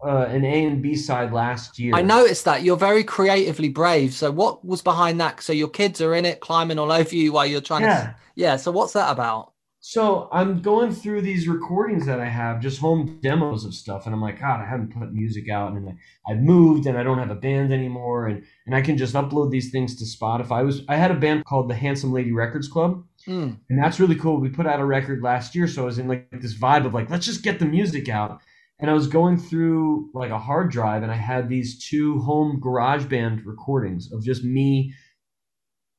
uh, 0.04 0.26
an 0.30 0.44
A 0.44 0.64
and 0.64 0.82
B 0.82 0.94
side 0.94 1.32
last 1.32 1.78
year. 1.78 1.94
I 1.94 2.02
noticed 2.02 2.44
that 2.44 2.62
you're 2.62 2.76
very 2.76 3.04
creatively 3.04 3.68
brave. 3.68 4.12
So 4.14 4.30
what 4.30 4.64
was 4.64 4.82
behind 4.82 5.20
that? 5.20 5.42
So 5.42 5.52
your 5.52 5.68
kids 5.68 6.00
are 6.00 6.14
in 6.14 6.24
it, 6.24 6.40
climbing 6.40 6.78
all 6.78 6.90
over 6.92 7.14
you 7.14 7.32
while 7.32 7.46
you're 7.46 7.60
trying 7.60 7.82
Yeah. 7.82 8.02
to. 8.02 8.16
Yeah. 8.34 8.56
So 8.56 8.70
what's 8.72 8.92
that 8.94 9.10
about? 9.12 9.50
So 9.84 10.28
I'm 10.30 10.62
going 10.62 10.92
through 10.92 11.22
these 11.22 11.48
recordings 11.48 12.06
that 12.06 12.20
I 12.20 12.26
have, 12.28 12.60
just 12.60 12.78
home 12.80 13.18
demos 13.20 13.64
of 13.64 13.74
stuff, 13.74 14.06
and 14.06 14.14
I'm 14.14 14.20
like, 14.22 14.40
God, 14.40 14.60
I 14.60 14.64
haven't 14.64 14.96
put 14.96 15.12
music 15.12 15.50
out, 15.50 15.72
and 15.72 15.88
I- 15.88 16.30
I've 16.30 16.38
moved, 16.40 16.86
and 16.86 16.96
I 16.96 17.02
don't 17.02 17.18
have 17.18 17.32
a 17.32 17.34
band 17.34 17.72
anymore, 17.72 18.28
and 18.28 18.44
and 18.66 18.76
I 18.76 18.80
can 18.80 18.96
just 18.96 19.14
upload 19.14 19.50
these 19.50 19.72
things 19.72 19.96
to 19.96 20.04
Spotify. 20.04 20.52
I 20.52 20.62
was 20.62 20.82
I 20.88 20.94
had 20.96 21.10
a 21.10 21.14
band 21.16 21.44
called 21.46 21.68
the 21.68 21.74
Handsome 21.74 22.12
Lady 22.12 22.30
Records 22.30 22.68
Club, 22.68 23.02
Mm. 23.26 23.56
and 23.70 23.82
that's 23.82 23.98
really 23.98 24.14
cool. 24.14 24.40
We 24.40 24.50
put 24.50 24.66
out 24.68 24.78
a 24.78 24.84
record 24.84 25.20
last 25.20 25.56
year, 25.56 25.66
so 25.66 25.82
I 25.82 25.86
was 25.86 25.98
in 25.98 26.06
like 26.06 26.28
this 26.40 26.56
vibe 26.56 26.86
of 26.86 26.94
like, 26.94 27.10
let's 27.10 27.26
just 27.26 27.42
get 27.42 27.58
the 27.58 27.64
music 27.64 28.08
out. 28.08 28.40
And 28.82 28.90
I 28.90 28.94
was 28.94 29.06
going 29.06 29.38
through 29.38 30.10
like 30.12 30.32
a 30.32 30.38
hard 30.38 30.70
drive, 30.70 31.04
and 31.04 31.12
I 31.12 31.16
had 31.16 31.48
these 31.48 31.82
two 31.88 32.18
home 32.18 32.58
garage 32.60 33.04
band 33.04 33.46
recordings 33.46 34.12
of 34.12 34.24
just 34.24 34.42
me 34.42 34.92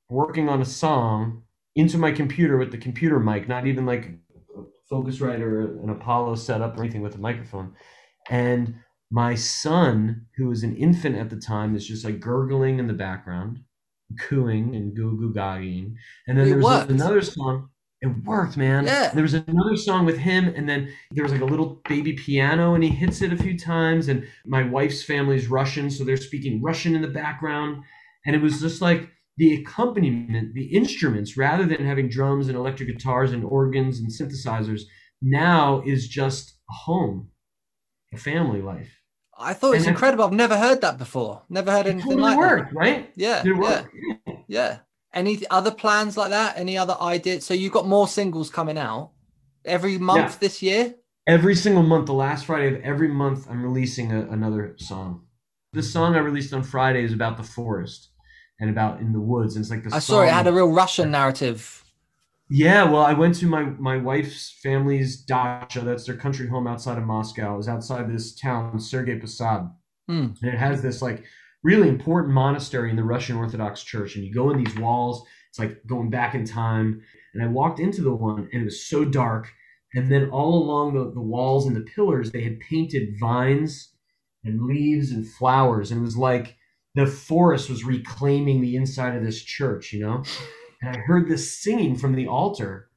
working 0.09 0.49
on 0.49 0.61
a 0.61 0.65
song 0.65 1.43
into 1.75 1.97
my 1.97 2.11
computer 2.11 2.57
with 2.57 2.71
the 2.71 2.77
computer 2.77 3.19
mic, 3.19 3.47
not 3.47 3.65
even 3.65 3.85
like 3.85 4.11
a 4.55 4.93
Focusrite 4.93 5.39
or 5.39 5.81
an 5.81 5.89
Apollo 5.89 6.35
setup 6.35 6.77
or 6.77 6.83
anything 6.83 7.01
with 7.01 7.15
a 7.15 7.19
microphone. 7.19 7.73
And 8.29 8.75
my 9.09 9.33
son, 9.33 10.25
who 10.35 10.47
was 10.47 10.63
an 10.63 10.75
infant 10.75 11.15
at 11.15 11.29
the 11.29 11.37
time, 11.37 11.75
is 11.75 11.87
just 11.87 12.03
like 12.03 12.19
gurgling 12.19 12.79
in 12.79 12.87
the 12.87 12.93
background, 12.93 13.59
cooing 14.19 14.75
and 14.75 14.95
goo 14.95 15.17
goo 15.17 15.33
gagging. 15.33 15.95
And 16.27 16.37
then 16.37 16.49
there 16.49 16.57
was 16.57 16.65
worked. 16.65 16.91
another 16.91 17.21
song. 17.21 17.69
It 18.03 18.25
worked, 18.25 18.57
man. 18.57 18.85
Yeah. 18.85 19.11
There 19.13 19.23
was 19.23 19.33
another 19.33 19.77
song 19.77 20.05
with 20.05 20.17
him, 20.17 20.49
and 20.57 20.67
then 20.67 20.91
there 21.11 21.23
was 21.23 21.31
like 21.31 21.39
a 21.41 21.45
little 21.45 21.81
baby 21.87 22.11
piano, 22.13 22.73
and 22.75 22.83
he 22.83 22.89
hits 22.89 23.21
it 23.21 23.31
a 23.31 23.37
few 23.37 23.57
times. 23.57 24.09
And 24.09 24.27
my 24.45 24.61
wife's 24.61 25.01
family's 25.03 25.47
Russian, 25.47 25.89
so 25.89 26.03
they're 26.03 26.17
speaking 26.17 26.61
Russian 26.61 26.95
in 26.95 27.01
the 27.01 27.07
background. 27.07 27.81
And 28.25 28.35
it 28.35 28.41
was 28.41 28.59
just 28.59 28.81
like 28.81 29.09
the 29.37 29.53
accompaniment, 29.55 30.53
the 30.53 30.65
instruments, 30.65 31.37
rather 31.37 31.65
than 31.65 31.85
having 31.85 32.09
drums 32.09 32.49
and 32.49 32.57
electric 32.57 32.89
guitars 32.89 33.31
and 33.31 33.45
organs 33.45 33.99
and 33.99 34.11
synthesizers, 34.11 34.81
now 35.21 35.81
is 35.85 36.09
just 36.09 36.57
a 36.69 36.73
home, 36.73 37.29
a 38.13 38.17
family 38.17 38.61
life. 38.61 38.99
I 39.39 39.53
thought 39.53 39.71
it 39.71 39.77
was 39.77 39.87
And 39.87 39.93
incredible. 39.95 40.25
I've 40.25 40.33
never 40.33 40.57
heard 40.57 40.81
that 40.81 40.97
before. 40.97 41.43
Never 41.49 41.71
heard 41.71 41.85
It 41.87 41.91
anything 41.91 42.11
totally 42.17 42.29
like 42.31 42.37
worked, 42.37 42.73
that. 42.73 42.77
right? 42.77 43.11
Yeah. 43.15 43.43
Did 43.43 43.57
it 43.57 43.63
Yeah. 43.63 44.35
Yeah. 44.47 44.77
Any 45.13 45.41
other 45.49 45.71
plans 45.71 46.17
like 46.17 46.29
that? 46.31 46.57
Any 46.57 46.77
other 46.77 46.95
ideas? 46.99 47.45
So 47.45 47.53
you've 47.53 47.73
got 47.73 47.87
more 47.87 48.07
singles 48.07 48.49
coming 48.49 48.77
out 48.77 49.11
every 49.63 49.97
month 49.97 50.33
Yeah. 50.33 50.37
this 50.39 50.61
year? 50.61 50.95
Every 51.27 51.55
single 51.55 51.83
month, 51.83 52.07
the 52.07 52.13
last 52.13 52.45
Friday 52.45 52.75
of 52.75 52.81
every 52.81 53.07
month, 53.07 53.47
I'm 53.49 53.63
releasing 53.63 54.11
a, 54.11 54.21
another 54.29 54.75
song. 54.77 55.21
The 55.71 55.83
song 55.83 56.15
I 56.15 56.19
released 56.19 56.53
on 56.53 56.63
Friday 56.63 57.03
is 57.03 57.13
about 57.13 57.37
the 57.37 57.43
forest 57.43 58.09
and 58.59 58.69
about 58.69 58.99
in 58.99 59.13
the 59.13 59.19
woods. 59.19 59.55
And 59.55 59.63
it's 59.63 59.71
like 59.71 59.83
the 59.83 59.95
I 59.95 59.99
saw 59.99 60.21
it 60.21 60.29
had 60.31 60.47
a 60.47 60.51
real 60.53 60.71
Russian 60.71 61.11
narrative. 61.11 61.83
Yeah, 62.49 62.83
well, 62.83 63.01
I 63.01 63.13
went 63.13 63.35
to 63.35 63.47
my 63.47 63.63
my 63.63 63.97
wife's 63.97 64.51
family's 64.61 65.17
dacha. 65.17 65.79
That's 65.81 66.05
their 66.05 66.17
country 66.17 66.47
home 66.47 66.67
outside 66.67 66.97
of 66.97 67.05
Moscow. 67.05 67.55
Was 67.55 67.69
outside 67.69 68.11
this 68.11 68.35
town, 68.35 68.79
Sergei 68.79 69.17
Posad, 69.19 69.71
Hmm. 70.07 70.27
and 70.41 70.53
it 70.53 70.57
has 70.57 70.81
this 70.81 71.01
like 71.01 71.23
really 71.63 71.89
important 71.89 72.33
monastery 72.33 72.89
in 72.89 72.95
the 72.95 73.03
Russian 73.03 73.37
Orthodox 73.37 73.83
Church. 73.83 74.15
And 74.15 74.25
you 74.25 74.33
go 74.33 74.51
in 74.51 74.63
these 74.63 74.75
walls. 74.77 75.25
It's 75.49 75.59
like 75.59 75.85
going 75.87 76.09
back 76.09 76.35
in 76.35 76.45
time. 76.45 77.01
And 77.33 77.43
I 77.43 77.47
walked 77.47 77.79
into 77.79 78.01
the 78.01 78.13
one, 78.13 78.49
and 78.51 78.61
it 78.61 78.65
was 78.65 78.85
so 78.85 79.05
dark. 79.05 79.51
And 79.95 80.11
then 80.11 80.29
all 80.29 80.55
along 80.55 80.93
the, 80.93 81.11
the 81.11 81.21
walls 81.21 81.65
and 81.65 81.75
the 81.75 81.81
pillars, 81.81 82.31
they 82.31 82.43
had 82.43 82.59
painted 82.59 83.15
vines 83.19 83.93
and 84.43 84.65
leaves 84.65 85.11
and 85.11 85.27
flowers, 85.27 85.91
and 85.91 86.01
it 86.01 86.03
was 86.03 86.17
like 86.17 86.57
the 86.95 87.07
forest 87.07 87.69
was 87.69 87.83
reclaiming 87.83 88.61
the 88.61 88.75
inside 88.75 89.15
of 89.15 89.23
this 89.23 89.41
church, 89.41 89.93
you 89.93 90.01
know 90.01 90.23
and 90.83 90.97
I 90.97 90.99
heard 90.99 91.29
this 91.29 91.61
singing 91.61 91.95
from 91.95 92.13
the 92.13 92.27
altar. 92.27 92.89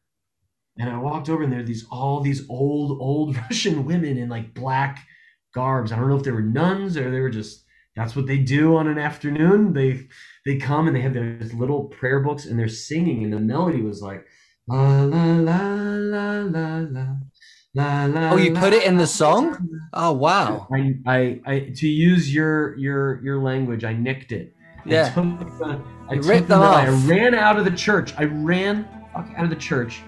And 0.78 0.90
I 0.90 0.98
walked 0.98 1.28
over, 1.28 1.42
and 1.42 1.52
there 1.52 1.60
were 1.60 1.66
these 1.66 1.86
all 1.90 2.20
these 2.20 2.44
old, 2.50 3.00
old 3.00 3.36
Russian 3.50 3.84
women 3.84 4.18
in 4.18 4.28
like 4.28 4.54
black 4.54 5.06
garbs. 5.54 5.92
I 5.92 5.96
don't 5.96 6.08
know 6.08 6.16
if 6.16 6.24
they 6.24 6.32
were 6.32 6.42
nuns 6.42 6.96
or 6.96 7.10
they 7.10 7.20
were 7.20 7.30
just 7.30 7.64
that's 7.96 8.14
what 8.14 8.26
they 8.26 8.38
do 8.38 8.76
on 8.76 8.86
an 8.86 8.98
afternoon. 8.98 9.72
They 9.72 10.06
they 10.44 10.58
come 10.58 10.86
and 10.86 10.94
they 10.94 11.00
have 11.00 11.14
their 11.14 11.38
little 11.54 11.84
prayer 11.84 12.20
books 12.20 12.44
and 12.44 12.58
they're 12.58 12.68
singing, 12.68 13.24
and 13.24 13.32
the 13.32 13.40
melody 13.40 13.80
was 13.80 14.02
like 14.02 14.26
la 14.68 15.02
la 15.02 15.24
la 15.24 15.72
la 15.96 16.30
la 16.42 16.78
la. 16.90 17.06
La, 17.74 18.06
la, 18.06 18.30
oh, 18.30 18.36
you 18.36 18.54
la, 18.54 18.60
put 18.60 18.72
it 18.72 18.84
in 18.84 18.96
the 18.96 19.06
song? 19.06 19.68
Oh, 19.92 20.10
wow! 20.12 20.66
I, 20.72 20.94
I, 21.04 21.40
I, 21.44 21.72
to 21.76 21.86
use 21.86 22.32
your 22.32 22.74
your 22.78 23.22
your 23.22 23.38
language, 23.38 23.84
I 23.84 23.92
nicked 23.92 24.32
it. 24.32 24.54
Yeah, 24.86 25.12
I, 25.14 25.20
took 25.20 25.58
the, 25.58 25.82
I, 26.08 26.14
you 26.14 26.22
ripped 26.22 26.48
them 26.48 26.62
off. 26.62 26.76
I 26.76 26.88
ran 27.06 27.34
out 27.34 27.58
of 27.58 27.66
the 27.66 27.70
church. 27.70 28.14
I 28.16 28.24
ran 28.24 28.88
out 29.14 29.44
of 29.44 29.50
the 29.50 29.56
church, 29.56 30.00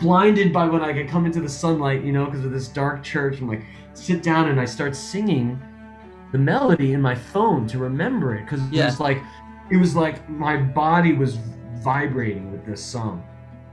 blinded 0.00 0.54
by 0.54 0.64
when 0.64 0.82
I 0.82 0.94
could 0.94 1.06
come 1.06 1.26
into 1.26 1.42
the 1.42 1.50
sunlight, 1.50 2.02
you 2.02 2.12
know, 2.12 2.24
because 2.24 2.46
of 2.46 2.50
this 2.50 2.68
dark 2.68 3.02
church. 3.02 3.40
I'm 3.40 3.48
like, 3.48 3.66
sit 3.92 4.22
down, 4.22 4.48
and 4.48 4.58
I 4.58 4.64
start 4.64 4.96
singing 4.96 5.60
the 6.32 6.38
melody 6.38 6.92
in 6.94 7.00
my 7.00 7.14
phone 7.14 7.66
to 7.68 7.78
remember 7.78 8.34
it 8.34 8.44
because 8.44 8.60
it 8.72 8.84
was 8.84 8.98
like, 8.98 9.18
it 9.70 9.76
was 9.76 9.94
like 9.94 10.28
my 10.28 10.56
body 10.56 11.12
was 11.12 11.38
vibrating 11.82 12.50
with 12.50 12.64
this 12.66 12.82
song. 12.82 13.22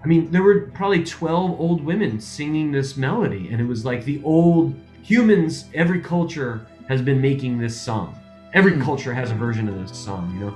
I 0.03 0.07
mean, 0.07 0.31
there 0.31 0.43
were 0.43 0.69
probably 0.73 1.03
12 1.03 1.59
old 1.59 1.83
women 1.83 2.19
singing 2.19 2.71
this 2.71 2.95
melody, 2.95 3.49
and 3.51 3.59
it 3.59 3.65
was 3.65 3.83
like 3.85 4.05
the 4.05 4.21
old 4.23 4.73
humans, 5.01 5.65
every 5.73 5.99
culture 5.99 6.65
has 6.87 7.01
been 7.01 7.19
making 7.19 7.57
this 7.57 7.79
song. 7.79 8.15
Every 8.53 8.73
Hmm. 8.73 8.81
culture 8.81 9.13
has 9.13 9.31
a 9.31 9.35
version 9.35 9.67
of 9.67 9.75
this 9.79 9.97
song, 9.97 10.33
you 10.33 10.39
know? 10.45 10.55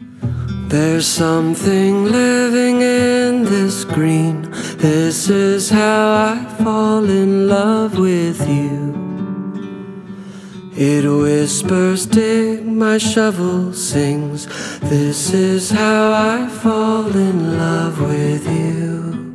There's 0.68 1.06
something 1.06 2.06
living 2.06 2.82
in 2.82 3.43
this 3.43 3.84
green. 3.86 4.49
This 4.78 5.30
is 5.30 5.70
how 5.70 6.36
I 6.36 6.45
fall 6.64 7.08
in 7.10 7.47
love 7.47 7.99
with 7.99 8.47
you. 8.49 9.03
It 10.86 11.05
whispers, 11.07 12.05
dig, 12.05 12.65
my 12.65 12.97
shovel 12.97 13.71
sings. 13.71 14.47
This 14.81 15.34
is 15.34 15.71
how 15.71 16.11
I 16.11 16.49
fall 16.49 17.07
in 17.15 17.57
love 17.57 18.01
with 18.01 18.45
you. 18.45 19.32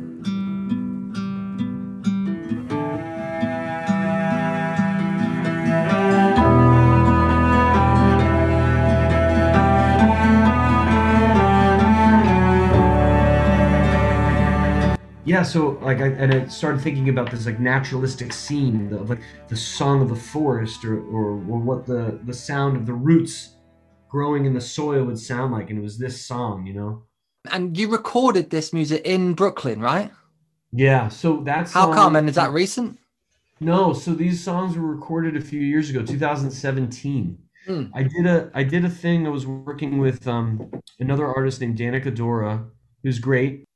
Yeah, 15.29 15.43
so 15.43 15.77
like 15.83 16.01
I 16.01 16.07
and 16.07 16.33
I 16.33 16.47
started 16.47 16.81
thinking 16.81 17.09
about 17.09 17.29
this 17.29 17.45
like 17.45 17.59
naturalistic 17.59 18.33
scene 18.33 18.91
of 18.91 19.11
like 19.11 19.21
the 19.47 19.55
song 19.55 20.01
of 20.01 20.09
the 20.09 20.15
forest 20.15 20.83
or, 20.83 21.03
or 21.03 21.33
or 21.33 21.59
what 21.59 21.85
the 21.85 22.19
the 22.23 22.33
sound 22.33 22.75
of 22.75 22.87
the 22.87 22.93
roots 22.93 23.53
growing 24.07 24.45
in 24.45 24.55
the 24.55 24.61
soil 24.61 25.03
would 25.03 25.19
sound 25.19 25.53
like, 25.53 25.69
and 25.69 25.77
it 25.77 25.83
was 25.83 25.99
this 25.99 26.25
song, 26.25 26.65
you 26.65 26.73
know. 26.73 27.03
And 27.51 27.77
you 27.77 27.91
recorded 27.91 28.49
this 28.49 28.73
music 28.73 29.03
in 29.05 29.33
Brooklyn, 29.33 29.81
right? 29.81 30.09
Yeah, 30.71 31.09
so 31.09 31.43
that's 31.45 31.73
How 31.73 31.93
come? 31.93 32.15
And 32.15 32.27
is 32.27 32.33
that 32.33 32.51
recent? 32.51 32.97
No, 33.59 33.93
so 33.93 34.15
these 34.15 34.43
songs 34.43 34.75
were 34.75 34.87
recorded 34.87 35.37
a 35.37 35.41
few 35.41 35.61
years 35.61 35.91
ago, 35.91 36.03
2017. 36.03 37.37
Hmm. 37.67 37.83
I 37.93 38.01
did 38.01 38.25
a 38.25 38.49
I 38.55 38.63
did 38.63 38.83
a 38.83 38.89
thing. 38.89 39.27
I 39.27 39.29
was 39.29 39.45
working 39.45 39.99
with 39.99 40.27
um, 40.27 40.71
another 40.99 41.27
artist 41.27 41.61
named 41.61 41.77
Danica 41.77 42.15
Dora, 42.15 42.65
who's 43.03 43.19
great. 43.19 43.68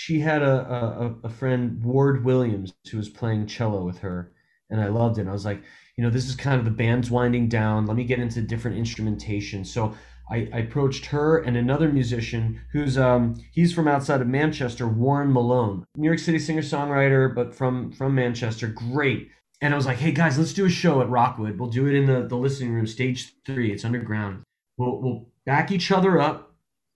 She 0.00 0.20
had 0.20 0.42
a, 0.42 0.56
a 0.70 1.16
a 1.24 1.28
friend 1.28 1.82
Ward 1.82 2.24
Williams 2.24 2.72
who 2.88 2.98
was 2.98 3.08
playing 3.08 3.48
cello 3.48 3.84
with 3.84 3.98
her, 3.98 4.32
and 4.70 4.80
I 4.80 4.86
loved 4.86 5.18
it. 5.18 5.26
I 5.26 5.32
was 5.32 5.44
like, 5.44 5.60
you 5.96 6.04
know, 6.04 6.10
this 6.10 6.28
is 6.28 6.36
kind 6.36 6.56
of 6.56 6.64
the 6.64 6.70
band's 6.70 7.10
winding 7.10 7.48
down. 7.48 7.84
Let 7.84 7.96
me 7.96 8.04
get 8.04 8.20
into 8.20 8.40
different 8.40 8.78
instrumentation. 8.78 9.64
So 9.64 9.96
I, 10.30 10.48
I 10.54 10.58
approached 10.60 11.06
her 11.06 11.38
and 11.38 11.56
another 11.56 11.88
musician 11.88 12.60
who's 12.72 12.96
um 12.96 13.42
he's 13.50 13.72
from 13.72 13.88
outside 13.88 14.20
of 14.20 14.28
Manchester, 14.28 14.86
Warren 14.86 15.32
Malone, 15.32 15.84
New 15.96 16.06
York 16.06 16.20
City 16.20 16.38
singer 16.38 16.62
songwriter, 16.62 17.34
but 17.34 17.52
from 17.52 17.90
from 17.90 18.14
Manchester. 18.14 18.68
Great. 18.68 19.30
And 19.60 19.74
I 19.74 19.76
was 19.76 19.86
like, 19.86 19.98
hey 19.98 20.12
guys, 20.12 20.38
let's 20.38 20.52
do 20.52 20.66
a 20.66 20.70
show 20.70 21.00
at 21.00 21.10
Rockwood. 21.10 21.58
We'll 21.58 21.70
do 21.70 21.88
it 21.88 21.94
in 21.96 22.06
the, 22.06 22.24
the 22.24 22.36
listening 22.36 22.72
room, 22.72 22.86
stage 22.86 23.34
three. 23.44 23.72
It's 23.72 23.84
underground. 23.84 24.44
We'll 24.76 25.02
we'll 25.02 25.32
back 25.44 25.72
each 25.72 25.90
other 25.90 26.20
up. 26.20 26.54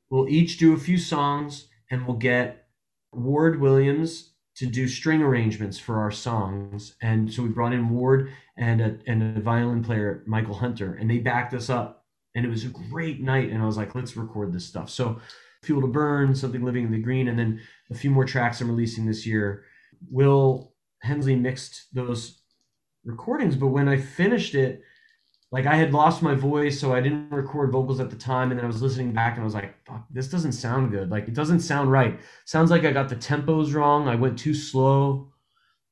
We'll 0.08 0.28
each 0.28 0.56
do 0.56 0.72
a 0.72 0.78
few 0.78 0.98
songs, 0.98 1.66
and 1.90 2.06
we'll 2.06 2.18
get 2.18 2.61
Ward 3.12 3.60
Williams 3.60 4.30
to 4.54 4.66
do 4.66 4.86
string 4.86 5.22
arrangements 5.22 5.78
for 5.78 5.98
our 5.98 6.10
songs. 6.10 6.94
And 7.02 7.32
so 7.32 7.42
we 7.42 7.48
brought 7.48 7.72
in 7.72 7.88
Ward 7.88 8.32
and 8.56 8.80
a 8.80 8.98
and 9.06 9.36
a 9.36 9.40
violin 9.40 9.82
player, 9.82 10.22
Michael 10.26 10.54
Hunter, 10.54 10.94
and 10.94 11.10
they 11.10 11.18
backed 11.18 11.54
us 11.54 11.70
up. 11.70 12.04
And 12.34 12.44
it 12.44 12.48
was 12.48 12.64
a 12.64 12.68
great 12.68 13.20
night. 13.20 13.50
And 13.50 13.62
I 13.62 13.66
was 13.66 13.76
like, 13.76 13.94
let's 13.94 14.16
record 14.16 14.52
this 14.52 14.66
stuff. 14.66 14.88
So 14.90 15.20
Fuel 15.62 15.82
to 15.82 15.86
Burn, 15.86 16.34
Something 16.34 16.64
Living 16.64 16.84
in 16.84 16.92
the 16.92 16.98
Green, 16.98 17.28
and 17.28 17.38
then 17.38 17.60
a 17.90 17.94
few 17.94 18.10
more 18.10 18.24
tracks 18.24 18.60
I'm 18.60 18.68
releasing 18.68 19.06
this 19.06 19.26
year. 19.26 19.64
Will 20.10 20.72
Hensley 21.02 21.36
mixed 21.36 21.94
those 21.94 22.40
recordings, 23.04 23.56
but 23.56 23.68
when 23.68 23.88
I 23.88 23.96
finished 23.96 24.54
it, 24.54 24.82
like 25.52 25.66
I 25.66 25.76
had 25.76 25.92
lost 25.92 26.22
my 26.22 26.34
voice, 26.34 26.80
so 26.80 26.94
I 26.94 27.00
didn't 27.00 27.30
record 27.30 27.70
vocals 27.72 28.00
at 28.00 28.10
the 28.10 28.16
time, 28.16 28.50
and 28.50 28.58
then 28.58 28.64
I 28.64 28.68
was 28.68 28.82
listening 28.82 29.12
back 29.12 29.34
and 29.34 29.42
I 29.42 29.44
was 29.44 29.54
like, 29.54 29.74
"Fuck, 29.86 30.06
this 30.10 30.28
doesn't 30.28 30.52
sound 30.52 30.90
good. 30.90 31.10
Like 31.10 31.28
it 31.28 31.34
doesn't 31.34 31.60
sound 31.60 31.92
right. 31.92 32.18
Sounds 32.46 32.70
like 32.70 32.84
I 32.84 32.92
got 32.92 33.08
the 33.10 33.16
tempos 33.16 33.74
wrong. 33.74 34.08
I 34.08 34.16
went 34.16 34.38
too 34.38 34.54
slow. 34.54 35.30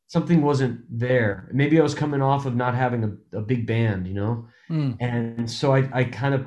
Something 0.08 0.42
wasn't 0.42 0.80
there. 0.90 1.48
Maybe 1.52 1.78
I 1.78 1.82
was 1.82 1.94
coming 1.94 2.22
off 2.22 2.46
of 2.46 2.56
not 2.56 2.74
having 2.74 3.04
a, 3.32 3.38
a 3.38 3.42
big 3.42 3.66
band, 3.66 4.06
you 4.08 4.14
know. 4.14 4.46
Hmm. 4.68 4.92
And 5.00 5.50
so 5.50 5.72
I, 5.74 5.88
I 5.92 6.04
kind 6.04 6.34
of 6.34 6.46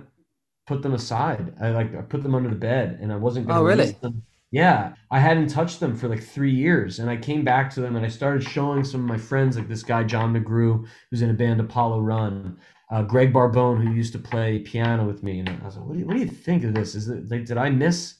put 0.67 0.81
them 0.81 0.93
aside. 0.93 1.53
I 1.61 1.69
like 1.71 1.95
I 1.95 2.01
put 2.01 2.23
them 2.23 2.35
under 2.35 2.49
the 2.49 2.55
bed, 2.55 2.99
and 3.01 3.11
I 3.11 3.17
wasn't 3.17 3.47
going 3.47 3.55
to 3.57 3.61
Oh, 3.61 3.63
really? 3.63 3.91
them. 4.01 4.23
Yeah, 4.51 4.93
I 5.09 5.19
hadn't 5.19 5.47
touched 5.47 5.79
them 5.79 5.95
for 5.95 6.07
like 6.07 6.21
three 6.23 6.51
years, 6.53 6.99
and 6.99 7.09
I 7.09 7.17
came 7.17 7.43
back 7.43 7.73
to 7.73 7.81
them 7.81 7.95
and 7.95 8.05
I 8.05 8.09
started 8.09 8.43
showing 8.43 8.83
some 8.83 9.01
of 9.01 9.07
my 9.07 9.17
friends, 9.17 9.57
like 9.57 9.67
this 9.67 9.81
guy 9.83 10.03
John 10.03 10.33
McGrew, 10.33 10.85
who's 11.09 11.23
in 11.23 11.31
a 11.31 11.33
band 11.33 11.59
Apollo 11.59 12.01
Run, 12.01 12.57
uh, 12.93 13.01
Greg 13.01 13.33
Barbone, 13.33 13.83
who 13.83 13.91
used 13.93 14.13
to 14.13 14.19
play 14.19 14.59
piano 14.59 15.05
with 15.05 15.23
me, 15.23 15.39
and 15.39 15.49
I 15.49 15.65
was 15.65 15.75
like, 15.77 15.85
"What 15.85 15.93
do 15.93 15.99
you, 15.99 16.05
what 16.05 16.13
do 16.15 16.19
you 16.21 16.27
think 16.27 16.63
of 16.63 16.73
this? 16.75 16.93
Is 16.95 17.09
it 17.09 17.29
like 17.31 17.45
did 17.45 17.57
I 17.57 17.69
miss?" 17.69 18.15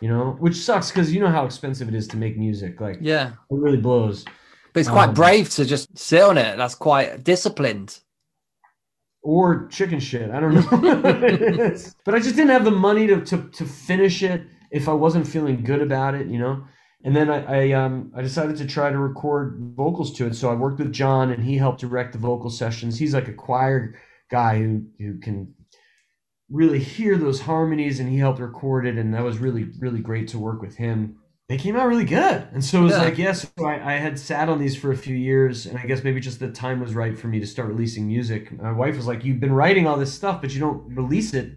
You 0.00 0.08
know, 0.08 0.36
which 0.38 0.56
sucks 0.56 0.90
because 0.90 1.12
you 1.14 1.20
know 1.20 1.28
how 1.30 1.44
expensive 1.44 1.88
it 1.88 1.94
is 1.94 2.06
to 2.08 2.16
make 2.16 2.36
music. 2.38 2.80
Like, 2.80 2.98
Yeah. 3.00 3.28
it 3.28 3.34
really 3.66 3.78
blows. 3.78 4.24
But 4.72 4.80
it's 4.80 4.88
quite 4.88 5.08
Um, 5.08 5.14
brave 5.14 5.50
to 5.50 5.64
just 5.64 5.96
sit 5.98 6.22
on 6.22 6.38
it. 6.38 6.56
That's 6.56 6.74
quite 6.76 7.24
disciplined. 7.24 7.98
or 9.22 9.66
chicken 9.68 9.98
shit. 10.00 10.30
I 10.30 10.38
don't 10.40 10.54
know. 10.54 10.68
but 12.04 12.14
I 12.14 12.18
just 12.18 12.36
didn't 12.36 12.50
have 12.50 12.64
the 12.64 12.70
money 12.70 13.06
to, 13.08 13.20
to, 13.30 13.36
to 13.58 13.64
finish 13.64 14.22
it 14.22 14.42
if 14.70 14.88
I 14.88 14.92
wasn't 14.92 15.26
feeling 15.26 15.64
good 15.64 15.82
about 15.82 16.14
it, 16.14 16.28
you 16.28 16.38
know? 16.38 16.64
And 17.04 17.14
then 17.16 17.28
I, 17.30 17.38
I 17.62 17.72
um 17.72 18.12
I 18.16 18.22
decided 18.22 18.56
to 18.58 18.66
try 18.66 18.90
to 18.90 18.98
record 18.98 19.58
vocals 19.76 20.12
to 20.16 20.26
it. 20.26 20.34
So 20.34 20.50
I 20.50 20.54
worked 20.54 20.78
with 20.78 20.92
John 20.92 21.30
and 21.32 21.42
he 21.44 21.56
helped 21.56 21.80
direct 21.80 22.12
the 22.12 22.18
vocal 22.18 22.50
sessions. 22.50 22.98
He's 22.98 23.14
like 23.14 23.28
a 23.28 23.32
choir 23.32 23.96
guy 24.30 24.58
who, 24.58 24.82
who 24.98 25.18
can 25.18 25.54
really 26.50 26.78
hear 26.78 27.16
those 27.18 27.40
harmonies 27.42 28.00
and 28.00 28.08
he 28.08 28.16
helped 28.18 28.40
record 28.40 28.86
it 28.86 28.96
and 28.96 29.12
that 29.14 29.22
was 29.22 29.38
really, 29.38 29.68
really 29.78 30.00
great 30.00 30.28
to 30.28 30.38
work 30.38 30.62
with 30.62 30.76
him. 30.76 31.16
They 31.48 31.56
came 31.58 31.76
out 31.76 31.86
really 31.88 32.04
good. 32.04 32.46
And 32.52 32.62
so 32.64 32.80
it 32.80 32.84
was 32.84 32.92
Yeah. 32.92 33.02
like, 33.04 33.18
yes, 33.18 33.46
so 33.58 33.64
I, 33.66 33.94
I 33.94 33.96
had 33.96 34.18
sat 34.18 34.48
on 34.48 34.58
these 34.58 34.76
for 34.76 34.92
a 34.92 34.96
few 34.96 35.16
years 35.16 35.66
and 35.66 35.78
I 35.78 35.84
guess 35.86 36.04
maybe 36.04 36.20
just 36.20 36.40
the 36.40 36.50
time 36.50 36.80
was 36.80 36.94
right 36.94 37.18
for 37.18 37.26
me 37.28 37.40
to 37.40 37.46
start 37.46 37.68
releasing 37.68 38.06
music. 38.06 38.52
My 38.60 38.72
wife 38.72 38.96
was 38.96 39.06
like, 39.06 39.24
You've 39.24 39.40
been 39.40 39.52
writing 39.52 39.86
all 39.86 39.96
this 39.98 40.12
stuff, 40.12 40.40
but 40.40 40.52
you 40.54 40.60
don't 40.60 40.94
release 40.94 41.34
it 41.34 41.52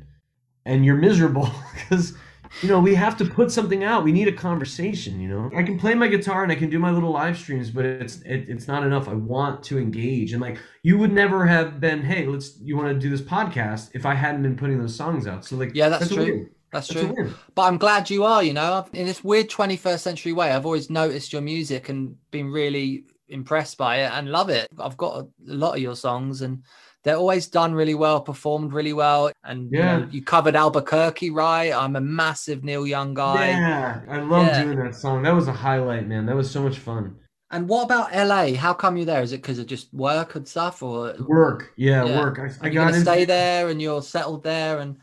and 0.65 0.85
you're 0.85 0.95
miserable 0.95 1.49
because 1.73 2.13
you 2.61 2.67
know 2.69 2.79
we 2.79 2.93
have 2.95 3.17
to 3.17 3.25
put 3.25 3.51
something 3.51 3.83
out 3.83 4.03
we 4.03 4.11
need 4.11 4.27
a 4.27 4.31
conversation 4.31 5.19
you 5.19 5.27
know 5.27 5.49
i 5.55 5.63
can 5.63 5.79
play 5.79 5.93
my 5.93 6.07
guitar 6.07 6.43
and 6.43 6.51
i 6.51 6.55
can 6.55 6.69
do 6.69 6.79
my 6.79 6.91
little 6.91 7.11
live 7.11 7.37
streams 7.37 7.69
but 7.69 7.85
it's 7.85 8.21
it, 8.21 8.45
it's 8.47 8.67
not 8.67 8.83
enough 8.83 9.07
i 9.07 9.13
want 9.13 9.63
to 9.63 9.77
engage 9.77 10.33
and 10.33 10.41
like 10.41 10.57
you 10.83 10.97
would 10.97 11.11
never 11.11 11.45
have 11.45 11.79
been 11.79 12.01
hey 12.01 12.25
let's 12.25 12.59
you 12.61 12.77
want 12.77 12.87
to 12.87 12.99
do 12.99 13.09
this 13.09 13.21
podcast 13.21 13.89
if 13.93 14.05
i 14.05 14.13
hadn't 14.13 14.43
been 14.43 14.55
putting 14.55 14.79
those 14.79 14.95
songs 14.95 15.27
out 15.27 15.43
so 15.45 15.55
like 15.55 15.71
Yeah, 15.73 15.89
that's 15.89 16.11
a 16.11 16.13
true. 16.13 16.49
That's 16.71 16.87
That's 16.87 17.01
true. 17.01 17.33
But 17.55 17.63
I'm 17.63 17.77
glad 17.77 18.09
you 18.09 18.23
are, 18.23 18.41
you 18.43 18.53
know, 18.53 18.85
in 18.93 19.05
this 19.05 19.23
weird 19.23 19.49
21st 19.49 19.99
century 19.99 20.31
way. 20.31 20.51
I've 20.51 20.65
always 20.65 20.89
noticed 20.89 21.33
your 21.33 21.41
music 21.41 21.89
and 21.89 22.15
been 22.31 22.49
really 22.49 23.05
impressed 23.27 23.77
by 23.77 23.97
it 24.03 24.11
and 24.13 24.29
love 24.29 24.49
it. 24.49 24.69
I've 24.79 24.95
got 24.95 25.17
a 25.17 25.27
lot 25.45 25.75
of 25.75 25.81
your 25.81 25.95
songs 25.95 26.41
and 26.41 26.63
they're 27.03 27.15
always 27.17 27.47
done 27.47 27.73
really 27.73 27.95
well, 27.95 28.21
performed 28.21 28.73
really 28.73 28.93
well. 28.93 29.31
And 29.43 29.71
you, 29.71 29.79
know, 29.79 29.97
Yeah. 29.99 30.05
you 30.11 30.21
covered 30.23 30.55
Albuquerque, 30.55 31.31
right? 31.31 31.71
I'm 31.73 31.95
a 31.95 32.01
massive 32.01 32.63
Neil 32.63 32.85
Young 32.85 33.13
guy. 33.13 33.49
yeah 33.49 34.01
i 34.09 34.17
love 34.19 34.45
Yeah. 34.47 34.63
doing 34.63 34.77
that 34.83 34.95
song 34.95 35.23
that 35.23 35.33
was 35.35 35.47
a 35.47 35.53
highlight 35.53 36.07
man 36.07 36.25
that 36.27 36.35
was 36.35 36.49
so 36.51 36.61
much 36.61 36.77
fun 36.79 37.15
And 37.53 37.67
what 37.67 37.83
about 37.83 38.13
LA? 38.13 38.55
How 38.55 38.73
come 38.73 38.95
you're 38.95 39.05
there? 39.05 39.21
Is 39.21 39.33
it 39.33 39.41
because 39.41 39.59
of 39.59 39.65
just 39.67 39.93
work 39.93 40.35
and 40.35 40.47
stuff, 40.47 40.81
or 40.81 41.13
work 41.27 41.73
yeah, 41.75 42.05
Yeah. 42.05 42.21
work 42.21 42.39
i, 42.39 42.45
I 42.45 42.69
got 42.69 42.73
gonna 42.85 42.87
into 42.97 43.01
stay 43.01 43.25
there 43.25 43.67
and 43.69 43.81
you're 43.81 44.01
settled 44.01 44.43
there? 44.43 44.79
And 44.79 44.95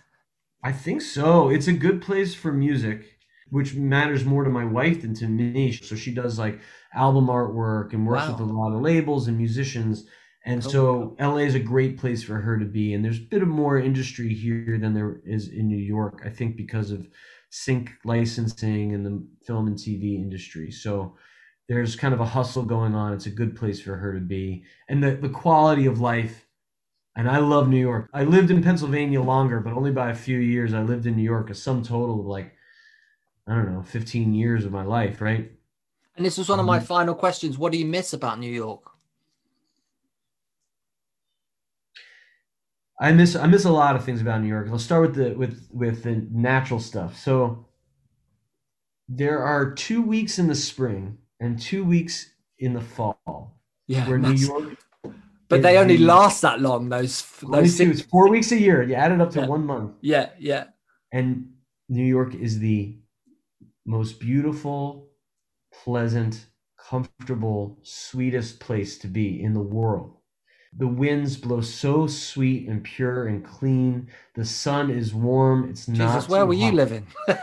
I 0.64 0.72
think 0.72 1.02
so. 1.02 1.50
It's 1.50 1.68
a 1.68 1.72
good 1.86 2.00
place 2.00 2.34
for 2.34 2.50
music, 2.52 3.04
which 3.50 3.74
matters 3.74 4.24
more 4.24 4.44
to 4.44 4.50
my 4.50 4.64
wife 4.64 5.02
than 5.02 5.14
to 5.20 5.26
me. 5.28 5.72
So 5.72 5.94
she 5.94 6.12
does 6.14 6.38
like 6.38 6.60
album 6.94 7.26
artwork 7.26 7.92
and 7.92 8.06
works 8.06 8.26
with 8.28 8.40
a 8.40 8.44
lot 8.44 8.74
of 8.74 8.80
labels 8.80 9.28
and 9.28 9.36
musicians. 9.36 10.06
And 10.48 10.62
Cool. 10.62 10.70
so 10.72 11.16
LA 11.18 11.42
is 11.46 11.54
a 11.54 11.60
great 11.60 11.98
place 11.98 12.22
for 12.22 12.36
her 12.36 12.58
to 12.58 12.64
be. 12.64 12.94
And 12.94 13.04
there's 13.04 13.18
a 13.18 13.22
bit 13.22 13.42
of 13.42 13.48
more 13.48 13.78
industry 13.78 14.32
here 14.34 14.78
than 14.78 14.94
there 14.94 15.20
is 15.26 15.48
in 15.48 15.68
New 15.68 15.76
York, 15.76 16.22
I 16.24 16.30
think, 16.30 16.56
because 16.56 16.90
of 16.90 17.08
sync 17.50 17.92
licensing 18.04 18.94
and 18.94 19.04
the 19.06 19.26
film 19.46 19.66
and 19.68 19.76
TV 19.76 20.16
industry. 20.16 20.70
So 20.70 21.16
there's 21.68 21.96
kind 21.96 22.14
of 22.14 22.20
a 22.20 22.26
hustle 22.26 22.64
going 22.64 22.94
on. 22.94 23.12
It's 23.12 23.26
a 23.26 23.30
good 23.30 23.54
place 23.56 23.80
for 23.80 23.96
her 23.96 24.14
to 24.14 24.20
be. 24.20 24.64
And 24.88 25.02
the, 25.02 25.12
the 25.16 25.28
quality 25.28 25.86
of 25.86 26.00
life 26.00 26.46
and 27.16 27.28
I 27.28 27.38
love 27.38 27.68
New 27.68 27.80
York. 27.80 28.08
I 28.14 28.24
lived 28.24 28.50
in 28.50 28.62
Pennsylvania 28.62 29.20
longer, 29.20 29.60
but 29.60 29.72
only 29.74 29.90
by 29.90 30.10
a 30.10 30.14
few 30.14 30.38
years. 30.38 30.72
I 30.72 30.82
lived 30.82 31.06
in 31.06 31.16
New 31.16 31.22
York 31.24 31.50
a 31.50 31.54
sum 31.54 31.82
total 31.82 32.20
of 32.20 32.26
like, 32.26 32.54
I 33.48 33.54
don't 33.54 33.72
know, 33.74 33.82
15 33.82 34.34
years 34.34 34.64
of 34.64 34.72
my 34.72 34.84
life, 34.84 35.20
right? 35.20 35.52
and 36.16 36.26
this 36.26 36.36
was 36.38 36.48
one 36.48 36.60
of 36.60 36.66
my 36.66 36.80
Mhm. 36.80 36.84
final 36.84 37.14
questions. 37.14 37.58
What 37.58 37.72
do 37.72 37.78
you 37.78 37.86
miss 37.86 38.12
about 38.12 38.38
New 38.40 38.52
York? 38.52 38.87
I 43.00 43.12
miss 43.12 43.36
I 43.36 43.46
miss 43.46 43.64
a 43.64 43.70
lot 43.70 43.96
of 43.96 44.04
things 44.04 44.20
about 44.20 44.40
New 44.42 44.48
York. 44.48 44.68
I'll 44.70 44.78
start 44.78 45.02
with 45.02 45.14
the 45.14 45.34
with 45.34 45.68
with 45.72 46.02
the 46.02 46.26
natural 46.30 46.80
stuff. 46.80 47.16
So 47.18 47.66
there 49.08 49.42
are 49.42 49.72
two 49.72 50.02
weeks 50.02 50.38
in 50.38 50.48
the 50.48 50.54
spring 50.54 51.18
and 51.40 51.58
two 51.60 51.84
weeks 51.84 52.32
in 52.58 52.74
the 52.74 52.80
fall 52.80 53.60
Yeah, 53.86 54.06
where 54.08 54.18
New 54.18 54.32
York. 54.34 54.78
but 55.48 55.62
they 55.62 55.78
only 55.78 55.96
last 55.98 56.42
that 56.42 56.60
long. 56.60 56.88
Those 56.88 57.22
those 57.42 57.62
two, 57.62 57.68
six, 57.68 58.00
it's 58.00 58.10
four 58.10 58.28
weeks 58.28 58.52
a 58.52 58.58
year. 58.58 58.82
You 58.82 58.94
add 58.94 59.12
it 59.12 59.20
up 59.20 59.30
to 59.32 59.40
Yeah. 59.40 59.46
one 59.46 59.64
month. 59.64 59.92
yeah, 60.00 60.30
yeah. 60.38 60.64
And 61.12 61.52
New 61.88 62.04
York 62.04 62.34
is 62.34 62.58
the 62.58 62.98
most 63.86 64.20
beautiful, 64.20 65.08
pleasant, 65.84 66.46
comfortable, 66.78 67.78
sweetest 67.82 68.60
place 68.60 68.98
to 68.98 69.06
be 69.06 69.42
in 69.42 69.54
the 69.54 69.62
world. 69.62 70.17
The 70.78 70.86
winds 70.86 71.36
blow 71.36 71.60
so 71.60 72.06
sweet 72.06 72.68
and 72.68 72.82
pure 72.84 73.26
and 73.26 73.44
clean. 73.44 74.08
The 74.34 74.44
sun 74.44 74.90
is 74.90 75.12
warm. 75.12 75.68
It's 75.68 75.88
not. 75.88 75.96
Jesus, 76.14 76.28
where 76.28 76.46
were 76.46 76.54
you 76.54 76.72
living? 76.72 77.06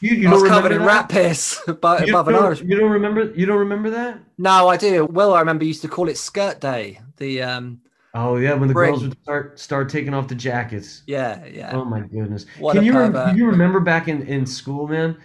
You, 0.00 0.14
you 0.14 0.28
I 0.28 0.32
was 0.32 0.44
covered 0.44 0.70
in 0.70 0.84
rat 0.84 1.08
piss 1.08 1.60
above, 1.66 2.06
You 2.06 2.12
above 2.14 2.28
an 2.28 2.36
Irish. 2.36 2.60
You 2.62 2.76
don't 2.78 2.90
remember? 2.92 3.32
You 3.32 3.46
don't 3.46 3.58
remember 3.58 3.90
that? 3.90 4.20
No, 4.38 4.68
I 4.68 4.76
do. 4.76 5.06
Will, 5.06 5.34
I 5.34 5.40
remember 5.40 5.64
used 5.64 5.82
to 5.82 5.88
call 5.88 6.08
it 6.08 6.16
skirt 6.16 6.60
day. 6.60 7.00
The 7.16 7.42
um, 7.42 7.80
Oh 8.14 8.36
yeah, 8.36 8.54
when 8.54 8.68
the 8.68 8.74
Spring. 8.74 8.90
girls 8.92 9.02
would 9.02 9.18
start 9.22 9.58
start 9.58 9.88
taking 9.88 10.14
off 10.14 10.28
the 10.28 10.36
jackets. 10.36 11.02
yeah, 11.08 11.44
yeah, 11.46 11.74
Oh 11.76 11.84
my 11.84 11.98
goodness! 12.00 12.46
What 12.60 12.74
Can 12.76 12.84
you 12.84 12.92
rem- 12.96 13.12
pervert. 13.12 13.36
you 13.36 13.46
remember 13.46 13.80
back 13.80 14.06
in 14.06 14.22
in 14.22 14.46
school, 14.46 14.86
man? 14.86 15.18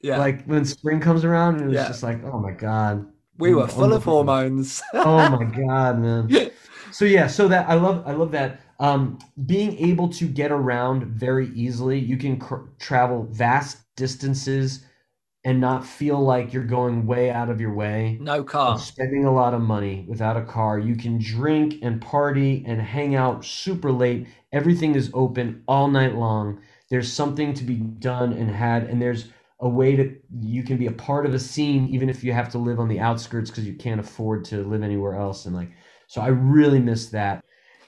yeah. 0.00 0.18
Like 0.18 0.44
when 0.46 0.64
spring 0.64 0.98
comes 0.98 1.24
around, 1.24 1.56
and 1.56 1.64
it 1.64 1.68
was 1.68 1.74
Yeah. 1.76 1.86
just 1.86 2.02
like, 2.02 2.24
oh 2.24 2.40
my 2.40 2.50
god, 2.52 3.06
we 3.38 3.54
were 3.54 3.68
full 3.68 3.92
of 3.92 4.04
hormones. 4.04 4.82
oh 4.94 5.30
my 5.30 5.44
god, 5.44 6.00
man. 6.00 6.50
So 6.90 7.04
yeah, 7.04 7.26
so 7.26 7.48
that 7.48 7.68
I 7.68 7.74
love 7.74 8.02
I 8.06 8.12
love 8.12 8.32
that 8.32 8.60
um, 8.80 9.18
being 9.46 9.76
able 9.78 10.08
to 10.10 10.26
get 10.26 10.50
around 10.50 11.04
very 11.04 11.48
easily. 11.54 11.98
You 11.98 12.16
can 12.16 12.38
cr- 12.38 12.66
travel 12.78 13.26
vast 13.30 13.78
distances 13.96 14.84
and 15.44 15.60
not 15.60 15.86
feel 15.86 16.20
like 16.20 16.52
you're 16.52 16.64
going 16.64 17.06
way 17.06 17.30
out 17.30 17.48
of 17.48 17.60
your 17.60 17.72
way. 17.72 18.18
no 18.20 18.42
car. 18.42 18.78
spending 18.78 19.24
a 19.24 19.32
lot 19.32 19.54
of 19.54 19.60
money 19.60 20.04
without 20.08 20.36
a 20.36 20.44
car. 20.44 20.78
You 20.78 20.96
can 20.96 21.18
drink 21.18 21.76
and 21.82 22.00
party 22.00 22.64
and 22.66 22.80
hang 22.80 23.14
out 23.14 23.44
super 23.44 23.92
late. 23.92 24.26
Everything 24.52 24.94
is 24.94 25.10
open 25.14 25.62
all 25.68 25.88
night 25.88 26.14
long. 26.14 26.60
There's 26.90 27.12
something 27.12 27.54
to 27.54 27.64
be 27.64 27.76
done 27.76 28.32
and 28.32 28.50
had, 28.50 28.84
and 28.84 29.00
there's 29.00 29.28
a 29.60 29.68
way 29.68 29.96
to 29.96 30.16
you 30.40 30.62
can 30.62 30.76
be 30.76 30.86
a 30.86 30.92
part 30.92 31.26
of 31.26 31.34
a 31.34 31.38
scene 31.38 31.88
even 31.88 32.08
if 32.08 32.22
you 32.22 32.32
have 32.32 32.48
to 32.50 32.58
live 32.58 32.78
on 32.78 32.88
the 32.88 33.00
outskirts 33.00 33.50
because 33.50 33.66
you 33.66 33.74
can't 33.74 34.00
afford 34.00 34.44
to 34.46 34.64
live 34.64 34.82
anywhere 34.82 35.16
else. 35.16 35.46
And 35.46 35.54
like, 35.54 35.70
so 36.06 36.20
I 36.20 36.28
really 36.28 36.80
miss 36.80 37.08
that. 37.10 37.44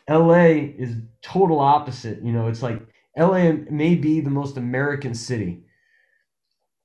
LA 0.09 0.73
is 0.79 0.97
total 1.23 1.61
opposite. 1.61 2.23
You 2.23 2.33
know, 2.33 2.49
it's 2.49 2.63
like 2.63 2.83
LA 3.17 3.53
may 3.71 3.95
be 3.95 4.21
the 4.21 4.31
most 4.31 4.57
American 4.57 5.15
city. 5.15 5.65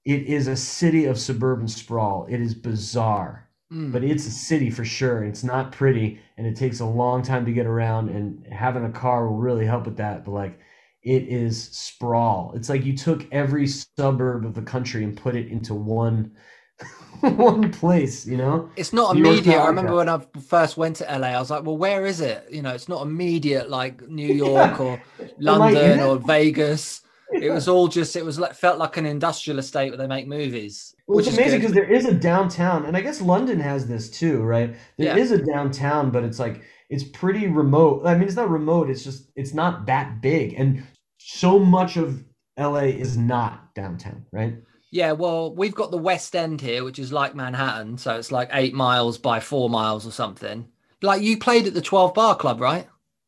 It 0.06 0.24
is 0.28 0.48
a 0.48 0.56
city 0.56 1.04
of 1.06 1.20
suburban 1.20 1.68
sprawl. 1.68 2.28
It 2.30 2.40
is 2.40 2.54
bizarre 2.54 3.50
Mm. 3.74 3.92
but 3.92 4.04
it's 4.04 4.28
a 4.28 4.32
city 4.32 4.70
for 4.70 4.86
sure. 4.86 5.24
It's 5.24 5.44
not 5.44 5.72
pretty, 5.72 6.20
and 6.38 6.46
it 6.46 6.56
takes 6.56 6.80
a 6.82 6.86
long 6.86 7.24
time 7.24 7.46
to 7.46 7.52
get 7.54 7.66
around. 7.66 8.10
And 8.10 8.46
having 8.54 8.86
a 8.86 8.92
car 8.92 9.28
will 9.28 9.38
really 9.38 9.66
help 9.66 9.86
with 9.86 9.98
that. 9.98 10.24
But 10.24 10.32
like, 10.34 10.60
it 11.06 11.28
is 11.28 11.70
sprawl. 11.72 12.52
It's 12.56 12.68
like 12.68 12.84
you 12.84 12.98
took 12.98 13.32
every 13.32 13.68
suburb 13.68 14.44
of 14.44 14.56
the 14.56 14.62
country 14.62 15.04
and 15.04 15.16
put 15.16 15.36
it 15.36 15.48
into 15.48 15.74
one 15.74 16.32
one 17.22 17.72
place. 17.72 18.26
You 18.26 18.38
know? 18.38 18.70
It's 18.76 18.92
not 18.92 19.16
immediate. 19.16 19.60
I 19.60 19.68
remember 19.68 19.96
when 19.96 20.10
I 20.10 20.20
first 20.48 20.78
went 20.78 20.98
to 20.98 21.04
LA, 21.06 21.28
I 21.28 21.40
was 21.40 21.52
like, 21.52 21.64
well, 21.64 21.78
where 21.78 22.06
is 22.06 22.22
it? 22.22 22.46
You 22.52 22.64
know, 22.64 22.72
it's 22.72 22.90
not 22.90 23.04
immediate 23.04 23.70
like 23.70 24.02
New 24.10 24.28
York 24.34 24.80
or 24.80 24.98
I 24.98 25.24
in 25.24 25.32
London 25.46 26.00
or 26.00 26.18
Vegas. 26.28 27.02
It 27.32 27.50
was 27.50 27.68
all 27.68 27.88
just, 27.88 28.16
it 28.16 28.24
was 28.24 28.40
like, 28.40 28.54
felt 28.54 28.78
like 28.78 28.98
an 28.98 29.06
industrial 29.06 29.60
estate 29.60 29.90
where 29.90 29.98
they 29.98 30.08
make 30.08 30.28
movies. 30.28 30.96
Well, 31.08 31.18
which 31.18 31.28
it's 31.28 31.34
is 31.34 31.40
amazing 31.40 31.60
because 31.60 31.74
there 31.74 31.92
is 31.92 32.06
a 32.06 32.14
downtown, 32.14 32.86
and 32.86 32.96
I 32.96 33.02
guess 33.02 33.20
London 33.22 33.60
has 33.60 33.88
this 33.88 34.10
too, 34.10 34.42
right? 34.42 34.76
There 34.98 35.18
is 35.18 35.32
Yeah. 35.32 35.38
a 35.38 35.42
downtown, 35.42 36.12
but 36.12 36.24
it's 36.24 36.40
like 36.40 36.62
it's 36.90 37.04
pretty 37.04 37.48
remote. 37.48 38.06
I 38.06 38.14
mean, 38.14 38.28
it's 38.28 38.36
not 38.36 38.50
remote. 38.50 38.90
It's 38.90 39.04
just 39.04 39.32
it's 39.36 39.54
not 39.54 39.86
that 39.88 40.22
big, 40.22 40.54
and 40.54 40.84
so 41.28 41.58
much 41.58 41.98
of 41.98 42.24
LA 42.58 42.90
is 43.04 43.18
not 43.18 43.74
downtown, 43.74 44.26
right? 44.32 44.56
Yeah, 44.92 45.12
well, 45.14 45.54
we've 45.56 45.74
got 45.74 45.90
the 45.92 45.98
West 45.98 46.36
End 46.36 46.62
here, 46.62 46.84
which 46.84 47.00
is 47.00 47.12
like 47.12 47.36
Manhattan. 47.36 47.98
So 47.98 48.16
it's 48.16 48.32
like 48.32 48.50
eight 48.54 48.74
miles 48.74 49.18
by 49.18 49.40
four 49.40 49.70
miles 49.70 50.06
or 50.08 50.12
something. 50.12 50.68
Like 51.02 51.22
you 51.24 51.38
played 51.38 51.66
at 51.68 51.74
the 51.74 51.82
12 51.82 52.14
Bar 52.14 52.36
Club, 52.36 52.62
right? 52.62 52.88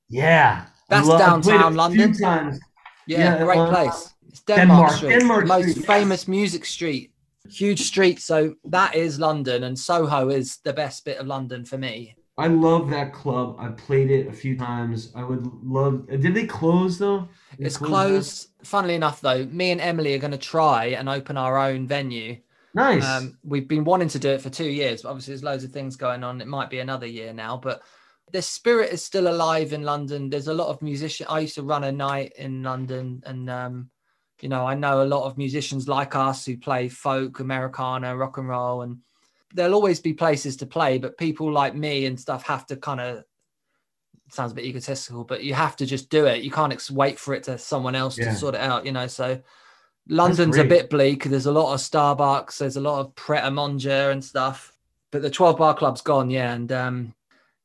Yeah, 0.10 0.66
That's 0.90 1.08
love- 1.08 1.20
downtown 1.20 1.76
London. 1.76 2.14
times. 2.14 2.60
Yeah, 3.08 3.38
Yeah, 3.40 3.44
great 3.44 3.70
place. 3.70 4.14
It's 4.28 4.42
Denmark, 4.42 4.68
Denmark- 4.70 4.92
Street, 4.94 5.20
Denmark 5.20 5.48
most 5.48 5.62
Street, 5.72 5.78
yes. 5.78 5.86
famous 5.86 6.28
music 6.28 6.66
street, 6.66 7.12
huge 7.50 7.82
street. 7.82 8.22
So 8.22 8.54
that 8.66 8.94
is 8.96 9.20
London, 9.20 9.64
and 9.64 9.78
Soho 9.78 10.30
is 10.30 10.60
the 10.64 10.74
best 10.74 11.04
bit 11.04 11.18
of 11.18 11.26
London 11.28 11.66
for 11.66 11.78
me. 11.80 12.16
I 12.38 12.48
love 12.48 12.90
that 12.92 13.14
club. 13.14 13.56
I 13.60 13.70
played 13.70 14.12
it 14.12 14.28
a 14.28 14.34
few 14.34 14.56
times. 14.56 15.12
I 15.16 15.24
would 15.24 15.50
love. 15.64 16.08
Did 16.08 16.36
they 16.36 16.46
close 16.46 17.00
though? 17.00 17.28
They 17.58 17.66
It's 17.66 17.78
close 17.78 17.90
closed. 17.90 18.50
Funnily 18.64 18.96
enough, 18.96 19.22
though, 19.22 19.46
me 19.46 19.72
and 19.72 19.82
Emily 19.82 20.14
are 20.14 20.20
going 20.20 20.32
to 20.32 20.38
try 20.38 20.86
and 20.88 21.10
open 21.10 21.38
our 21.38 21.58
own 21.58 21.88
venue. 21.88 22.38
Nice. 22.74 23.04
Um, 23.04 23.40
we've 23.44 23.68
been 23.68 23.84
wanting 23.84 24.10
to 24.10 24.20
do 24.20 24.30
it 24.30 24.42
for 24.42 24.52
two 24.52 24.70
years, 24.70 25.02
but 25.02 25.10
obviously 25.10 25.34
there's 25.34 25.44
loads 25.44 25.64
of 25.64 25.72
things 25.72 25.96
going 25.96 26.24
on. 26.24 26.42
It 26.42 26.48
might 26.48 26.70
be 26.70 26.80
another 26.80 27.08
year 27.08 27.34
now, 27.34 27.58
but 27.58 27.82
the 28.32 28.42
spirit 28.42 28.92
is 28.92 29.04
still 29.04 29.28
alive 29.28 29.74
in 29.74 29.82
London. 29.82 30.30
There's 30.30 30.48
a 30.48 30.54
lot 30.54 30.68
of 30.68 30.82
musicians. 30.84 31.30
I 31.30 31.40
used 31.40 31.56
to 31.56 31.64
run 31.64 31.86
a 31.86 31.92
night 31.92 32.34
in 32.38 32.62
London, 32.62 33.24
and 33.26 33.50
um, 33.50 33.90
you 34.42 34.50
know, 34.50 34.66
I 34.66 34.76
know 34.76 35.02
a 35.02 35.06
lot 35.06 35.26
of 35.26 35.40
musicians 35.40 35.88
like 35.88 36.16
us 36.16 36.46
who 36.46 36.58
play 36.58 36.88
folk, 36.88 37.40
Americana, 37.40 38.16
rock 38.16 38.38
and 38.38 38.48
roll, 38.48 38.84
and 38.84 38.98
there'll 39.54 39.74
always 39.74 40.00
be 40.00 40.14
places 40.14 40.58
to 40.58 40.66
play. 40.66 40.98
But 40.98 41.18
people 41.18 41.52
like 41.52 41.76
me 41.76 42.06
and 42.06 42.20
stuff 42.20 42.44
have 42.44 42.66
to 42.68 42.76
kind 42.78 43.00
of 43.00 43.24
sounds 44.30 44.52
a 44.52 44.56
bit 44.56 44.66
egotistical, 44.66 45.24
but 45.24 45.44
you 45.44 45.54
have 45.54 45.76
to 45.78 45.86
just 45.86 46.10
do 46.10 46.26
it. 46.26 46.44
You 46.44 46.52
can't 46.52 46.74
ex- 46.74 46.92
wait 46.92 47.18
for 47.18 47.34
it 47.34 47.44
to 47.44 47.58
someone 47.58 47.96
else 47.96 48.18
Yeah. 48.18 48.26
to 48.32 48.36
sort 48.36 48.56
it 48.56 48.62
out, 48.62 48.86
you 48.86 48.92
know. 48.92 49.08
So 49.08 49.42
London's 50.10 50.58
a 50.58 50.64
bit 50.64 50.90
bleak. 50.90 51.24
There's 51.24 51.46
a 51.46 51.52
lot 51.52 51.74
of 51.74 51.80
Starbucks. 51.80 52.58
There's 52.58 52.78
a 52.78 52.82
lot 52.82 53.00
of 53.00 53.16
Pret 53.16 53.46
a 53.46 53.52
Manger 53.52 54.12
and 54.12 54.24
stuff. 54.24 54.74
But 55.12 55.22
the 55.22 55.30
12 55.30 55.58
Bar 55.58 55.76
Club's 55.76 56.02
gone, 56.02 56.30
yeah. 56.30 56.54
And 56.54 56.72
um, 56.72 57.14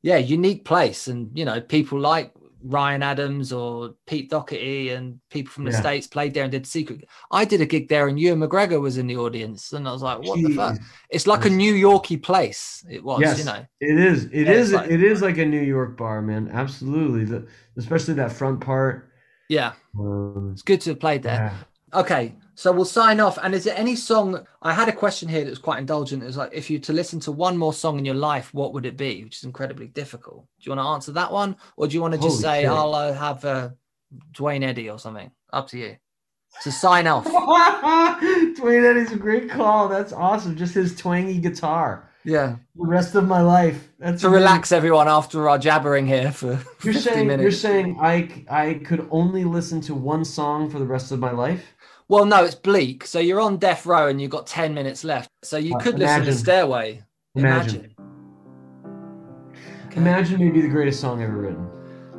yeah, 0.03 0.19
unique 0.19 0.65
place. 0.65 1.09
And, 1.09 1.37
you 1.37 1.45
know, 1.45 1.61
people 1.61 1.99
like 1.99 2.33
Ryan 2.65 3.03
Adams 3.03 3.53
or 3.53 3.95
Pete 4.07 4.31
Doherty 4.31 4.91
and 4.91 5.21
people 5.31 5.53
from 5.53 5.65
the 5.65 5.73
Yeah. 5.73 5.81
States 5.81 6.07
played 6.07 6.33
there 6.35 6.45
and 6.45 6.53
did 6.53 6.67
secret. 6.67 7.05
I 7.31 7.45
did 7.45 7.61
a 7.61 7.67
gig 7.67 7.89
there 7.89 8.09
and 8.09 8.19
Ewan 8.19 8.41
McGregor 8.41 8.81
was 8.81 8.99
in 8.99 9.07
the 9.07 9.17
audience. 9.17 9.73
And 9.73 9.89
I 9.89 9.93
was 9.93 10.03
like, 10.03 10.21
what 10.23 10.41
the 10.43 10.55
fuck? 10.55 10.79
It's 11.11 11.27
like 11.27 11.45
a 11.45 11.51
New 11.51 11.75
Yorky 11.75 12.17
place. 12.17 12.85
It 12.91 13.03
was, 13.03 13.21
Yes, 13.21 13.39
you 13.39 13.45
know. 13.45 13.65
it 13.81 13.99
is. 13.99 14.25
It 14.27 14.47
Yeah, 14.47 14.53
is. 14.53 14.73
like- 14.73 14.91
it 14.91 15.03
is 15.03 15.23
like 15.23 15.39
a 15.39 15.45
New 15.47 15.61
York 15.63 15.97
bar, 15.97 16.23
man. 16.23 16.49
Absolutely. 16.53 17.25
The 17.25 17.47
especially 17.77 18.15
that 18.15 18.33
front 18.33 18.61
part. 18.61 19.11
Yeah, 19.49 19.73
Um, 19.99 20.51
it's 20.53 20.63
good 20.63 20.81
to 20.83 20.91
have 20.91 21.01
played 21.01 21.23
there. 21.23 21.53
yeah. 21.93 22.01
Okay, 22.01 22.35
so 22.63 22.71
we'll 22.71 22.85
sign 22.85 23.19
off. 23.19 23.39
And 23.43 23.55
is 23.57 23.65
there 23.65 23.77
any 23.77 23.97
song? 23.97 24.47
I 24.63 24.73
had 24.73 24.89
a 24.89 24.93
question 24.93 25.29
here 25.29 25.43
that 25.43 25.51
was 25.51 25.59
quite 25.59 25.81
indulgent. 25.81 26.23
It 26.23 26.27
was 26.27 26.37
like, 26.37 26.51
if 26.53 26.71
you 26.71 26.79
to 26.79 26.93
listen 26.93 27.19
to 27.21 27.33
one 27.33 27.57
more 27.57 27.73
song 27.73 27.99
in 27.99 28.05
your 28.05 28.15
life, 28.15 28.55
what 28.55 28.73
would 28.73 28.87
it 28.87 28.97
be? 28.97 29.25
Which 29.25 29.39
is 29.39 29.43
incredibly 29.43 29.89
difficult. 29.89 30.47
Do 30.61 30.71
you 30.71 30.77
want 30.77 30.87
to 30.87 30.91
answer 30.91 31.13
that 31.13 31.33
one, 31.33 31.57
or 31.77 31.89
do 31.89 31.95
you 31.95 32.01
want 32.01 32.15
to 32.15 32.21
just 32.21 32.37
Holy 32.37 32.43
say 32.43 32.61
shit. 32.63 32.71
I'll 32.71 32.95
uh, 32.95 33.13
have 33.15 33.45
uh, 33.45 33.71
Duane 34.31 34.63
Eddy 34.63 34.89
or 34.89 35.01
something? 35.01 35.33
Up 35.53 35.67
to 35.71 35.79
you. 35.79 35.97
To 36.63 36.71
sign 36.71 37.09
off. 37.09 37.25
Duane 38.57 38.85
Eddy's 38.85 39.11
a 39.11 39.17
great 39.17 39.51
call. 39.51 39.89
That's 39.89 40.13
awesome. 40.13 40.57
Just 40.57 40.75
his 40.75 40.95
twangy 40.95 41.39
guitar. 41.41 42.09
Yeah. 42.25 42.57
The 42.77 42.87
rest 42.87 43.17
of 43.17 43.27
my 43.27 43.41
life. 43.41 43.89
That's 43.99 44.21
To 44.23 44.29
amazing. 44.29 44.41
relax 44.43 44.71
everyone 44.71 45.09
after 45.09 45.49
our 45.49 45.59
jabbering 45.59 46.07
here 46.07 46.31
for 46.31 46.61
You're 46.83 46.95
50 46.95 47.01
saying 47.01 47.27
minutes. 47.27 47.43
you're 47.43 47.51
saying 47.51 47.99
I 48.01 48.45
I 48.49 48.75
could 48.85 49.09
only 49.11 49.43
listen 49.45 49.81
to 49.83 49.95
one 49.95 50.25
song 50.25 50.71
for 50.71 50.79
the 50.79 50.87
rest 50.87 51.11
of 51.11 51.19
my 51.19 51.33
life. 51.33 51.65
Well, 52.13 52.27
no, 52.27 52.45
it's 52.45 52.55
bleak. 52.55 53.07
So 53.07 53.21
you're 53.21 53.41
on 53.41 53.57
death 53.57 53.87
row 53.87 54.09
and 54.09 54.21
you've 54.21 54.31
got 54.31 54.47
10 54.47 54.75
minutes 54.75 55.03
left. 55.03 55.31
So 55.43 55.57
you 55.57 55.79
could 55.79 55.99
listen 55.99 56.27
to. 56.27 56.35
Stairway. 56.35 57.03
Imagine. 57.37 57.95
Okay. 59.87 59.97
Imagine 59.97 60.41
maybe 60.41 60.61
the 60.61 60.69
greatest 60.69 61.01
song 61.01 61.23
ever 61.23 61.35
written. 61.35 61.67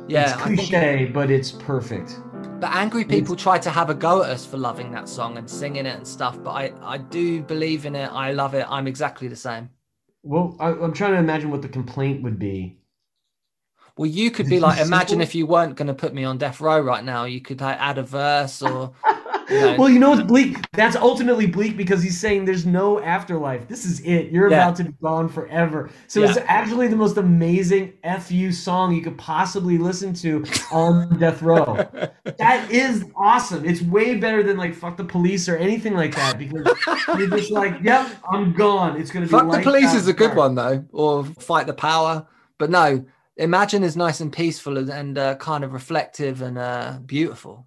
Yeah. 0.08 0.32
it's 0.32 0.42
cliche, 0.42 1.04
but 1.14 1.30
it's 1.30 1.52
perfect. 1.52 2.18
But 2.58 2.74
angry 2.74 3.04
people 3.04 3.36
try 3.36 3.56
to 3.60 3.70
have 3.70 3.88
a 3.88 3.94
go 3.94 4.24
at 4.24 4.30
us 4.30 4.44
for 4.44 4.56
loving 4.56 4.90
that 4.90 5.08
song 5.08 5.38
and 5.38 5.48
singing 5.48 5.86
it 5.86 5.94
and 5.94 6.04
stuff. 6.04 6.42
But 6.42 6.50
I, 6.50 6.72
I 6.82 6.98
do 6.98 7.40
believe 7.42 7.86
in 7.86 7.94
it. 7.94 8.10
I 8.10 8.32
love 8.32 8.54
it. 8.54 8.66
I'm 8.68 8.88
exactly 8.88 9.28
the 9.28 9.36
same. 9.36 9.70
Well, 10.24 10.56
I, 10.58 10.70
I'm 10.70 10.92
trying 10.92 11.12
to 11.12 11.18
imagine 11.18 11.52
what 11.52 11.62
the 11.62 11.68
complaint 11.68 12.20
would 12.24 12.40
be. 12.40 12.78
Well, 13.96 14.10
you 14.10 14.32
could 14.32 14.48
be 14.48 14.58
like, 14.58 14.80
imagine 14.80 15.20
if 15.20 15.36
you 15.36 15.46
weren't 15.46 15.76
going 15.76 15.86
to 15.86 15.94
put 15.94 16.12
me 16.12 16.24
on 16.24 16.36
death 16.36 16.60
row 16.60 16.80
right 16.80 17.04
now. 17.04 17.26
You 17.26 17.40
could 17.40 17.60
like, 17.60 17.78
add 17.78 17.98
a 17.98 18.02
verse 18.02 18.60
or. 18.60 18.92
Well, 19.50 19.88
you 19.88 19.98
know 19.98 20.10
what's 20.10 20.22
bleak? 20.22 20.56
That's 20.72 20.96
ultimately 20.96 21.46
bleak 21.46 21.76
because 21.76 22.02
he's 22.02 22.18
saying 22.18 22.44
there's 22.44 22.66
no 22.66 23.00
afterlife. 23.00 23.68
This 23.68 23.84
is 23.84 24.00
it. 24.00 24.30
You're 24.30 24.50
Yeah. 24.50 24.62
about 24.64 24.76
to 24.76 24.84
be 24.84 24.92
gone 25.02 25.28
forever. 25.28 25.90
So 26.06 26.22
it's 26.22 26.38
actually 26.46 26.88
the 26.88 26.96
most 26.96 27.16
amazing 27.16 27.92
FU 28.02 28.52
song 28.52 28.94
you 28.94 29.02
could 29.02 29.18
possibly 29.18 29.78
listen 29.78 30.14
to 30.14 30.44
on 30.72 31.18
Death 31.18 31.42
Row. 31.42 31.86
that 32.38 32.70
is 32.70 33.04
awesome. 33.16 33.64
It's 33.64 33.82
way 33.82 34.16
better 34.16 34.42
than 34.42 34.56
like 34.56 34.74
fuck 34.74 34.96
the 34.96 35.04
police 35.04 35.48
or 35.48 35.56
anything 35.56 35.94
like 35.94 36.14
that 36.16 36.38
because 36.38 36.66
you're 37.18 37.30
just 37.30 37.50
like, 37.50 37.76
yep, 37.82 38.10
I'm 38.30 38.52
gone. 38.52 39.00
It's 39.00 39.10
gonna 39.10 39.26
be 39.26 39.30
Fuck 39.30 39.50
the 39.50 39.60
police 39.60 39.94
is 39.94 40.08
a 40.08 40.12
good 40.12 40.34
one 40.34 40.54
though, 40.54 40.84
or 40.92 41.24
fight 41.24 41.66
the 41.66 41.74
power. 41.74 42.26
But 42.58 42.70
no, 42.70 43.04
imagine 43.36 43.82
is 43.82 43.96
nice 43.96 44.20
and 44.20 44.32
peaceful 44.32 44.78
and, 44.78 44.88
and 44.88 45.18
uh, 45.18 45.34
kind 45.36 45.64
of 45.64 45.72
reflective 45.72 46.40
and 46.40 46.56
uh, 46.56 46.98
beautiful. 47.04 47.66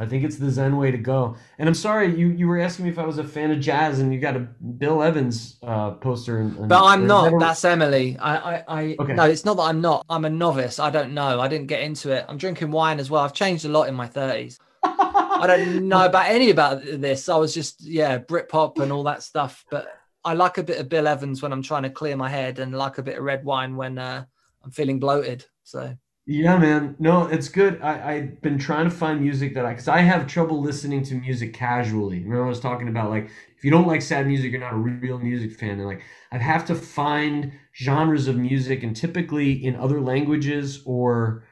I 0.00 0.06
think 0.06 0.22
it's 0.24 0.36
the 0.36 0.48
Zen 0.50 0.76
way 0.76 0.92
to 0.92 0.98
go. 0.98 1.36
And 1.58 1.68
I'm 1.68 1.74
sorry, 1.74 2.14
you, 2.16 2.28
you 2.28 2.46
were 2.46 2.60
asking 2.60 2.84
me 2.84 2.90
if 2.92 2.98
I 2.98 3.04
was 3.04 3.18
a 3.18 3.24
fan 3.24 3.50
of 3.50 3.58
jazz, 3.58 3.98
and 3.98 4.14
you 4.14 4.20
got 4.20 4.36
a 4.36 4.40
Bill 4.40 5.02
Evans 5.02 5.56
uh, 5.62 5.90
poster. 5.92 6.38
And, 6.38 6.56
and- 6.56 6.68
But 6.68 6.84
I'm 6.84 7.06
not. 7.06 7.30
that 7.32 7.38
That's 7.40 7.64
Emily. 7.64 8.16
I, 8.18 8.36
I, 8.36 8.64
I 8.68 8.96
Okay. 9.00 9.14
no, 9.14 9.24
it's 9.24 9.44
not 9.44 9.56
that 9.56 9.64
I'm 9.64 9.80
not. 9.80 10.06
I'm 10.08 10.24
a 10.24 10.30
novice. 10.30 10.78
I 10.78 10.90
don't 10.90 11.14
know. 11.14 11.40
I 11.40 11.48
didn't 11.48 11.66
get 11.66 11.80
into 11.82 12.12
it. 12.12 12.24
I'm 12.28 12.38
drinking 12.38 12.70
wine 12.70 13.00
as 13.00 13.10
well. 13.10 13.24
I've 13.24 13.32
changed 13.32 13.64
a 13.64 13.68
lot 13.68 13.88
in 13.88 13.94
my 13.94 14.06
30s. 14.06 14.58
I 14.84 15.44
don't 15.46 15.88
know 15.88 16.04
about 16.06 16.26
any 16.26 16.50
about 16.50 16.82
this. 16.84 17.28
I 17.28 17.36
was 17.36 17.52
just 17.54 17.84
yeah, 17.84 18.18
Britpop 18.18 18.78
and 18.80 18.92
all 18.92 19.02
that 19.04 19.22
stuff. 19.22 19.64
But 19.70 19.88
I 20.24 20.34
like 20.34 20.58
a 20.58 20.62
bit 20.62 20.78
of 20.80 20.88
Bill 20.88 21.06
Evans 21.08 21.42
when 21.42 21.52
I'm 21.52 21.62
trying 21.62 21.82
to 21.84 21.90
clear 21.90 22.16
my 22.16 22.28
head, 22.28 22.58
and 22.60 22.72
like 22.76 22.98
a 22.98 23.02
bit 23.02 23.18
of 23.18 23.24
red 23.24 23.44
wine 23.44 23.76
when 23.76 23.98
uh, 23.98 24.24
I'm 24.64 24.70
feeling 24.70 24.98
bloated. 25.00 25.44
So 25.64 25.96
Yeah, 26.30 26.58
man. 26.58 26.94
No, 26.98 27.26
it's 27.26 27.48
good. 27.48 27.80
I, 27.80 28.12
I've 28.16 28.42
been 28.42 28.58
trying 28.58 28.84
to 28.84 28.90
find 28.94 29.22
music 29.22 29.54
that 29.54 29.64
I, 29.64 29.70
because 29.70 29.88
I 29.88 30.00
have 30.00 30.26
trouble 30.26 30.60
listening 30.60 31.02
to 31.04 31.14
music 31.14 31.54
casually. 31.54 32.18
Remember, 32.22 32.44
I 32.44 32.48
was 32.48 32.60
talking 32.60 32.88
about 32.88 33.08
like, 33.08 33.30
if 33.56 33.64
you 33.64 33.70
don't 33.70 33.86
like 33.86 34.02
sad 34.02 34.26
music, 34.26 34.52
you're 34.52 34.60
not 34.60 34.74
a 34.74 34.76
real 34.76 35.18
music 35.18 35.52
fan. 35.58 35.78
And 35.80 35.86
like, 35.86 36.02
I 36.30 36.36
have 36.36 36.66
to 36.66 36.74
find 36.74 37.52
genres 37.74 38.28
of 38.28 38.36
music, 38.36 38.82
and 38.82 38.94
typically 38.94 39.52
in 39.64 39.74
other 39.76 40.02
languages 40.02 40.82
or 40.84 41.44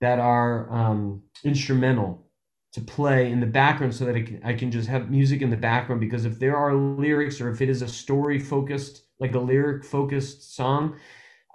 that 0.00 0.18
are 0.18 0.72
um, 0.72 1.22
instrumental 1.44 2.26
to 2.72 2.80
play 2.82 3.32
in 3.32 3.40
the 3.40 3.46
background 3.46 3.94
so 3.94 4.04
that 4.06 4.14
can, 4.26 4.40
I 4.44 4.54
can 4.54 4.70
just 4.70 4.88
have 4.88 5.10
music 5.10 5.42
in 5.42 5.50
the 5.50 5.56
background. 5.56 6.00
Because 6.00 6.24
if 6.26 6.38
there 6.38 6.56
are 6.56 6.74
lyrics 6.74 7.40
or 7.40 7.50
if 7.50 7.62
it 7.62 7.70
is 7.70 7.82
a 7.82 7.88
story 7.88 8.38
focused, 8.38 9.04
like 9.20 9.34
a 9.34 9.40
lyric 9.40 9.84
focused 9.84 10.54
song, 10.56 10.96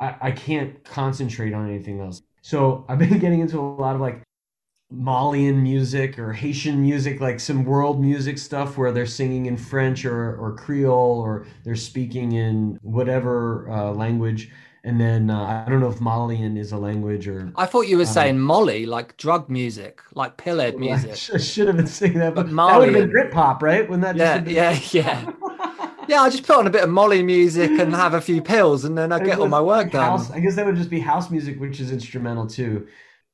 I, 0.02 0.16
I 0.22 0.32
can't 0.32 0.84
concentrate 0.86 1.54
on 1.54 1.70
anything 1.70 2.02
else. 2.02 2.22
So 2.46 2.86
I've 2.88 3.00
been 3.00 3.18
getting 3.26 3.40
into 3.40 3.60
a 3.60 3.62
lot 3.62 3.96
of 3.96 4.02
like 4.02 4.22
Malian 4.92 5.64
music 5.64 6.20
or 6.20 6.32
Haitian 6.32 6.80
music, 6.80 7.20
like 7.20 7.40
some 7.40 7.66
world 7.66 8.00
music 8.00 8.38
stuff 8.38 8.78
where 8.78 8.92
they're 8.92 9.08
singing 9.08 9.48
in 9.48 9.58
French 9.58 10.06
or, 10.06 10.36
or 10.38 10.56
Creole 10.56 11.20
or 11.20 11.48
they're 11.64 11.76
speaking 11.76 12.34
in 12.34 12.78
whatever 12.84 13.68
uh, 13.72 13.92
language. 13.92 14.52
And 14.84 15.02
then 15.02 15.32
uh, 15.32 15.64
I 15.66 15.68
don't 15.68 15.80
know 15.80 15.90
if 15.90 16.00
Malian 16.00 16.56
is 16.56 16.72
a 16.72 16.78
language 16.78 17.28
or. 17.28 17.52
I 17.56 17.66
thought 17.66 17.88
you 17.88 17.98
were 17.98 18.04
Um, 18.04 18.14
saying 18.14 18.40
Molly, 18.40 18.86
like 18.86 19.18
drug 19.18 19.50
music, 19.50 20.04
like 20.14 20.38
pillhead 20.38 20.78
music. 20.88 21.14
I 21.34 21.40
should 21.40 21.66
have 21.66 21.78
been 21.78 21.88
singing 21.88 22.20
that, 22.20 22.36
but, 22.36 22.46
But 22.56 22.68
that 22.68 22.78
would 22.78 22.94
have 22.94 22.94
been 22.94 23.12
Malian. 23.12 23.32
Britpop, 23.32 23.64
right? 23.64 23.90
Wouldn't 23.90 24.04
that 24.04 24.46
Yeah, 24.46 24.46
yeah, 24.46 24.80
yeah. 24.92 25.32
Yeah, 26.08 26.22
I 26.22 26.30
just 26.30 26.46
put 26.46 26.58
on 26.58 26.68
a 26.68 26.70
bit 26.70 26.84
of 26.84 26.90
Molly 26.90 27.24
music 27.24 27.72
and 27.72 27.94
have 27.94 28.14
a 28.14 28.22
few 28.22 28.42
pills, 28.42 28.86
and 28.86 28.98
then 28.98 29.12
I 29.12 29.20
get 29.20 29.40
all 29.40 29.48
my 29.48 29.62
work 29.62 29.92
done. 29.92 30.04
house- 30.04 30.32
I 30.32 30.40
guess 30.40 30.56
that 30.56 30.66
would 30.66 30.76
just 30.76 30.90
be 30.90 31.00
house 31.00 31.30
music, 31.32 31.60
which 31.60 31.80
is 31.80 31.92
instrumental 31.92 32.48
too. 32.48 32.88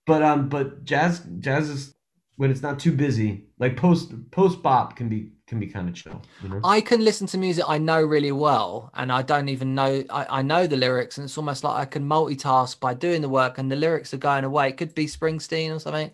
But 0.08 0.24
um, 0.24 0.50
but 0.50 0.84
jazz 0.84 1.22
jazz 1.40 1.70
is 1.70 1.94
when 2.38 2.50
it's 2.50 2.62
not 2.62 2.80
too 2.80 2.92
busy. 2.92 3.46
Like 3.60 3.78
post 3.78 4.14
post 4.32 4.64
bop 4.64 4.96
can 4.96 5.10
be 5.10 5.32
can 5.48 5.60
be 5.60 5.68
kind 5.68 5.88
of 5.90 5.94
chill. 5.96 6.22
You 6.42 6.50
know? 6.50 6.62
I 6.64 6.82
can 6.82 7.04
listen 7.04 7.28
to 7.28 7.38
music 7.38 7.66
I 7.68 7.78
know 7.78 8.02
really 8.02 8.32
well, 8.32 8.90
and 8.96 9.12
I 9.12 9.22
don't 9.22 9.50
even 9.50 9.76
know 9.76 10.04
I, 10.10 10.40
I 10.40 10.42
know 10.42 10.66
the 10.66 10.78
lyrics, 10.78 11.18
and 11.18 11.26
it's 11.26 11.38
almost 11.38 11.64
like 11.64 11.78
I 11.78 11.86
can 11.86 12.04
multitask 12.08 12.80
by 12.80 12.94
doing 12.94 13.22
the 13.22 13.30
work, 13.30 13.58
and 13.58 13.72
the 13.72 13.76
lyrics 13.76 14.14
are 14.14 14.18
going 14.18 14.44
away. 14.44 14.70
It 14.70 14.78
could 14.78 14.96
be 14.96 15.06
Springsteen 15.06 15.76
or 15.76 15.80
something, 15.80 16.12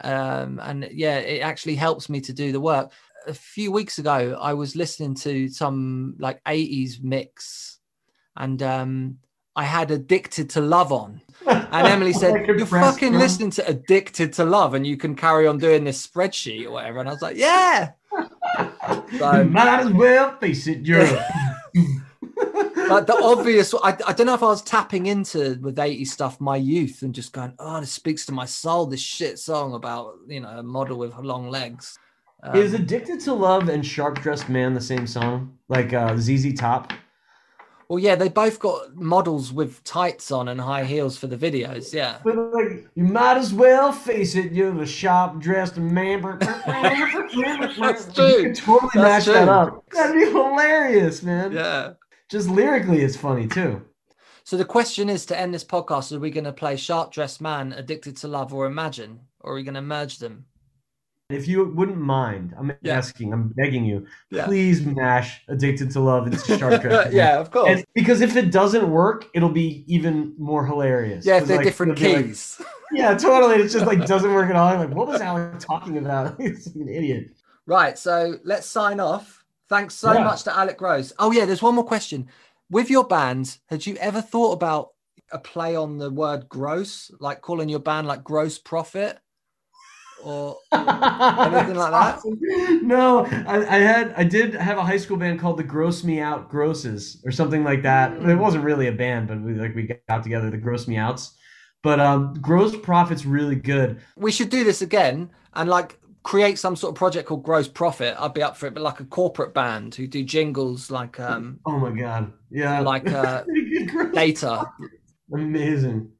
um, 0.00 0.58
and 0.62 0.88
yeah, 0.90 1.18
it 1.18 1.40
actually 1.40 1.76
helps 1.76 2.08
me 2.08 2.20
to 2.22 2.32
do 2.32 2.50
the 2.50 2.60
work. 2.60 2.90
A 3.26 3.34
few 3.34 3.72
weeks 3.72 3.98
ago, 3.98 4.38
I 4.40 4.54
was 4.54 4.76
listening 4.76 5.14
to 5.16 5.48
some 5.48 6.14
like 6.18 6.42
'80s 6.44 7.02
mix, 7.02 7.78
and 8.36 8.62
um, 8.62 9.18
I 9.56 9.64
had 9.64 9.90
"Addicted 9.90 10.50
to 10.50 10.60
Love" 10.60 10.92
on, 10.92 11.20
and 11.46 11.86
Emily 11.86 12.12
said, 12.12 12.46
"You're 12.46 12.66
fucking 12.66 13.14
listening 13.14 13.50
to 13.52 13.68
Addicted 13.68 14.32
to 14.34 14.44
Love, 14.44 14.74
and 14.74 14.86
you 14.86 14.96
can 14.96 15.14
carry 15.14 15.46
on 15.46 15.58
doing 15.58 15.84
this 15.84 16.06
spreadsheet 16.06 16.66
or 16.66 16.70
whatever." 16.70 17.00
And 17.00 17.08
I 17.08 17.12
was 17.12 17.22
like, 17.22 17.36
"Yeah." 17.36 17.92
So, 19.18 19.44
Might 19.44 19.80
as 19.80 19.92
well 19.92 20.36
face 20.38 20.66
it, 20.66 20.86
you're. 20.86 21.04
like 21.04 21.14
the 23.06 23.18
obvious 23.22 23.74
I, 23.74 23.96
I 24.06 24.12
don't 24.12 24.26
know 24.26 24.34
if 24.34 24.42
i 24.42 24.46
was 24.46 24.62
tapping 24.62 25.06
into 25.06 25.58
with 25.60 25.78
80 25.78 26.04
stuff 26.04 26.40
my 26.40 26.56
youth 26.56 27.02
and 27.02 27.14
just 27.14 27.32
going 27.32 27.52
oh 27.58 27.80
this 27.80 27.92
speaks 27.92 28.26
to 28.26 28.32
my 28.32 28.44
soul 28.44 28.86
this 28.86 29.00
shit 29.00 29.38
song 29.38 29.74
about 29.74 30.14
you 30.26 30.40
know 30.40 30.48
a 30.48 30.62
model 30.62 30.98
with 30.98 31.14
long 31.16 31.50
legs 31.50 31.98
Um, 32.42 32.56
is 32.56 32.72
"Addicted 32.74 33.20
to 33.20 33.34
Love" 33.34 33.68
and 33.68 33.84
"Sharp 33.84 34.20
Dressed 34.20 34.48
Man" 34.48 34.74
the 34.74 34.80
same 34.80 35.06
song? 35.06 35.58
Like 35.68 35.92
uh, 35.92 36.16
ZZ 36.16 36.54
Top? 36.54 36.92
well 37.90 37.98
yeah 37.98 38.14
they 38.14 38.28
both 38.28 38.58
got 38.58 38.94
models 38.96 39.50
with 39.50 39.82
tights 39.82 40.30
on 40.30 40.46
and 40.48 40.60
high 40.60 40.84
heels 40.84 41.16
for 41.16 41.26
the 41.26 41.38
videos 41.38 41.94
yeah 41.94 42.18
But 42.22 42.36
like, 42.52 42.86
you 42.94 43.04
might 43.04 43.38
as 43.38 43.54
well 43.54 43.92
face 43.92 44.34
it, 44.34 44.52
you're 44.52 44.78
a 44.82 44.86
sharp 44.86 45.38
dressed 45.40 45.78
man. 45.78 46.20
That's 46.40 48.06
You 48.08 48.12
true. 48.14 48.42
could 48.42 48.54
totally 48.56 48.90
That's 48.94 48.94
match 48.94 49.24
that 49.26 49.48
up. 49.48 49.84
That'd 49.90 50.14
be 50.20 50.26
hilarious, 50.26 51.22
man. 51.22 51.52
yeah 51.52 51.92
Just 52.28 52.48
lyrically, 52.50 53.00
it's 53.00 53.16
funny 53.16 53.46
too. 53.46 53.82
so 54.44 54.56
the 54.58 54.66
question 54.66 55.08
is 55.08 55.24
to 55.26 55.38
end 55.40 55.54
this 55.54 55.64
podcast 55.64 56.12
are 56.14 56.18
we 56.20 56.30
going 56.30 56.44
to 56.44 56.52
play 56.52 56.76
sharp 56.76 57.10
dressed 57.12 57.40
man 57.40 57.72
addicted 57.72 58.16
to 58.18 58.28
love 58.28 58.52
or 58.52 58.66
imagine 58.66 59.20
or 59.40 59.52
are 59.52 59.54
we 59.54 59.62
going 59.62 59.74
to 59.74 59.80
merge 59.82 60.18
them 60.18 60.44
If 61.30 61.46
you 61.46 61.62
wouldn't 61.66 61.98
mind, 61.98 62.54
I'm 62.58 62.72
Yeah. 62.80 62.96
asking, 62.96 63.34
I'm 63.34 63.48
begging 63.48 63.84
you, 63.84 64.06
Yeah. 64.30 64.46
please 64.46 64.82
mash 64.86 65.42
"Addicted 65.48 65.90
to 65.90 66.00
Love" 66.00 66.26
into 66.26 66.56
Dressed 66.56 66.84
Man. 66.84 67.12
yeah 67.12 67.38
of 67.38 67.50
course 67.50 67.68
And 67.68 67.84
because 67.94 68.22
if 68.22 68.34
it 68.34 68.50
doesn't 68.50 68.90
work, 68.90 69.26
it'll 69.34 69.50
be 69.50 69.84
even 69.86 70.32
more 70.38 70.64
hilarious. 70.64 71.26
yeah 71.26 71.34
if 71.34 71.40
'Cause, 71.42 71.48
they're 71.48 71.56
like, 71.58 71.66
different 71.66 72.00
it'll 72.00 72.12
like- 72.14 72.24
keys 72.28 72.62
yeah, 72.92 73.14
totally. 73.14 73.56
It's 73.56 73.74
just 73.74 73.84
like 73.84 74.06
doesn't 74.06 74.32
work 74.32 74.48
at 74.48 74.56
all. 74.56 74.68
I'm 74.68 74.78
like, 74.80 74.94
what 74.96 75.06
was 75.06 75.20
Alec 75.20 75.58
talking 75.58 75.98
about? 75.98 76.36
He's 76.40 76.66
like 76.68 76.76
an 76.76 76.88
idiot. 76.88 77.28
Right, 77.66 77.98
so 77.98 78.36
let's 78.44 78.66
sign 78.66 78.98
off. 78.98 79.44
Thanks 79.68 79.94
so 79.96 80.14
Yeah. 80.14 80.24
much 80.24 80.44
to 80.44 80.56
Alec 80.56 80.78
Gross. 80.78 81.12
Oh 81.18 81.30
yeah, 81.30 81.44
there's 81.44 81.60
one 81.60 81.74
more 81.74 81.84
question. 81.84 82.26
With 82.70 82.88
your 82.88 83.04
band, 83.04 83.58
had 83.66 83.84
you 83.84 83.96
ever 83.96 84.22
thought 84.22 84.52
about 84.54 84.92
a 85.30 85.38
play 85.38 85.76
on 85.76 85.98
the 85.98 86.08
word 86.10 86.48
gross, 86.48 87.10
like 87.20 87.42
calling 87.42 87.68
your 87.68 87.80
band 87.80 88.06
like 88.06 88.24
Gross 88.24 88.56
Profit, 88.56 89.18
or 90.22 90.56
Anything 90.72 91.76
like 91.76 91.92
that? 91.92 92.20
No, 92.82 93.24
I, 93.26 93.56
I 93.58 93.78
had 93.78 94.14
I 94.16 94.24
did 94.24 94.54
have 94.54 94.78
a 94.78 94.84
high 94.84 94.96
school 94.96 95.16
band 95.16 95.40
called 95.40 95.58
the 95.58 95.64
Gross 95.64 96.04
Me 96.04 96.20
Out 96.20 96.48
Grosses 96.50 97.22
or 97.24 97.30
something 97.32 97.64
like 97.64 97.82
that. 97.82 98.12
It 98.22 98.36
wasn't 98.36 98.64
really 98.64 98.88
a 98.88 98.92
band, 98.92 99.28
but 99.28 99.40
we 99.40 99.54
like 99.54 99.74
we 99.74 99.88
got 100.08 100.22
together 100.22 100.50
the 100.50 100.58
Gross 100.58 100.86
Me 100.88 100.96
Outs. 100.96 101.34
But 101.82 102.00
um, 102.00 102.34
Gross 102.40 102.76
Profit's 102.76 103.24
really 103.24 103.54
good. 103.56 104.00
we 104.16 104.32
should 104.32 104.50
do 104.50 104.64
this 104.64 104.82
again 104.82 105.30
and 105.54 105.70
like 105.70 105.98
create 106.24 106.58
some 106.58 106.76
sort 106.76 106.90
of 106.92 106.96
project 106.96 107.28
called 107.28 107.42
Gross 107.42 107.68
Profit? 107.68 108.14
I'd 108.18 108.34
be 108.34 108.42
up 108.42 108.56
for 108.56 108.66
it, 108.66 108.74
but 108.74 108.82
like 108.82 109.00
a 109.00 109.04
corporate 109.04 109.54
band 109.54 109.94
who 109.94 110.06
do 110.06 110.22
jingles 110.24 110.90
like 110.90 111.18
um 111.20 111.60
Oh 111.64 111.78
my 111.78 111.90
god, 111.90 112.32
yeah, 112.50 112.80
like 112.80 113.08
uh 113.10 113.44
data. 114.12 114.64
amazing. 115.32 116.10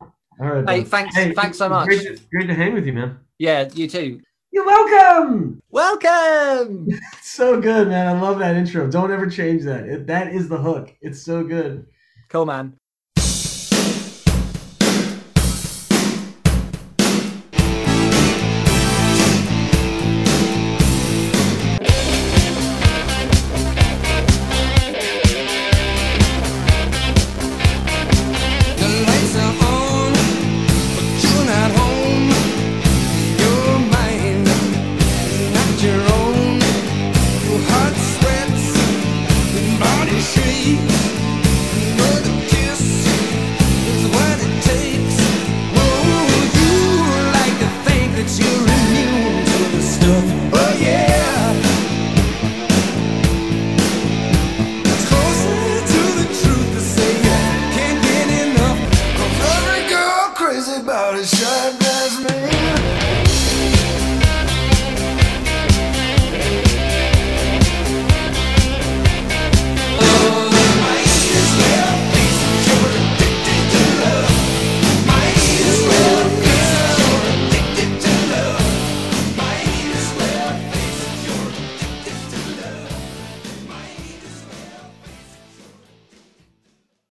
All 0.41 0.47
right, 0.49 0.69
Hey, 0.69 0.85
thanks- 0.85 1.17
thanks 1.35 1.59
so 1.59 1.69
much. 1.69 1.87
Great 1.87 2.03
to, 2.03 2.19
great 2.31 2.47
to 2.47 2.55
hang 2.55 2.73
with 2.75 2.87
you, 2.87 2.93
man. 2.93 3.19
Yeah, 3.39 3.69
you 3.75 3.89
too. 3.89 4.21
You're 4.53 4.67
welcome. 4.67 5.61
Welcome. 5.71 6.89
So 7.23 7.61
good, 7.61 7.89
man. 7.89 8.17
I 8.17 8.21
love 8.21 8.41
that 8.41 8.57
intro. 8.57 8.91
Don't 8.91 9.13
ever 9.13 9.29
change 9.29 9.63
that. 9.63 9.85
It, 9.85 10.07
that 10.09 10.33
is 10.35 10.49
the 10.49 10.57
hook. 10.57 10.93
It's 11.01 11.23
so 11.23 11.45
good. 11.45 11.87
Cool 12.31 12.47
man. 12.47 12.75